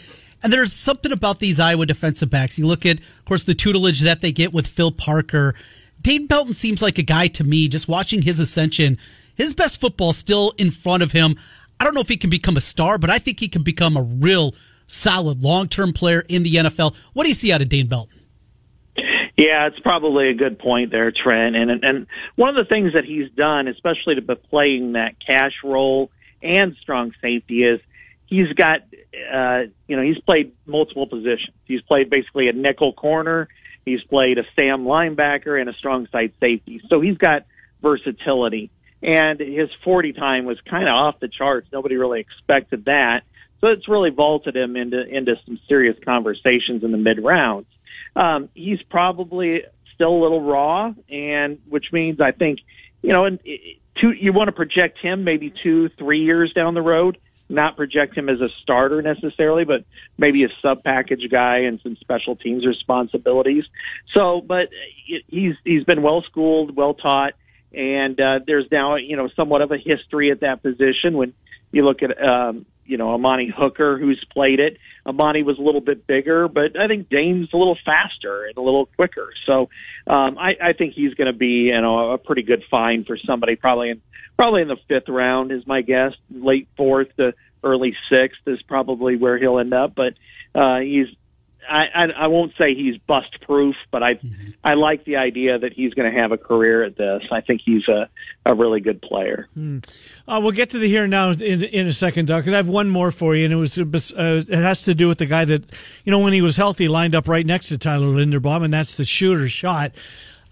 And 0.45 0.53
there's 0.53 0.73
something 0.73 1.11
about 1.11 1.41
these 1.41 1.59
Iowa 1.59 1.87
defensive 1.87 2.31
backs. 2.31 2.57
You 2.57 2.69
look 2.69 2.87
at, 2.87 3.01
of 3.01 3.25
course, 3.25 3.43
the 3.43 3.55
tutelage 3.55 4.03
that 4.03 4.21
they 4.21 4.31
get 4.31 4.53
with 4.53 4.69
Phil 4.69 4.93
Parker 4.93 5.57
Dane 6.07 6.29
Belton 6.29 6.55
seems 6.55 6.83
like 6.83 6.99
a 6.99 7.03
guy 7.03 7.27
to 7.27 7.43
me, 7.43 7.67
just 7.67 7.89
watching 7.89 8.23
his 8.23 8.39
ascension, 8.39 8.97
his 9.35 9.53
best 9.55 9.81
football 9.81 10.13
still 10.13 10.53
in 10.57 10.71
front 10.71 11.03
of 11.03 11.11
him. 11.11 11.35
I 11.81 11.85
don't 11.85 11.97
know 11.97 12.01
if 12.01 12.09
he 12.09 12.17
can 12.17 12.31
become 12.31 12.57
a 12.57 12.61
star, 12.61 12.97
but 12.97 13.11
I 13.11 13.19
think 13.19 13.41
he 13.41 13.49
can 13.49 13.65
become 13.65 13.97
a 13.97 14.03
real 14.03 14.55
solid 14.87 15.43
long 15.43 15.67
term 15.67 15.93
player 15.93 16.25
in 16.29 16.45
the 16.45 16.55
NFL. 16.55 16.97
What 17.13 17.25
do 17.25 17.29
you 17.29 17.35
see 17.35 17.51
out 17.51 17.61
of 17.61 17.69
Dane 17.69 17.89
Belton? 17.89 18.21
Yeah, 19.37 19.67
it's 19.67 19.81
probably 19.81 20.29
a 20.29 20.35
good 20.35 20.61
point 20.61 20.93
there, 20.93 21.11
Trent. 21.11 21.57
And 21.57 21.73
and 21.85 22.07
one 22.37 22.51
of 22.51 22.55
the 22.55 22.69
things 22.69 22.93
that 22.93 23.05
he's 23.05 23.29
done, 23.33 23.67
especially 23.67 24.15
to 24.15 24.23
be 24.23 24.37
playing 24.37 24.93
that 24.93 25.17
cash 25.19 25.55
role 25.65 26.13
and 26.41 26.77
strong 26.81 27.15
safety, 27.21 27.65
is 27.65 27.81
he's 28.27 28.53
got 28.53 28.83
uh, 29.35 29.63
you 29.89 29.97
know 29.97 30.03
he's 30.05 30.21
played 30.21 30.53
multiple 30.67 31.09
positions. 31.09 31.57
He's 31.65 31.83
played 31.83 32.11
basically 32.11 32.47
a 32.49 32.53
nickel 32.53 32.93
corner. 32.93 33.49
He's 33.87 34.03
played 34.03 34.37
a 34.37 34.43
Sam 34.57 34.85
linebacker 34.85 35.59
and 35.59 35.71
a 35.71 35.73
strong 35.73 36.09
side 36.11 36.33
safety. 36.41 36.83
So 36.89 37.01
he's 37.01 37.17
got 37.17 37.47
versatility. 37.81 38.71
And 39.01 39.39
his 39.39 39.69
40 39.85 40.13
time 40.13 40.45
was 40.45 40.59
kind 40.69 40.89
of 40.89 40.95
off 40.95 41.21
the 41.21 41.29
charts. 41.29 41.69
Nobody 41.73 41.95
really 41.95 42.19
expected 42.21 42.87
that. 42.87 43.21
So 43.61 43.69
it's 43.69 43.89
really 43.89 44.11
vaulted 44.11 44.57
him 44.57 44.75
into, 44.77 45.01
into 45.01 45.37
some 45.47 45.61
serious 45.69 45.97
conversations 46.05 46.83
in 46.83 46.91
the 46.91 46.99
mid 46.99 47.23
rounds. 47.23 47.69
Um, 48.17 48.49
he's 48.55 48.83
probably 48.91 49.63
still 49.95 50.11
a 50.11 50.21
little 50.21 50.43
raw, 50.43 50.93
and 51.09 51.59
which 51.69 51.87
means 51.93 52.21
I 52.21 52.33
think, 52.33 52.59
you 53.03 53.13
know, 53.13 53.25
and 53.25 53.39
two, 54.01 54.11
you 54.13 54.33
want 54.33 54.49
to 54.49 54.53
project 54.53 54.99
him 55.01 55.23
maybe 55.23 55.55
two, 55.63 55.91
three 55.97 56.25
years 56.25 56.53
down 56.53 56.75
the 56.75 56.83
road 56.83 57.19
not 57.49 57.77
project 57.77 58.17
him 58.17 58.29
as 58.29 58.41
a 58.41 58.49
starter 58.63 59.03
necessarily, 59.03 59.65
but 59.65 59.85
maybe 60.19 60.45
a 60.45 60.49
sub 60.63 60.83
package 60.83 61.29
guy 61.31 61.59
and 61.59 61.81
some 61.83 61.97
special 61.97 62.37
teams 62.37 62.67
responsibilities. 62.67 63.65
So, 64.15 64.41
but 64.41 64.69
he's 65.29 65.55
he's 65.65 65.85
been 65.85 66.03
well 66.03 66.23
schooled, 66.23 66.77
well 66.77 66.95
taught, 66.95 67.35
and 67.73 68.21
uh, 68.21 68.41
there's 68.47 68.67
now 68.71 68.97
you 68.97 69.17
know 69.17 69.29
somewhat 69.37 69.63
of 69.63 69.71
a 69.71 69.79
history 69.79 70.31
at 70.31 70.41
that 70.41 70.63
position. 70.63 71.17
When 71.17 71.35
you 71.73 71.85
look 71.85 72.03
at 72.03 72.21
um, 72.23 72.67
you 72.87 72.97
know 72.97 73.15
Amani 73.15 73.53
Hooker, 73.55 73.99
who's 73.99 74.25
played 74.33 74.61
it, 74.61 74.79
Amani 75.07 75.43
was 75.43 75.59
a 75.59 75.63
little 75.63 75.81
bit 75.81 76.07
bigger, 76.07 76.49
but 76.49 76.79
I 76.79 76.89
think 76.89 77.09
Dane's 77.09 77.49
a 77.53 77.57
little 77.57 77.79
faster 77.85 78.45
and 78.45 78.57
a 78.57 78.61
little 78.61 78.87
quicker. 78.87 79.31
So 79.47 79.69
um, 80.07 80.39
I, 80.39 80.53
I 80.63 80.73
think 80.73 80.95
he's 80.95 81.15
going 81.15 81.33
to 81.33 81.39
be 81.39 81.71
you 81.71 81.81
know 81.81 82.13
a 82.13 82.19
pretty 82.19 82.43
good 82.43 82.63
find 82.71 83.07
for 83.07 83.17
somebody 83.17 83.57
probably 83.57 83.91
in 83.91 84.03
probably 84.37 84.63
in 84.63 84.69
the 84.69 84.77
fifth 84.89 85.09
round 85.09 85.53
is 85.53 85.67
my 85.67 85.83
guess. 85.83 86.13
Late 86.31 86.69
fourth 86.77 87.09
to 87.17 87.33
early 87.63 87.97
sixth 88.11 88.41
is 88.47 88.61
probably 88.63 89.17
where 89.17 89.39
he'll 89.39 89.59
end 89.59 89.75
up. 89.75 89.95
But 89.95 90.15
uh, 90.55 90.81
he's 90.81 91.09
I, 91.69 91.85
I, 91.95 92.05
I 92.25 92.27
won't 92.29 92.53
say 92.59 92.75
he's 92.75 92.97
bust 92.99 93.41
proof, 93.43 93.77
but 93.91 94.03
I 94.03 94.15
mm-hmm. 94.15 94.51
I 94.65 94.75
like 94.75 95.05
the 95.05 95.17
idea 95.17 95.59
that 95.59 95.73
he's 95.73 95.95
going 95.95 96.13
to 96.13 96.21
have 96.21 96.33
a 96.33 96.39
career 96.39 96.85
at 96.85 96.97
this. 96.97 97.23
I 97.31 97.41
think 97.41 97.63
he's 97.65 97.87
a, 97.89 98.09
a 98.45 98.55
really 98.55 98.81
good 98.81 99.03
player. 99.03 99.49
Mm. 99.57 99.87
Uh, 100.27 100.41
we'll 100.43 100.53
get 100.53 100.71
to 100.71 100.79
the 100.79 100.89
here 100.89 101.07
now 101.07 101.31
in, 101.31 101.63
in 101.63 101.87
a 101.87 101.93
second, 101.93 102.27
Doc. 102.27 102.47
And 102.47 102.55
I 102.55 102.59
have 102.59 102.69
one 102.69 102.89
more 102.89 103.11
for 103.11 103.35
you, 103.35 103.45
and 103.45 103.53
it 103.53 103.57
was 103.57 103.79
uh, 103.79 104.43
it 104.49 104.63
has 104.63 104.83
to 104.83 104.95
do 104.95 105.09
with 105.09 105.19
the 105.19 105.27
guy 105.27 105.45
that 105.45 105.65
you 106.05 106.11
know 106.11 106.21
when 106.21 106.33
he 106.33 106.43
was 106.43 106.57
healthy 106.57 106.89
lined 106.89 107.15
up 107.15 107.29
right 107.29 107.47
next 107.47 107.69
to 107.69 107.79
Tyler 107.79 108.07
Linderbaum, 108.07 108.65
and 108.65 108.73
that's 108.73 108.95
the 108.95 109.05
shooter 109.05 109.49
shot. 109.49 109.93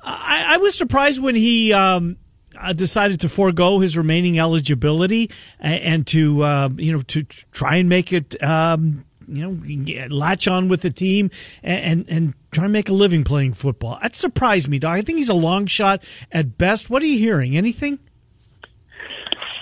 I, 0.02 0.54
I 0.54 0.56
was 0.58 0.74
surprised 0.74 1.22
when 1.22 1.34
he 1.34 1.72
um, 1.72 2.18
uh, 2.58 2.72
decided 2.72 3.20
to 3.20 3.28
forego 3.28 3.80
his 3.80 3.96
remaining 3.96 4.38
eligibility 4.38 5.30
and, 5.58 5.82
and 5.82 6.06
to 6.08 6.42
uh, 6.42 6.68
you 6.76 6.92
know 6.92 7.02
to 7.02 7.22
try 7.52 7.76
and 7.76 7.88
make 7.88 8.12
it 8.12 8.42
um, 8.42 9.04
you 9.28 9.48
know 9.48 10.06
latch 10.14 10.48
on 10.48 10.68
with 10.68 10.82
the 10.82 10.90
team 10.90 11.30
and, 11.62 11.84
and, 11.84 12.06
and 12.08 12.34
try 12.50 12.64
and 12.64 12.72
make 12.72 12.88
a 12.88 12.92
living 12.92 13.24
playing 13.24 13.52
football. 13.52 13.98
That 14.02 14.16
surprised 14.16 14.68
me, 14.68 14.78
Doc. 14.78 14.92
I 14.92 15.02
think 15.02 15.18
he's 15.18 15.28
a 15.28 15.34
long 15.34 15.66
shot 15.66 16.04
at 16.32 16.58
best. 16.58 16.90
What 16.90 17.02
are 17.02 17.06
you 17.06 17.18
hearing? 17.18 17.56
Anything? 17.56 17.98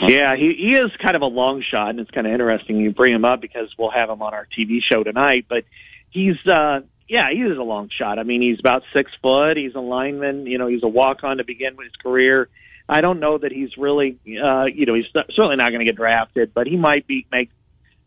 Yeah, 0.08 0.34
he, 0.36 0.54
he 0.58 0.74
is 0.74 0.90
kind 1.00 1.14
of 1.14 1.22
a 1.22 1.26
long 1.26 1.62
shot, 1.62 1.90
and 1.90 2.00
it's 2.00 2.10
kind 2.10 2.26
of 2.26 2.32
interesting 2.32 2.78
you 2.78 2.90
bring 2.90 3.14
him 3.14 3.24
up 3.24 3.40
because 3.40 3.68
we'll 3.78 3.92
have 3.92 4.10
him 4.10 4.20
on 4.20 4.34
our 4.34 4.48
TV 4.58 4.78
show 4.82 5.04
tonight. 5.04 5.46
But 5.48 5.64
he's 6.10 6.34
uh, 6.46 6.80
yeah, 7.08 7.30
he 7.32 7.40
is 7.40 7.58
a 7.58 7.62
long 7.62 7.88
shot. 7.96 8.18
I 8.18 8.22
mean, 8.22 8.40
he's 8.40 8.58
about 8.58 8.82
six 8.94 9.10
foot. 9.20 9.56
He's 9.56 9.74
a 9.74 9.80
lineman. 9.80 10.46
You 10.46 10.58
know, 10.58 10.66
he's 10.66 10.82
a 10.82 10.88
walk 10.88 11.22
on 11.24 11.36
to 11.36 11.44
begin 11.44 11.76
with 11.76 11.86
his 11.86 11.96
career. 11.96 12.48
I 12.88 13.00
don't 13.00 13.20
know 13.20 13.38
that 13.38 13.52
he's 13.52 13.76
really, 13.76 14.18
uh, 14.26 14.64
you 14.64 14.86
know, 14.86 14.94
he's 14.94 15.06
certainly 15.12 15.56
not 15.56 15.70
going 15.70 15.80
to 15.80 15.84
get 15.84 15.96
drafted, 15.96 16.52
but 16.54 16.66
he 16.66 16.76
might 16.76 17.06
be 17.06 17.26
make, 17.30 17.50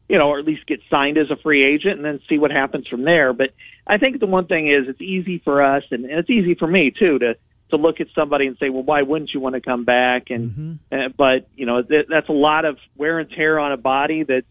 you 0.08 0.18
know, 0.18 0.30
or 0.30 0.40
at 0.40 0.46
least 0.46 0.66
get 0.68 0.80
signed 0.90 1.18
as 1.18 1.32
a 1.32 1.36
free 1.36 1.64
agent 1.66 1.96
and 1.98 2.06
then 2.06 2.20
see 2.30 2.38
what 2.38 2.52
happens 2.52 2.88
from 2.88 3.04
there. 3.04 3.34
But 3.34 3.50
I 3.88 3.98
think 3.98 4.20
the 4.20 4.28
one 4.28 4.46
thing 4.48 4.68
is 4.72 4.88
it's 4.88 5.02
easy 5.02 5.40
for 5.44 5.64
us 5.64 5.84
and, 5.92 6.06
and 6.06 6.20
it's 6.20 6.30
easy 6.30 6.56
for 6.56 6.68
me 6.68 6.92
too 6.98 7.20
to 7.20 7.36
to 7.72 7.78
look 7.78 8.00
at 8.00 8.08
somebody 8.14 8.46
and 8.46 8.56
say, 8.60 8.70
well, 8.70 8.84
why 8.84 9.02
wouldn't 9.02 9.32
you 9.34 9.40
want 9.40 9.56
to 9.56 9.62
come 9.62 9.86
back? 9.86 10.30
And 10.30 10.52
mm-hmm. 10.52 10.74
uh, 10.94 11.10
but 11.18 11.48
you 11.56 11.66
know, 11.66 11.82
th- 11.82 12.06
that's 12.08 12.30
a 12.30 12.34
lot 12.34 12.66
of 12.66 12.78
wear 12.96 13.18
and 13.18 13.30
tear 13.32 13.58
on 13.60 13.72
a 13.72 13.78
body 13.78 14.24
that 14.24 14.44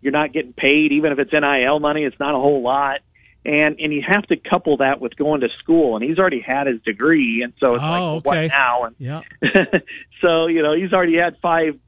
you're 0.00 0.12
not 0.12 0.32
getting 0.32 0.52
paid, 0.52 0.92
even 0.92 1.10
if 1.12 1.18
it's 1.18 1.32
NIL 1.32 1.80
money. 1.80 2.04
It's 2.04 2.18
not 2.20 2.34
a 2.34 2.38
whole 2.38 2.62
lot. 2.62 3.00
and 3.44 3.80
and 3.80 3.92
you 3.92 4.02
have 4.06 4.24
to 4.28 4.36
couple 4.36 4.76
that 4.76 5.00
with 5.00 5.16
going 5.16 5.40
to 5.40 5.48
school, 5.58 5.96
and 5.96 6.04
he's 6.04 6.18
already 6.18 6.40
had 6.40 6.68
his 6.68 6.80
degree, 6.82 7.42
and 7.42 7.52
so 7.58 7.74
it's 7.74 7.82
Oh, 7.82 7.86
like 7.88 8.00
well, 8.00 8.16
okay. 8.16 8.42
what 8.44 8.48
now? 8.52 8.84
And 8.84 8.94
Yeah. 9.00 9.20
so 10.20 10.46
you 10.46 10.62
know 10.62 10.74
he's 10.74 10.92
already 10.92 11.16
had 11.16 11.38
five 11.42 11.78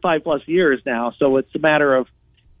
five 0.00 0.22
plus 0.22 0.42
years 0.46 0.80
now, 0.86 1.12
so 1.18 1.36
it's 1.38 1.52
a 1.56 1.58
matter 1.58 1.94
of 1.96 2.06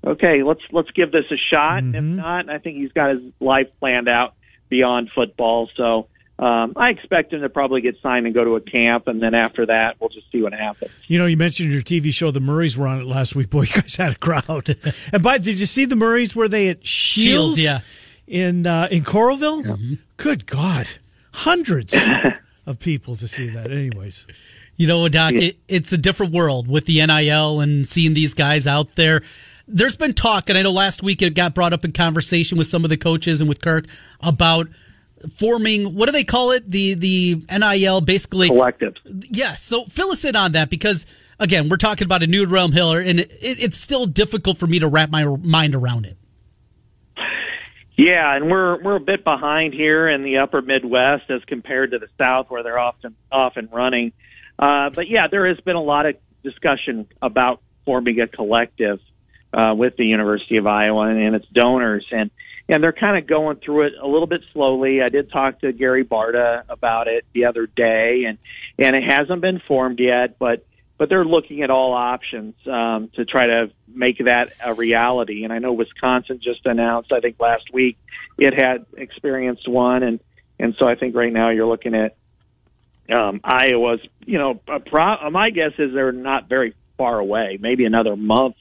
okay, 0.04 0.42
let's 0.42 0.62
let's 0.72 0.90
give 0.90 1.12
this 1.12 1.24
a 1.30 1.36
shot. 1.52 1.78
And 1.78 1.94
If 1.94 2.02
not, 2.02 2.48
I 2.48 2.58
think 2.58 2.76
he's 2.78 2.92
got 2.92 3.10
his 3.10 3.22
life 3.40 3.68
planned 3.78 4.08
out 4.08 4.34
beyond 4.68 5.10
football. 5.14 5.68
So 5.76 6.08
um, 6.38 6.72
I 6.76 6.88
expect 6.88 7.32
him 7.34 7.42
to 7.42 7.50
probably 7.50 7.82
get 7.82 7.96
signed 8.02 8.24
and 8.24 8.34
go 8.34 8.42
to 8.44 8.56
a 8.56 8.60
camp, 8.62 9.08
and 9.08 9.22
then 9.22 9.34
after 9.34 9.66
that, 9.66 9.96
we'll 10.00 10.08
just 10.08 10.30
see 10.32 10.40
what 10.40 10.54
happens. 10.54 10.90
You 11.06 11.18
know, 11.18 11.26
you 11.26 11.36
mentioned 11.36 11.70
your 11.70 11.82
TV 11.82 12.12
show. 12.14 12.30
The 12.30 12.40
Murrays 12.40 12.78
were 12.78 12.86
on 12.86 13.00
it 13.00 13.06
last 13.06 13.36
week. 13.36 13.50
Boy, 13.50 13.62
you 13.74 13.82
guys 13.82 13.96
had 13.96 14.12
a 14.12 14.18
crowd. 14.18 14.74
and 15.12 15.22
by 15.22 15.38
did 15.38 15.60
you 15.60 15.66
see 15.66 15.84
the 15.84 15.96
Murrays? 15.96 16.34
Were 16.34 16.48
they 16.48 16.68
at 16.68 16.86
Shields? 16.86 17.58
Shields, 17.58 17.62
yeah. 17.62 17.80
In 18.26 18.66
uh, 18.66 18.88
in 18.90 19.04
Coralville. 19.04 19.98
Good 20.16 20.46
God, 20.46 20.88
hundreds 21.32 21.94
of 22.66 22.78
people 22.78 23.16
to 23.16 23.28
see 23.28 23.50
that. 23.50 23.70
Anyways, 23.70 24.26
You 24.76 24.86
know, 24.86 25.08
Doc, 25.08 25.34
it, 25.34 25.56
it's 25.68 25.92
a 25.92 25.98
different 25.98 26.32
world 26.32 26.68
with 26.68 26.86
the 26.86 27.04
NIL 27.04 27.60
and 27.60 27.86
seeing 27.86 28.14
these 28.14 28.32
guys 28.32 28.66
out 28.66 28.94
there. 28.94 29.20
There's 29.72 29.96
been 29.96 30.14
talk, 30.14 30.48
and 30.48 30.58
I 30.58 30.62
know 30.62 30.72
last 30.72 31.02
week 31.02 31.22
it 31.22 31.34
got 31.34 31.54
brought 31.54 31.72
up 31.72 31.84
in 31.84 31.92
conversation 31.92 32.58
with 32.58 32.66
some 32.66 32.84
of 32.84 32.90
the 32.90 32.96
coaches 32.96 33.40
and 33.40 33.48
with 33.48 33.60
Kirk 33.60 33.86
about 34.20 34.68
forming 35.36 35.94
what 35.94 36.06
do 36.06 36.12
they 36.12 36.24
call 36.24 36.50
it? 36.52 36.68
The 36.70 36.94
the 36.94 37.42
NIL 37.50 38.00
basically 38.00 38.48
Collective. 38.48 38.94
Yes. 39.04 39.62
So 39.62 39.84
fill 39.84 40.10
us 40.10 40.24
in 40.24 40.36
on 40.36 40.52
that 40.52 40.70
because 40.70 41.06
again, 41.38 41.68
we're 41.68 41.76
talking 41.76 42.04
about 42.04 42.22
a 42.22 42.26
new 42.26 42.46
realm 42.46 42.72
Hiller, 42.72 43.00
and 43.00 43.20
it, 43.20 43.30
it's 43.40 43.76
still 43.76 44.06
difficult 44.06 44.58
for 44.58 44.66
me 44.66 44.78
to 44.78 44.88
wrap 44.88 45.10
my 45.10 45.24
mind 45.24 45.74
around 45.74 46.06
it. 46.06 46.16
Yeah, 47.96 48.34
and 48.34 48.50
we're 48.50 48.82
we're 48.82 48.96
a 48.96 49.00
bit 49.00 49.24
behind 49.24 49.74
here 49.74 50.08
in 50.08 50.22
the 50.22 50.38
upper 50.38 50.62
Midwest 50.62 51.30
as 51.30 51.44
compared 51.46 51.90
to 51.90 51.98
the 51.98 52.08
South, 52.16 52.46
where 52.48 52.62
they're 52.62 52.78
often 52.78 53.14
off 53.30 53.56
and 53.56 53.70
running. 53.70 54.12
Uh, 54.58 54.90
but 54.90 55.08
yeah, 55.08 55.26
there 55.30 55.46
has 55.48 55.60
been 55.60 55.76
a 55.76 55.82
lot 55.82 56.06
of 56.06 56.16
discussion 56.42 57.06
about 57.20 57.60
forming 57.84 58.20
a 58.20 58.26
collective 58.26 59.00
uh, 59.52 59.74
with 59.76 59.96
the 59.96 60.04
University 60.04 60.56
of 60.56 60.66
Iowa 60.66 61.08
and, 61.08 61.20
and 61.20 61.36
its 61.36 61.46
donors, 61.52 62.06
and 62.10 62.30
and 62.68 62.84
they're 62.84 62.92
kind 62.92 63.18
of 63.18 63.26
going 63.26 63.56
through 63.56 63.88
it 63.88 63.94
a 64.00 64.06
little 64.06 64.28
bit 64.28 64.42
slowly. 64.52 65.02
I 65.02 65.08
did 65.08 65.32
talk 65.32 65.60
to 65.60 65.72
Gary 65.72 66.04
Barta 66.04 66.62
about 66.68 67.08
it 67.08 67.24
the 67.34 67.46
other 67.46 67.66
day, 67.66 68.24
and 68.28 68.38
and 68.78 68.94
it 68.94 69.02
hasn't 69.02 69.40
been 69.40 69.60
formed 69.66 69.98
yet, 69.98 70.38
but 70.38 70.64
but 70.96 71.08
they're 71.08 71.24
looking 71.24 71.62
at 71.62 71.70
all 71.70 71.94
options 71.94 72.54
um, 72.66 73.10
to 73.16 73.24
try 73.24 73.46
to 73.46 73.70
make 73.88 74.18
that 74.18 74.52
a 74.62 74.74
reality. 74.74 75.44
And 75.44 75.52
I 75.52 75.58
know 75.58 75.72
Wisconsin 75.72 76.40
just 76.42 76.66
announced, 76.66 77.10
I 77.10 77.20
think 77.20 77.40
last 77.40 77.72
week, 77.72 77.96
it 78.38 78.52
had 78.52 78.84
experienced 78.96 79.66
one, 79.66 80.02
and 80.02 80.20
and 80.58 80.76
so 80.78 80.86
I 80.86 80.94
think 80.94 81.16
right 81.16 81.32
now 81.32 81.50
you're 81.50 81.66
looking 81.66 81.94
at 81.94 82.16
um, 83.12 83.40
Iowa's. 83.42 84.00
You 84.24 84.38
know, 84.38 84.60
a 84.68 84.78
pro- 84.78 85.28
my 85.30 85.50
guess 85.50 85.72
is 85.78 85.92
they're 85.92 86.12
not 86.12 86.48
very 86.48 86.74
far 86.96 87.18
away, 87.18 87.58
maybe 87.60 87.84
another 87.84 88.14
month 88.14 88.56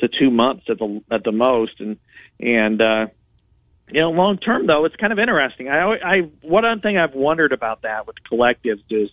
to 0.00 0.08
two 0.08 0.30
months 0.30 0.64
at 0.68 0.78
the 0.78 1.02
at 1.10 1.24
the 1.24 1.32
most, 1.32 1.80
and 1.80 1.96
and. 2.38 2.80
uh 2.80 3.06
you 3.92 4.00
know, 4.00 4.10
long 4.10 4.38
term 4.38 4.68
though, 4.68 4.84
it's 4.84 4.94
kind 4.96 5.12
of 5.12 5.18
interesting. 5.18 5.68
I, 5.68 5.96
I 5.96 6.20
one 6.42 6.80
thing 6.80 6.96
I've 6.96 7.14
wondered 7.14 7.52
about 7.52 7.82
that 7.82 8.06
with 8.06 8.14
collectives 8.30 8.82
is 8.88 9.10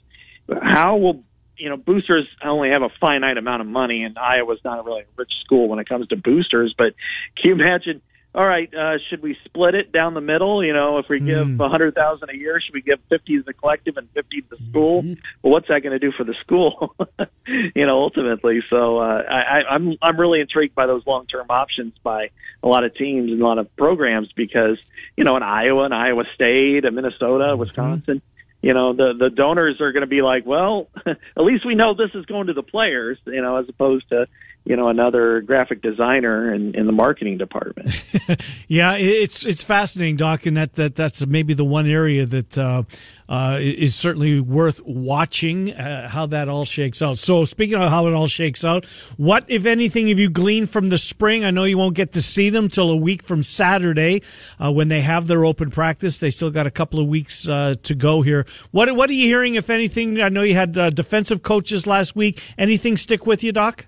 how 0.62 0.98
will 0.98 1.24
you 1.58 1.70
know 1.70 1.78
boosters 1.78 2.28
only 2.44 2.70
have 2.70 2.84
a 2.84 2.90
finite 3.02 3.38
amount 3.38 3.62
of 3.62 3.68
money, 3.68 4.04
and 4.04 4.18
Iowa's 4.18 4.60
not 4.64 4.86
really 4.86 5.02
a 5.02 5.06
really 5.06 5.06
rich 5.16 5.32
school 5.44 5.68
when 5.68 5.80
it 5.80 5.90
comes 5.90 6.08
to 6.10 6.16
boosters. 6.16 6.76
But 6.78 6.94
can 7.42 7.50
you 7.50 7.54
imagine? 7.54 8.02
All 8.36 8.46
right, 8.46 8.72
uh, 8.72 9.00
should 9.10 9.24
we 9.24 9.36
split 9.46 9.74
it 9.74 9.92
down 9.92 10.14
the 10.14 10.22
middle? 10.22 10.64
You 10.64 10.74
know, 10.74 11.00
if 11.00 11.10
we 11.10 11.20
give 11.20 11.60
a 11.60 11.70
hundred 11.70 11.96
thousand 11.96 12.30
a 12.30 12.36
year, 12.38 12.60
should 12.62 12.74
we 12.74 12.82
give 12.82 13.00
fifty 13.10 13.38
to 13.38 13.44
the 13.44 13.54
collective 13.54 13.98
and 13.98 14.08
fifty 14.12 14.42
to 14.42 14.50
the 14.50 14.58
school? 14.70 15.02
Well, 15.42 15.54
what's 15.54 15.70
that 15.70 15.82
going 15.82 15.94
to 15.94 16.00
do 16.00 16.12
for 16.12 16.24
the 16.24 16.36
school? 16.42 16.96
you 17.48 17.86
know, 17.86 18.00
ultimately. 18.00 18.62
So 18.70 19.00
uh, 19.00 19.24
I, 19.24 19.64
I'm 19.74 19.98
I'm 20.04 20.20
really 20.20 20.40
intrigued 20.40 20.76
by 20.76 20.86
those 20.86 21.06
long 21.08 21.26
term 21.26 21.48
options 21.50 21.94
by 22.04 22.30
a 22.62 22.68
lot 22.68 22.84
of 22.84 22.94
teams 22.96 23.32
and 23.32 23.42
a 23.42 23.46
lot 23.46 23.58
of 23.58 23.76
programs 23.76 24.32
because 24.34 24.78
you 25.16 25.24
know 25.24 25.36
in 25.38 25.44
Iowa 25.44 25.86
and 25.86 25.94
Iowa 25.94 26.26
State 26.36 26.86
and 26.86 26.96
Minnesota, 26.96 27.56
Wisconsin, 27.56 28.22
you 28.62 28.74
know 28.74 28.94
the 28.94 29.14
the 29.18 29.30
donors 29.32 29.82
are 29.82 29.92
going 29.92 30.02
to 30.02 30.08
be 30.08 30.22
like, 30.22 30.46
well, 30.46 30.90
at 31.06 31.18
least 31.38 31.66
we 31.66 31.74
know 31.74 31.96
this 31.96 32.12
is 32.14 32.26
going 32.26 32.48
to 32.48 32.54
the 32.54 32.64
players, 32.64 33.18
you 33.26 33.42
know, 33.42 33.56
as 33.56 33.68
opposed 33.68 34.10
to 34.10 34.28
you 34.68 34.76
know 34.76 34.90
another 34.90 35.42
graphic 35.42 35.82
designer 35.82 36.54
in, 36.54 36.76
in 36.76 36.86
the 36.86 36.92
marketing 36.92 37.38
department. 37.38 37.90
yeah, 38.68 38.96
it's 38.96 39.46
it's 39.46 39.64
fascinating, 39.64 40.18
Doc, 40.18 40.46
and 40.46 40.58
that, 40.58 40.74
that 40.74 40.96
that's 40.96 41.26
maybe 41.26 41.54
the 41.54 41.64
one 41.64 41.88
area 41.88 42.26
that 42.26 42.58
uh, 42.58 42.84
uh, 43.30 43.60
is 43.62 43.96
certainly 43.96 44.42
worth 44.42 44.82
watching 44.86 45.72
uh, 45.74 46.10
how 46.10 46.26
that 46.26 46.50
all 46.50 46.66
shakes 46.66 47.02
out. 47.02 47.18
So, 47.18 47.46
speaking 47.46 47.76
of 47.76 47.90
how 47.90 48.08
it 48.08 48.14
all 48.14 48.28
shakes 48.28 48.66
out, 48.66 48.86
what, 49.16 49.46
if 49.48 49.66
anything, 49.66 50.08
have 50.08 50.20
you 50.20 50.30
gleaned 50.30 50.70
from 50.70 50.90
the 50.90 50.98
spring? 50.98 51.46
I 51.46 51.52
know 51.52 51.64
you 51.64 51.78
won't 51.78 51.96
get 51.96 52.12
to 52.14 52.22
see 52.22 52.50
them 52.50 52.68
till 52.68 52.90
a 52.90 52.98
week 52.98 53.24
from 53.24 53.44
Saturday 53.44 54.22
uh, 54.60 54.72
when 54.72 54.90
they 54.90 55.02
have 55.02 55.28
their 55.28 55.46
open 55.46 55.70
practice. 55.70 56.20
They 56.20 56.30
still 56.30 56.52
got 56.52 56.68
a 56.68 56.72
couple 56.72 57.00
of 57.00 57.08
weeks 57.08 57.48
uh, 57.48 57.76
to 57.84 57.96
go 57.96 58.22
here. 58.22 58.46
What 58.72 58.94
what 58.98 59.10
are 59.10 59.14
you 59.14 59.28
hearing, 59.28 59.56
if 59.56 59.70
anything? 59.70 60.22
I 60.22 60.28
know 60.30 60.44
you 60.44 60.56
had 60.56 60.78
uh, 60.78 60.90
defensive 60.90 61.42
coaches 61.42 61.88
last 61.88 62.18
week. 62.18 62.42
Anything 62.58 62.98
stick 62.98 63.26
with 63.26 63.44
you, 63.44 63.54
Doc? 63.54 63.86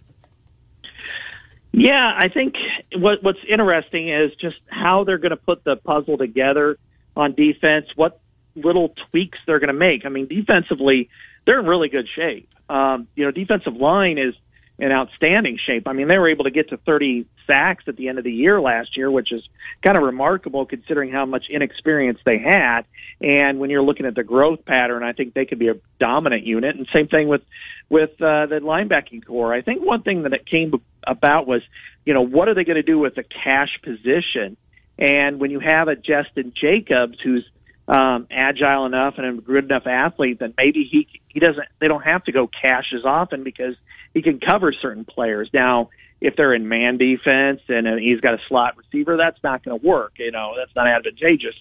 Yeah, 1.79 2.11
I 2.13 2.27
think 2.27 2.55
what 2.95 3.23
what's 3.23 3.39
interesting 3.49 4.09
is 4.09 4.31
just 4.39 4.57
how 4.67 5.05
they're 5.05 5.17
going 5.17 5.31
to 5.31 5.37
put 5.37 5.63
the 5.63 5.77
puzzle 5.77 6.17
together 6.17 6.77
on 7.15 7.35
defense. 7.35 7.85
What 7.95 8.19
little 8.53 8.93
tweaks 9.09 9.37
they're 9.47 9.59
going 9.59 9.69
to 9.69 9.73
make. 9.73 10.05
I 10.05 10.09
mean, 10.09 10.27
defensively, 10.27 11.09
they're 11.45 11.59
in 11.59 11.65
really 11.65 11.87
good 11.87 12.07
shape. 12.13 12.49
Um, 12.69 13.07
you 13.15 13.23
know, 13.23 13.31
defensive 13.31 13.75
line 13.75 14.17
is 14.17 14.35
in 14.77 14.91
outstanding 14.91 15.57
shape. 15.65 15.87
I 15.87 15.93
mean, 15.93 16.07
they 16.07 16.17
were 16.17 16.29
able 16.29 16.45
to 16.45 16.51
get 16.51 16.69
to 16.69 16.77
30 16.77 17.25
sacks 17.47 17.83
at 17.87 17.97
the 17.97 18.07
end 18.07 18.17
of 18.17 18.23
the 18.23 18.31
year 18.31 18.61
last 18.61 18.95
year, 18.95 19.11
which 19.11 19.31
is 19.31 19.41
kind 19.85 19.97
of 19.97 20.03
remarkable 20.03 20.65
considering 20.65 21.11
how 21.11 21.25
much 21.25 21.45
inexperience 21.49 22.19
they 22.25 22.39
had. 22.39 22.81
And 23.19 23.59
when 23.59 23.69
you're 23.69 23.83
looking 23.83 24.05
at 24.05 24.15
the 24.15 24.23
growth 24.23 24.65
pattern, 24.65 25.03
I 25.03 25.11
think 25.11 25.33
they 25.33 25.45
could 25.45 25.59
be 25.59 25.67
a 25.67 25.75
dominant 25.99 26.45
unit. 26.45 26.75
And 26.75 26.87
same 26.93 27.07
thing 27.07 27.27
with 27.27 27.41
with 27.89 28.11
uh, 28.21 28.45
the 28.45 28.59
linebacking 28.61 29.25
core. 29.25 29.53
I 29.53 29.61
think 29.61 29.81
one 29.83 30.03
thing 30.03 30.23
that 30.23 30.33
it 30.33 30.45
came 30.45 30.73
about 31.05 31.47
was, 31.47 31.61
you 32.05 32.13
know, 32.13 32.21
what 32.21 32.47
are 32.47 32.53
they 32.53 32.63
going 32.63 32.75
to 32.75 32.83
do 32.83 32.99
with 32.99 33.15
the 33.15 33.23
cash 33.23 33.79
position? 33.83 34.57
And 34.97 35.39
when 35.39 35.49
you 35.51 35.59
have 35.59 35.87
a 35.87 35.95
Jestin 35.95 36.53
Jacobs 36.53 37.17
who's 37.23 37.49
um, 37.87 38.27
agile 38.29 38.85
enough 38.85 39.15
and 39.17 39.25
a 39.25 39.41
good 39.41 39.65
enough 39.65 39.87
athlete, 39.87 40.39
then 40.39 40.53
maybe 40.57 40.87
he 40.89 41.07
he 41.27 41.39
doesn't. 41.39 41.65
They 41.79 41.87
don't 41.87 42.03
have 42.03 42.23
to 42.25 42.31
go 42.31 42.47
cash 42.47 42.93
as 42.95 43.03
often 43.05 43.43
because 43.43 43.75
he 44.13 44.21
can 44.21 44.39
cover 44.39 44.71
certain 44.73 45.05
players. 45.05 45.49
Now, 45.53 45.89
if 46.21 46.35
they're 46.35 46.53
in 46.53 46.67
man 46.67 46.97
defense 46.97 47.61
and 47.67 47.87
uh, 47.87 47.95
he's 47.95 48.19
got 48.19 48.33
a 48.35 48.39
slot 48.47 48.77
receiver, 48.77 49.17
that's 49.17 49.41
not 49.43 49.63
going 49.63 49.79
to 49.79 49.87
work. 49.87 50.13
You 50.17 50.31
know, 50.31 50.53
that's 50.57 50.75
not 50.75 50.87
advantageous. 50.87 51.55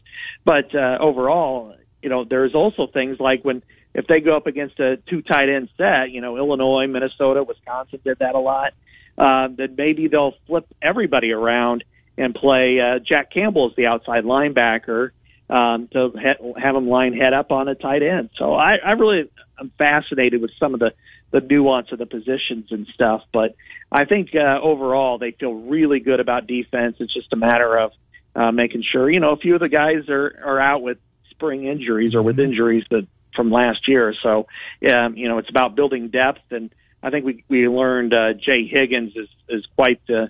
But 0.45 0.75
uh, 0.75 0.99
overall, 1.01 1.75
you 2.03 2.09
know, 2.09 2.25
there's 2.25 2.55
also 2.55 2.87
things 2.87 3.19
like 3.21 3.45
when 3.45 3.63
if 3.95 4.07
they 4.07 4.21
go 4.21 4.37
up 4.37 4.47
against 4.47 4.79
a 4.81 4.97
two 5.09 5.23
tight 5.23 5.49
end 5.49 5.69
set, 5.77 6.11
you 6.11 6.21
know, 6.21 6.37
Illinois, 6.37 6.87
Minnesota, 6.87 7.43
Wisconsin 7.43 8.01
did 8.05 8.19
that 8.21 8.35
a 8.35 8.39
lot. 8.39 8.73
Uh, 9.17 9.49
then 9.57 9.75
maybe 9.77 10.09
they'll 10.09 10.35
flip 10.47 10.67
everybody 10.81 11.33
around 11.33 11.83
and 12.17 12.35
play 12.35 12.79
uh, 12.81 12.99
Jack 13.01 13.33
Campbell 13.33 13.69
as 13.71 13.77
the 13.77 13.87
outside 13.87 14.25
linebacker 14.25 15.11
um, 15.51 15.89
to 15.93 16.11
ha- 16.15 16.61
have 16.61 16.77
him 16.77 16.89
line 16.89 17.15
head 17.15 17.33
up 17.33 17.51
on 17.51 17.69
a 17.69 17.75
tight 17.75 18.03
end. 18.03 18.31
So 18.37 18.55
I, 18.55 18.77
I 18.85 18.93
really 18.93 19.31
am 19.59 19.73
fascinated 19.79 20.41
with 20.41 20.51
some 20.59 20.75
of 20.75 20.81
the 20.81 20.93
the 21.31 21.41
nuance 21.41 21.93
of 21.93 21.99
the 21.99 22.07
positions 22.07 22.69
and 22.71 22.87
stuff. 22.95 23.23
But 23.33 23.55
I 23.93 24.07
think 24.07 24.31
uh, 24.35 24.61
overall 24.63 25.19
they 25.19 25.33
feel 25.33 25.53
really 25.53 26.01
good 26.01 26.21
about 26.21 26.47
defense. 26.47 26.97
It's 27.01 27.13
just 27.13 27.33
a 27.33 27.37
matter 27.37 27.77
of 27.77 27.93
uh, 28.35 28.51
making 28.53 28.85
sure 28.91 29.11
you 29.11 29.21
know 29.21 29.33
a 29.33 29.37
few 29.37 29.55
of 29.55 29.61
the 29.61 29.69
guys 29.69 30.09
are 30.09 30.33
are 30.45 30.61
out 30.61 30.83
with 30.83 30.99
spring 31.31 31.67
injuries 31.67 32.15
or 32.15 32.23
with 32.23 32.39
injuries 32.39 32.85
that 32.91 33.07
from 33.39 33.53
last 33.53 33.87
year. 33.87 34.13
So 34.21 34.49
um, 34.93 35.17
you 35.17 35.29
know 35.29 35.39
it's 35.39 35.49
about 35.49 35.77
building 35.77 36.09
depth, 36.09 36.51
and 36.51 36.71
I 37.03 37.11
think 37.11 37.25
we 37.25 37.45
we 37.49 37.69
learned 37.69 38.13
uh, 38.13 38.33
Jay 38.35 38.67
Higgins 38.67 39.15
is 39.15 39.29
is 39.49 39.65
quite 39.77 40.01
uh, 40.11 40.25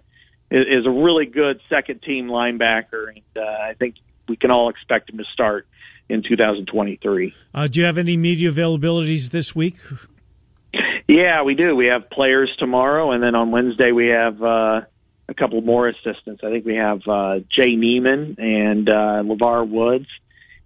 is 0.51 0.67
is 0.81 0.87
a 0.87 0.91
really 0.91 1.25
good 1.25 1.61
second 1.71 2.03
team 2.03 2.29
linebacker, 2.29 3.09
and 3.09 3.23
uh, 3.37 3.41
I 3.41 3.75
think 3.79 3.95
we 4.29 4.37
can 4.37 4.51
all 4.51 4.69
expect 4.69 5.09
him 5.09 5.17
to 5.17 5.25
start 5.33 5.67
in 6.11 6.23
2023. 6.23 7.35
Uh, 7.55 7.67
do 7.67 7.81
you 7.81 7.87
have 7.87 7.99
any 7.99 8.17
media 8.17 8.51
availabilities 8.51 9.31
this 9.31 9.57
week? 9.57 9.77
Yeah, 11.09 11.43
we 11.43 11.55
do. 11.55 11.75
We 11.75 11.87
have 11.87 12.11
players 12.11 12.55
tomorrow, 12.59 13.13
and 13.13 13.23
then 13.23 13.35
on 13.35 13.51
Wednesday 13.51 13.93
we 13.93 14.09
have 14.09 14.43
uh, 14.43 14.83
a 15.27 15.35
couple 15.35 15.63
more 15.63 15.89
assistants. 15.89 16.43
I 16.45 16.51
think 16.51 16.67
we 16.67 16.77
have 16.77 17.01
uh, 17.09 17.39
Jay 17.51 17.77
Niemann 17.77 18.37
and 18.39 18.89
uh, 18.89 19.23
LeVar 19.25 19.67
Woods, 19.69 20.09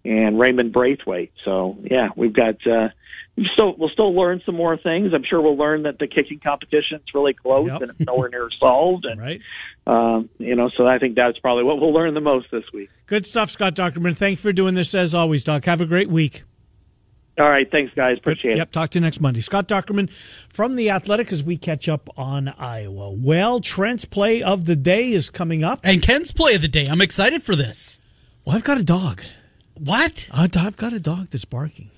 and 0.04 0.38
Raymond 0.38 0.72
Braithwaite. 0.72 1.32
So 1.44 1.78
yeah, 1.82 2.08
we've 2.16 2.32
got. 2.32 2.64
Uh, 2.66 2.88
we 3.34 3.48
still 3.54 3.74
we'll 3.78 3.88
still 3.88 4.14
learn 4.14 4.42
some 4.44 4.54
more 4.56 4.76
things. 4.76 5.14
I'm 5.14 5.24
sure 5.24 5.40
we'll 5.40 5.56
learn 5.56 5.84
that 5.84 5.98
the 5.98 6.06
kicking 6.06 6.38
competition 6.38 6.98
is 6.98 7.14
really 7.14 7.32
close 7.32 7.66
Yep. 7.70 7.80
and 7.80 7.90
it's 7.92 8.00
nowhere 8.00 8.28
near 8.28 8.50
solved. 8.60 9.06
And 9.06 9.18
Right. 9.18 9.40
um, 9.86 10.28
you 10.38 10.54
know, 10.54 10.68
so 10.76 10.86
I 10.86 10.98
think 10.98 11.14
that's 11.16 11.38
probably 11.38 11.64
what 11.64 11.80
we'll 11.80 11.94
learn 11.94 12.12
the 12.12 12.20
most 12.20 12.50
this 12.50 12.64
week. 12.74 12.90
Good 13.06 13.26
stuff, 13.26 13.50
Scott 13.50 13.74
Dochterman. 13.74 14.14
Thanks 14.16 14.42
for 14.42 14.52
doing 14.52 14.74
this 14.74 14.94
as 14.94 15.14
always, 15.14 15.44
Doc. 15.44 15.64
Have 15.64 15.80
a 15.80 15.86
great 15.86 16.10
week. 16.10 16.42
All 17.38 17.48
right, 17.48 17.66
thanks 17.70 17.94
guys, 17.94 18.18
appreciate 18.18 18.52
it. 18.52 18.56
Yep, 18.58 18.72
talk 18.72 18.90
to 18.90 18.98
you 18.98 19.00
next 19.00 19.18
Monday. 19.22 19.40
Scott 19.40 19.66
Dochterman 19.66 20.10
from 20.50 20.76
The 20.76 20.90
Athletic 20.90 21.32
as 21.32 21.42
we 21.42 21.56
catch 21.56 21.88
up 21.88 22.10
on 22.18 22.48
Iowa. 22.58 23.10
Well, 23.12 23.60
Trent's 23.60 24.04
play 24.04 24.42
of 24.42 24.66
the 24.66 24.76
day 24.76 25.10
is 25.14 25.30
coming 25.30 25.64
up. 25.64 25.80
And 25.82 26.02
Ken's 26.02 26.30
play 26.32 26.54
of 26.54 26.60
the 26.60 26.68
day. 26.68 26.84
I'm 26.90 27.00
excited 27.00 27.42
for 27.42 27.56
this. 27.56 27.98
Well, 28.44 28.54
I've 28.56 28.64
got 28.64 28.76
a 28.76 28.82
dog. 28.84 29.22
What? 29.78 30.28
I've 30.32 30.76
got 30.76 30.92
a 30.92 31.00
dog 31.00 31.28
that's 31.30 31.44
barking. 31.44 31.90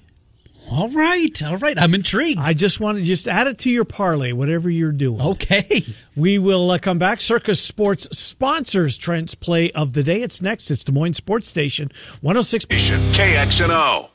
All 0.71 0.89
right. 0.89 1.43
All 1.43 1.59
right. 1.59 1.79
I'm 1.79 1.95
intrigued. 1.95 2.41
I 2.41 2.55
just 2.55 2.81
want 2.81 2.99
to 2.99 3.05
just 3.05 3.29
add 3.29 3.47
it 3.47 3.59
to 3.61 3.71
your 3.71 3.85
parlay, 3.85 4.33
whatever 4.33 4.71
you're 4.71 4.93
doing. 4.93 5.21
Okay. 5.21 5.83
We 6.17 6.39
will 6.39 6.71
uh, 6.71 6.79
come 6.79 6.99
back. 6.99 7.21
Circa 7.21 7.55
Sports 7.55 8.17
sponsors 8.17 8.97
Trent's 8.97 9.35
play 9.35 9.71
of 9.73 9.93
the 9.93 10.03
day. 10.03 10.23
It's 10.23 10.41
next. 10.41 10.71
It's 10.71 10.85
Des 10.85 10.93
Moines 10.93 11.15
Sports 11.15 11.49
Station 11.49 11.91
106. 12.23 12.67
KXNO. 12.67 14.09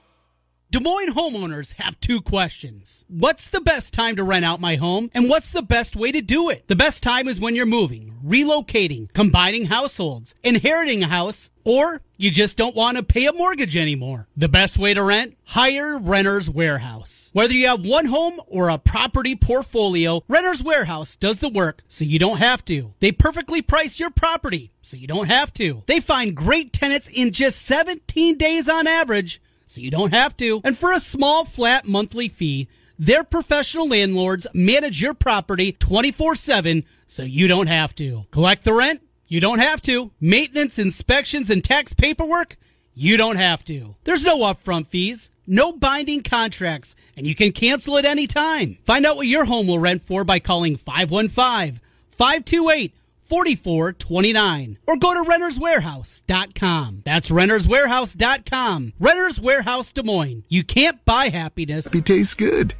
Des 0.72 0.80
Moines 0.80 1.16
homeowners 1.16 1.74
have 1.80 2.00
two 2.00 2.22
questions. 2.22 3.04
What's 3.08 3.50
the 3.50 3.60
best 3.60 3.92
time 3.92 4.16
to 4.18 4.24
rent 4.24 4.46
out 4.46 4.62
my 4.62 4.76
home? 4.76 5.10
And 5.16 5.28
what's 5.28 5.52
the 5.52 5.64
best 5.64 5.96
way 5.96 6.12
to 6.12 6.22
do 6.22 6.52
it? 6.52 6.68
The 6.68 6.76
best 6.76 7.02
time 7.02 7.28
is 7.28 7.40
when 7.40 7.56
you're 7.56 7.66
moving, 7.66 8.20
relocating, 8.24 9.12
combining 9.12 9.66
households, 9.66 10.36
inheriting 10.44 11.02
a 11.02 11.08
house, 11.08 11.50
or 11.64 12.04
you 12.18 12.30
just 12.30 12.56
don't 12.56 12.76
want 12.76 12.98
to 12.98 13.04
pay 13.04 13.26
a 13.26 13.34
mortgage 13.34 13.76
anymore. 13.76 14.28
The 14.38 14.48
best 14.48 14.78
way 14.78 14.94
to 14.94 15.02
rent? 15.02 15.36
Hire 15.44 15.98
Renter's 15.98 16.52
Warehouse. 16.52 17.32
Whether 17.34 17.54
you 17.56 17.66
have 17.66 17.84
one 17.84 18.06
home 18.06 18.40
or 18.46 18.70
a 18.70 18.78
property 18.78 19.36
portfolio, 19.36 20.22
Renter's 20.28 20.62
Warehouse 20.62 21.16
does 21.16 21.40
the 21.40 21.50
work 21.50 21.82
so 21.88 22.06
you 22.06 22.20
don't 22.20 22.38
have 22.38 22.64
to. 22.66 22.94
They 23.00 23.12
perfectly 23.12 23.64
price 23.64 24.00
your 24.00 24.12
property 24.12 24.72
so 24.84 24.98
you 24.98 25.08
don't 25.08 25.30
have 25.30 25.52
to. 25.56 25.82
They 25.88 26.00
find 26.00 26.36
great 26.36 26.74
tenants 26.74 27.08
in 27.08 27.32
just 27.32 27.64
17 27.64 28.38
days 28.38 28.70
on 28.70 28.86
average 28.86 29.42
so 29.70 29.82
you 29.82 29.92
don't 29.92 30.16
have 30.16 30.36
to. 30.38 30.62
And 30.64 30.76
for 30.76 30.92
a 30.92 31.00
small 31.00 31.46
flat 31.46 31.88
monthly 31.88 32.28
fee, 32.28 32.68
their 32.98 33.24
professional 33.24 33.88
landlords 33.88 34.48
manage 34.52 35.00
your 35.00 35.14
property 35.14 35.72
24 35.74 36.36
7 36.36 36.84
so 37.06 37.22
you 37.22 37.48
don't 37.48 37.68
have 37.68 37.94
to. 37.96 38.26
Collect 38.32 38.64
the 38.64 38.74
rent? 38.74 39.04
You 39.28 39.40
don't 39.40 39.60
have 39.60 39.84
to. 39.84 40.12
Maintenance, 40.20 40.80
inspections, 40.80 41.52
and 41.52 41.64
tax 41.64 41.94
paperwork? 41.94 42.58
You 42.96 43.16
don't 43.16 43.38
have 43.38 43.64
to. 43.66 43.96
There's 44.06 44.26
no 44.26 44.40
upfront 44.40 44.88
fees, 44.88 45.30
no 45.46 45.72
binding 45.72 46.24
contracts, 46.24 46.96
and 47.16 47.28
you 47.28 47.36
can 47.36 47.52
cancel 47.52 47.98
at 48.00 48.06
any 48.06 48.26
time. 48.26 48.80
Find 48.86 49.06
out 49.06 49.18
what 49.18 49.28
your 49.28 49.46
home 49.46 49.68
will 49.68 49.78
rent 49.78 50.02
for 50.02 50.24
by 50.24 50.40
calling 50.40 50.78
515 50.78 51.80
528 52.10 52.94
4429 53.30 54.80
or 54.88 54.98
go 54.98 55.14
to 55.14 55.30
renterswarehouse.com. 55.30 57.04
That's 57.06 57.30
renterswarehouse.com. 57.30 58.94
Renters 59.00 59.40
Warehouse 59.40 59.92
Des 59.92 60.04
Moines. 60.04 60.44
You 60.50 60.64
can't 60.64 61.04
buy 61.06 61.30
happiness. 61.30 61.88
It 61.94 62.06
tastes 62.06 62.34
good. 62.34 62.74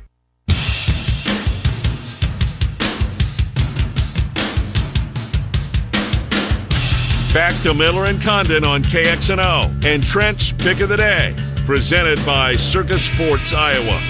Back 7.34 7.62
to 7.62 7.76
Miller 7.76 8.06
and 8.06 8.20
Condon 8.20 8.64
on 8.64 8.82
KXNO 8.82 9.86
and 9.86 10.04
Trent's 10.04 10.52
Pick 10.52 10.80
of 10.80 10.90
the 10.90 10.98
Day, 10.98 11.36
presented 11.66 12.18
by 12.26 12.56
Circa 12.56 12.98
Sports 12.98 13.54
Iowa. 13.54 14.02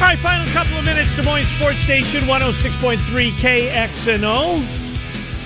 right, 0.00 0.18
final 0.18 0.50
couple 0.54 0.78
of 0.78 0.84
minutes. 0.84 1.14
Des 1.14 1.22
Moines 1.22 1.44
Sports 1.44 1.78
Station 1.80 2.22
106.3 2.22 3.30
KXNO. 3.32 4.87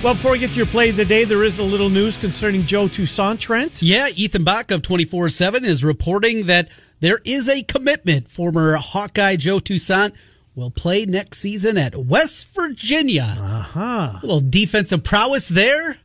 Well, 0.03 0.15
before 0.15 0.33
we 0.33 0.39
get 0.39 0.51
to 0.51 0.57
your 0.57 0.65
play 0.65 0.89
of 0.89 0.97
the 0.97 1.05
day, 1.05 1.23
there 1.23 1.45
is 1.45 1.59
a 1.59 1.63
little 1.63 1.89
news 1.89 2.17
concerning 2.17 2.63
Joe 2.63 2.89
Toussaint 2.89 3.39
Trent. 3.39 3.81
Yeah, 3.81 4.09
Ethan 4.13 4.43
Bach 4.43 4.69
of 4.69 4.81
24 4.81 5.29
7 5.29 5.63
is 5.63 5.81
reporting 5.81 6.47
that 6.47 6.69
there 6.99 7.21
is 7.23 7.47
a 7.47 7.63
commitment. 7.63 8.29
Former 8.29 8.75
Hawkeye 8.75 9.37
Joe 9.37 9.59
Toussaint 9.59 10.13
will 10.55 10.71
play 10.71 11.05
next 11.05 11.37
season 11.39 11.77
at 11.77 11.95
West 11.95 12.53
Virginia. 12.53 13.37
Uh-huh. 13.39 14.19
Little 14.21 14.41
defensive 14.41 15.05
prowess 15.05 15.47
there. 15.47 15.99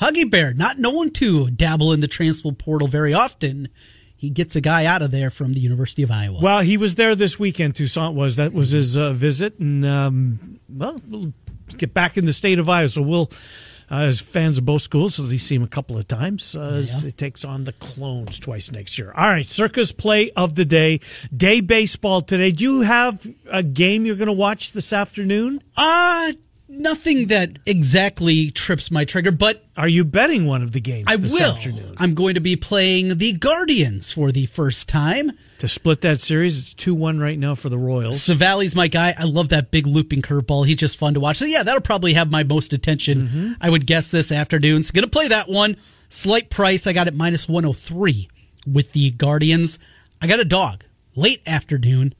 Huggy 0.00 0.30
Bear, 0.30 0.54
not 0.54 0.78
known 0.78 1.10
to 1.10 1.50
dabble 1.50 1.92
in 1.92 2.00
the 2.00 2.08
transfer 2.08 2.52
portal 2.52 2.88
very 2.88 3.12
often. 3.12 3.68
He 4.16 4.30
gets 4.30 4.56
a 4.56 4.62
guy 4.62 4.86
out 4.86 5.02
of 5.02 5.10
there 5.10 5.28
from 5.28 5.52
the 5.52 5.60
University 5.60 6.02
of 6.02 6.10
Iowa. 6.10 6.38
Well, 6.40 6.60
he 6.60 6.78
was 6.78 6.94
there 6.94 7.14
this 7.14 7.38
weekend. 7.38 7.74
Toussaint 7.74 8.14
was. 8.14 8.36
That 8.36 8.54
was 8.54 8.70
his 8.70 8.96
uh, 8.96 9.12
visit, 9.12 9.58
and 9.58 9.84
um, 9.84 10.58
well, 10.70 11.02
we'll 11.06 11.34
get 11.78 11.92
back 11.94 12.16
in 12.16 12.24
the 12.26 12.32
state 12.32 12.58
of 12.58 12.68
Iowa. 12.68 12.88
So 12.88 13.02
we'll, 13.02 13.30
uh, 13.90 14.00
as 14.00 14.20
fans 14.20 14.58
of 14.58 14.64
both 14.64 14.82
schools, 14.82 15.18
at 15.20 15.26
least 15.26 15.46
see 15.46 15.54
him 15.54 15.62
a 15.62 15.68
couple 15.68 15.96
of 15.96 16.08
times. 16.08 16.56
Uh, 16.56 16.60
as 16.80 17.02
Yeah. 17.02 17.08
It 17.08 17.18
takes 17.18 17.44
on 17.44 17.64
the 17.64 17.72
Clones 17.72 18.38
twice 18.38 18.70
next 18.72 18.98
year. 18.98 19.12
All 19.16 19.28
right, 19.28 19.46
Circa 19.46 19.84
play 19.96 20.30
of 20.32 20.54
the 20.54 20.64
day, 20.64 21.00
day 21.36 21.60
baseball 21.60 22.20
today. 22.20 22.50
Do 22.50 22.64
you 22.64 22.80
have 22.82 23.26
a 23.50 23.62
game 23.62 24.04
you're 24.06 24.16
going 24.16 24.26
to 24.26 24.32
watch 24.32 24.72
this 24.72 24.92
afternoon? 24.92 25.62
Uh, 25.76 26.32
nothing 26.68 27.28
that 27.28 27.58
exactly 27.64 28.50
trips 28.50 28.90
my 28.90 29.04
trigger, 29.04 29.30
but 29.30 29.64
Are 29.76 29.88
you 29.88 30.04
betting 30.04 30.46
one 30.46 30.62
of 30.62 30.72
the 30.72 30.80
games 30.80 31.04
I 31.06 31.16
this 31.16 31.32
will. 31.32 31.52
afternoon? 31.52 31.94
I'm 31.98 32.14
going 32.14 32.34
to 32.34 32.40
be 32.40 32.56
playing 32.56 33.18
the 33.18 33.32
Guardians 33.34 34.12
for 34.12 34.32
the 34.32 34.46
first 34.46 34.88
time. 34.88 35.30
To 35.58 35.68
split 35.68 36.02
that 36.02 36.20
series, 36.20 36.58
it's 36.58 36.74
two 36.74 36.94
one 36.94 37.18
right 37.18 37.38
now 37.38 37.54
for 37.54 37.70
the 37.70 37.78
Royals. 37.78 38.20
Civale's 38.20 38.74
my 38.74 38.88
guy. 38.88 39.14
I 39.16 39.24
love 39.24 39.48
that 39.50 39.70
big 39.70 39.86
looping 39.86 40.20
curveball. 40.20 40.66
He's 40.66 40.76
just 40.76 40.98
fun 40.98 41.14
to 41.14 41.20
watch. 41.20 41.38
So 41.38 41.46
yeah, 41.46 41.62
that'll 41.62 41.80
probably 41.80 42.12
have 42.12 42.30
my 42.30 42.44
most 42.44 42.74
attention. 42.74 43.28
Mm-hmm. 43.28 43.52
I 43.60 43.70
would 43.70 43.86
guess 43.86 44.10
this 44.10 44.30
afternoon. 44.30 44.82
So 44.82 44.92
gonna 44.92 45.06
play 45.06 45.28
that 45.28 45.48
one. 45.48 45.76
Slight 46.08 46.50
price. 46.50 46.86
I 46.86 46.92
got 46.92 47.08
it 47.08 47.14
minus 47.14 47.48
103 47.48 48.28
with 48.70 48.92
the 48.92 49.10
Guardians. 49.12 49.78
I 50.20 50.26
got 50.26 50.40
a 50.40 50.44
dog. 50.44 50.84
Late 51.14 51.40
afternoon. 51.46 52.14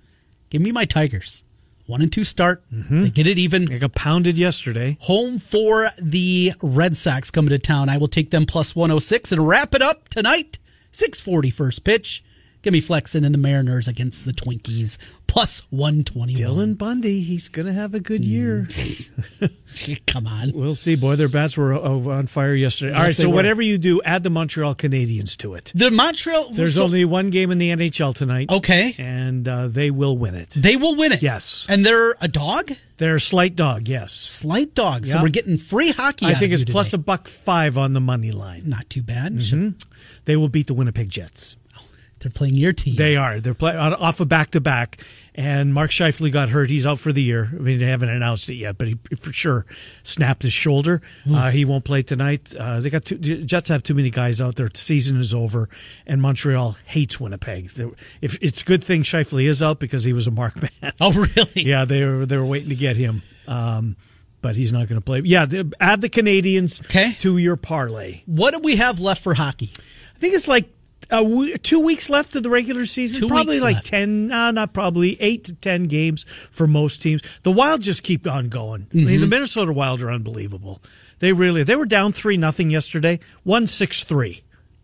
Give 0.48 0.62
me 0.62 0.72
my 0.72 0.86
Tigers. 0.86 1.44
One 1.86 2.02
and 2.02 2.12
two 2.12 2.24
start. 2.24 2.64
Mm-hmm. 2.72 3.02
They 3.02 3.10
get 3.10 3.26
it 3.26 3.38
even. 3.38 3.72
I 3.72 3.78
got 3.78 3.94
pounded 3.94 4.38
yesterday. 4.38 4.96
Home 5.02 5.38
for 5.38 5.90
the 6.00 6.52
Red 6.62 6.96
Sox 6.96 7.30
coming 7.30 7.50
to 7.50 7.58
town. 7.58 7.88
I 7.88 7.98
will 7.98 8.08
take 8.08 8.30
them 8.30 8.46
plus 8.46 8.74
106 8.74 9.30
and 9.32 9.46
wrap 9.46 9.74
it 9.74 9.82
up 9.82 10.08
tonight. 10.08 10.58
640 10.90 11.50
first 11.50 11.84
pitch. 11.84 12.24
Give 12.66 12.72
me 12.72 12.80
Flexen 12.80 13.24
in 13.24 13.30
the 13.30 13.38
Mariners 13.38 13.86
against 13.86 14.24
the 14.24 14.32
Twinkies. 14.32 14.98
Plus 15.28 15.64
121. 15.70 16.34
Dylan 16.34 16.76
Bundy, 16.76 17.20
he's 17.20 17.48
going 17.48 17.66
to 17.66 17.72
have 17.72 17.94
a 17.94 18.00
good 18.00 18.24
year. 18.24 18.66
Come 20.08 20.26
on. 20.26 20.50
We'll 20.52 20.74
see, 20.74 20.96
boy. 20.96 21.14
Their 21.14 21.28
bats 21.28 21.56
were 21.56 21.74
uh, 21.74 21.78
on 21.88 22.26
fire 22.26 22.56
yesterday. 22.56 22.92
All 22.92 23.02
Yes, 23.02 23.08
right, 23.10 23.16
they 23.18 23.22
so 23.22 23.28
were. 23.28 23.36
whatever 23.36 23.62
you 23.62 23.78
do, 23.78 24.02
add 24.02 24.24
the 24.24 24.30
Montreal 24.30 24.74
Canadiens 24.74 25.36
to 25.36 25.54
it. 25.54 25.70
The 25.76 25.92
Montreal. 25.92 26.50
There's 26.50 26.74
so- 26.74 26.82
only 26.86 27.04
one 27.04 27.30
game 27.30 27.52
in 27.52 27.58
the 27.58 27.70
NHL 27.70 28.12
tonight. 28.16 28.50
Okay. 28.50 28.96
And 28.98 29.46
uh, 29.46 29.68
they 29.68 29.92
will 29.92 30.18
win 30.18 30.34
it. 30.34 30.50
They 30.50 30.74
will 30.74 30.96
win 30.96 31.12
it. 31.12 31.22
Yes. 31.22 31.68
And 31.70 31.86
they're 31.86 32.16
a 32.20 32.26
dog? 32.26 32.72
They're 32.96 33.14
a 33.14 33.20
slight 33.20 33.54
dog, 33.54 33.86
yes. 33.86 34.12
Slight 34.12 34.74
dog. 34.74 35.06
So 35.06 35.22
we're 35.22 35.28
getting 35.28 35.56
free 35.56 35.92
hockey. 35.92 36.26
I 36.26 36.34
think 36.34 36.52
it's 36.52 36.64
plus 36.64 36.92
a 36.94 36.98
buck 36.98 37.28
five 37.28 37.78
on 37.78 37.92
the 37.92 38.00
money 38.00 38.32
line. 38.32 38.62
Not 38.68 38.90
too 38.90 39.02
bad. 39.02 39.34
Mhm. 39.34 39.80
They 40.24 40.34
will 40.34 40.48
beat 40.48 40.66
the 40.66 40.74
Winnipeg 40.74 41.10
Jets. 41.10 41.56
They're 42.26 42.32
playing 42.32 42.54
your 42.54 42.72
team. 42.72 42.96
They 42.96 43.14
are. 43.14 43.38
They're 43.38 43.54
play, 43.54 43.76
off 43.76 44.18
a 44.18 44.24
back 44.24 44.50
to 44.50 44.60
back. 44.60 45.00
And 45.36 45.72
Mark 45.72 45.92
Scheifele 45.92 46.32
got 46.32 46.48
hurt. 46.48 46.70
He's 46.70 46.84
out 46.86 46.98
for 46.98 47.12
the 47.12 47.22
year. 47.22 47.48
I 47.52 47.56
mean, 47.56 47.78
they 47.78 47.86
haven't 47.86 48.08
announced 48.08 48.48
it 48.48 48.54
yet, 48.56 48.76
but 48.78 48.88
he 48.88 48.98
for 49.16 49.32
sure 49.32 49.64
snapped 50.02 50.42
his 50.42 50.52
shoulder. 50.52 51.02
Uh, 51.30 51.52
he 51.52 51.64
won't 51.64 51.84
play 51.84 52.02
tonight. 52.02 52.52
Uh, 52.58 52.80
they 52.80 52.90
got 52.90 53.04
too, 53.04 53.16
Jets 53.18 53.68
have 53.68 53.84
too 53.84 53.94
many 53.94 54.10
guys 54.10 54.40
out 54.40 54.56
there. 54.56 54.68
Season 54.74 55.20
is 55.20 55.32
over, 55.32 55.68
and 56.04 56.20
Montreal 56.20 56.76
hates 56.86 57.20
Winnipeg. 57.20 57.68
They're- 57.70 57.92
If 58.20 58.36
it's 58.42 58.62
a 58.62 58.64
good 58.64 58.82
thing 58.82 59.04
Scheifele 59.04 59.46
is 59.46 59.62
out 59.62 59.78
because 59.78 60.02
he 60.02 60.12
was 60.12 60.26
a 60.26 60.32
Mark 60.32 60.60
man. 60.82 60.92
Oh, 61.00 61.12
really? 61.12 61.62
yeah, 61.62 61.84
they 61.84 62.04
were 62.04 62.26
they 62.26 62.36
were 62.38 62.44
waiting 62.46 62.70
to 62.70 62.74
get 62.76 62.96
him. 62.96 63.22
Um, 63.46 63.94
but 64.42 64.56
he's 64.56 64.72
not 64.72 64.88
going 64.88 65.00
to 65.00 65.04
play. 65.04 65.20
Yeah, 65.24 65.46
the- 65.46 65.72
add 65.78 66.00
the 66.00 66.08
Canadiens 66.08 66.82
Okay. 66.86 67.12
to 67.20 67.36
your 67.38 67.56
parlay. 67.56 68.22
What 68.26 68.52
do 68.54 68.58
we 68.60 68.76
have 68.76 68.98
left 69.00 69.22
for 69.22 69.34
hockey? 69.34 69.70
I 70.14 70.18
think 70.18 70.34
it's 70.34 70.48
like 70.48 70.70
w- 71.10 71.56
two 71.56 71.80
weeks 71.80 72.10
left 72.10 72.34
of 72.36 72.42
the 72.42 72.50
regular 72.50 72.86
season. 72.86 73.20
Two 73.22 73.28
probably 73.28 73.60
like 73.60 73.76
left. 73.76 73.86
ten, 73.86 74.30
uh, 74.32 74.50
not 74.50 74.72
probably 74.72 75.20
eight 75.20 75.44
to 75.44 75.54
ten 75.54 75.84
games 75.84 76.24
for 76.50 76.66
most 76.66 77.02
teams. 77.02 77.22
The 77.42 77.52
Wild 77.52 77.80
just 77.82 78.02
keep 78.02 78.26
on 78.26 78.48
going. 78.48 78.86
I 78.92 78.96
Mm-hmm. 78.96 79.06
mean, 79.06 79.20
the 79.20 79.26
Minnesota 79.26 79.72
Wild 79.72 80.00
are 80.02 80.10
unbelievable. 80.10 80.82
They 81.18 81.32
really 81.32 81.62
they 81.62 81.76
were 81.76 81.86
down 81.86 82.12
three 82.12 82.36
nothing 82.36 82.70
yesterday. 82.70 83.20
One 83.44 83.66
six 83.66 84.04
three. 84.04 84.42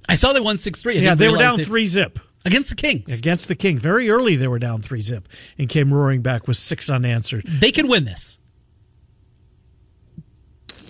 I 0.09 0.17
saw 0.17 0.33
they 0.33 0.41
won 0.41 0.59
6 0.59 0.81
3. 0.81 0.99
Yeah, 0.99 1.15
they 1.15 1.29
were 1.29 1.39
down 1.39 1.59
three 1.59 1.87
zip 1.87 2.19
Against 2.45 2.71
the 2.71 2.75
Kings. 2.75 3.17
against 3.21 3.47
the 3.47 3.55
King. 3.55 3.79
Very 3.79 4.11
early 4.11 4.35
they 4.35 4.49
were 4.49 4.59
down 4.59 4.83
three 4.83 5.01
zip 5.01 5.29
and 5.59 5.69
came 5.69 5.95
roaring 5.95 6.23
back 6.23 6.49
with 6.49 6.57
six 6.57 6.91
unanswered. 6.91 7.45
They 7.47 7.71
can 7.71 7.87
win 7.87 8.05
this. 8.05 8.41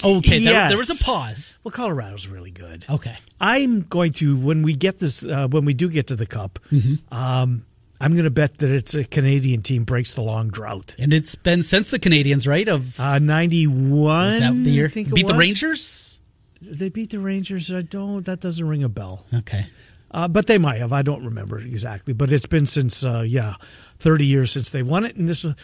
Okay, 0.04 0.42
there, 0.44 0.52
Yes. 0.52 0.70
there 0.70 0.78
was 0.78 0.90
a 0.90 1.04
pause. 1.04 1.56
Well, 1.64 1.72
Colorado's 1.72 2.26
really 2.28 2.50
good. 2.50 2.84
Okay. 2.88 3.16
I'm 3.40 3.82
going 3.82 4.12
to 4.12 4.36
when 4.36 4.62
we 4.62 4.74
get 4.74 4.98
this 4.98 5.22
uh, 5.22 5.48
when 5.48 5.64
we 5.64 5.74
do 5.74 5.88
get 5.88 6.06
to 6.08 6.16
the 6.16 6.26
cup. 6.26 6.58
Mm-hmm. 6.70 7.14
Um, 7.14 7.64
I'm 8.00 8.12
going 8.14 8.24
to 8.24 8.30
bet 8.30 8.58
that 8.58 8.70
it's 8.70 8.94
a 8.94 9.04
Canadian 9.04 9.62
team 9.62 9.84
breaks 9.84 10.12
the 10.14 10.22
long 10.22 10.48
drought. 10.48 10.96
And 10.98 11.12
it's 11.12 11.36
been 11.36 11.62
since 11.62 11.92
the 11.92 12.00
Canadiens, 12.00 12.48
right? 12.48 12.66
Of 12.66 12.98
Uh, 12.98 13.20
91. 13.20 14.26
is 14.28 14.40
that 14.40 14.52
the 14.52 14.70
year? 14.70 14.88
Think 14.88 15.14
Beat 15.14 15.26
the. 15.28 15.34
Rangers? 15.34 16.20
They 16.60 16.88
beat 16.88 17.10
the 17.10 17.18
Rangers. 17.20 17.72
I 17.72 17.80
don't. 17.82 18.24
That 18.26 18.40
doesn't 18.40 18.66
ring 18.66 18.82
a 18.82 18.88
bell. 18.88 19.26
Okay. 19.32 19.66
Uh, 20.10 20.28
but 20.28 20.46
they 20.46 20.58
might 20.58 20.78
have. 20.80 20.92
I 20.92 21.02
don't 21.02 21.24
remember 21.24 21.58
exactly. 21.58 22.12
But 22.12 22.30
it's 22.32 22.46
been 22.46 22.66
since 22.66 23.04
uh, 23.04 23.24
yeah, 23.26 23.54
30 23.98 24.26
years 24.26 24.50
since 24.52 24.70
they 24.70 24.82
won 24.82 25.04
it. 25.04 25.16
And 25.16 25.28
this, 25.28 25.44
uh, 25.44 25.54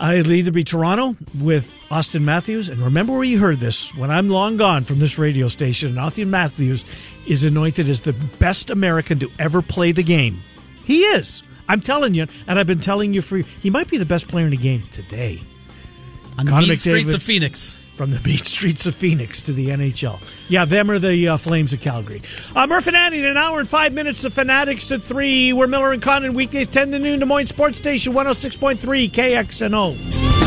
it'll 0.00 0.32
either 0.32 0.50
be 0.50 0.64
Toronto 0.64 1.16
with 1.40 1.86
Auston 1.90 2.22
Matthews. 2.22 2.68
And 2.68 2.80
remember 2.80 3.12
where 3.12 3.24
you 3.24 3.38
heard 3.38 3.58
this 3.58 3.94
when 3.94 4.10
I'm 4.10 4.28
long 4.28 4.56
gone 4.56 4.84
from 4.84 4.98
this 4.98 5.18
radio 5.18 5.48
station. 5.48 5.94
Auston 5.94 6.28
Matthews 6.28 6.84
is 7.26 7.44
anointed 7.44 7.88
as 7.88 8.00
the 8.00 8.12
best 8.12 8.70
American 8.70 9.18
to 9.20 9.30
ever 9.38 9.62
play 9.62 9.92
the 9.92 10.02
game. 10.02 10.40
He 10.84 11.02
is. 11.02 11.42
I'm 11.68 11.80
telling 11.80 12.14
you, 12.14 12.26
and 12.46 12.58
I've 12.58 12.66
been 12.66 12.80
telling 12.80 13.14
you 13.14 13.22
for 13.22 13.38
he 13.38 13.70
might 13.70 13.88
be 13.88 13.96
the 13.96 14.04
best 14.04 14.28
player 14.28 14.44
in 14.44 14.50
the 14.50 14.56
game 14.56 14.82
today. 14.90 15.40
On 16.38 16.46
the 16.46 16.50
Connor 16.50 16.66
mean 16.66 16.76
streets 16.76 17.12
of 17.12 17.22
Phoenix. 17.22 17.78
From 18.02 18.10
the 18.10 18.18
beach 18.18 18.46
streets 18.46 18.84
of 18.84 18.96
Phoenix 18.96 19.40
to 19.42 19.52
the 19.52 19.68
NHL. 19.68 20.18
Yeah, 20.48 20.64
them 20.64 20.90
are 20.90 20.98
the 20.98 21.28
uh, 21.28 21.36
Flames 21.36 21.72
of 21.72 21.80
Calgary. 21.80 22.20
Uh, 22.52 22.66
Murph 22.66 22.88
and 22.88 22.96
Andy 22.96 23.20
in 23.20 23.26
an 23.26 23.36
hour 23.36 23.60
and 23.60 23.68
five 23.68 23.92
minutes. 23.92 24.22
The 24.22 24.28
Fanatics 24.28 24.90
at 24.90 25.00
three. 25.00 25.52
We're 25.52 25.68
Miller 25.68 25.92
and 25.92 26.02
Condon 26.02 26.34
weekdays 26.34 26.66
10 26.66 26.90
to 26.90 26.98
noon. 26.98 27.20
Des 27.20 27.26
Moines 27.26 27.46
Sports 27.46 27.78
Station 27.78 28.12
106.3 28.12 29.08
KXNO. 29.08 30.42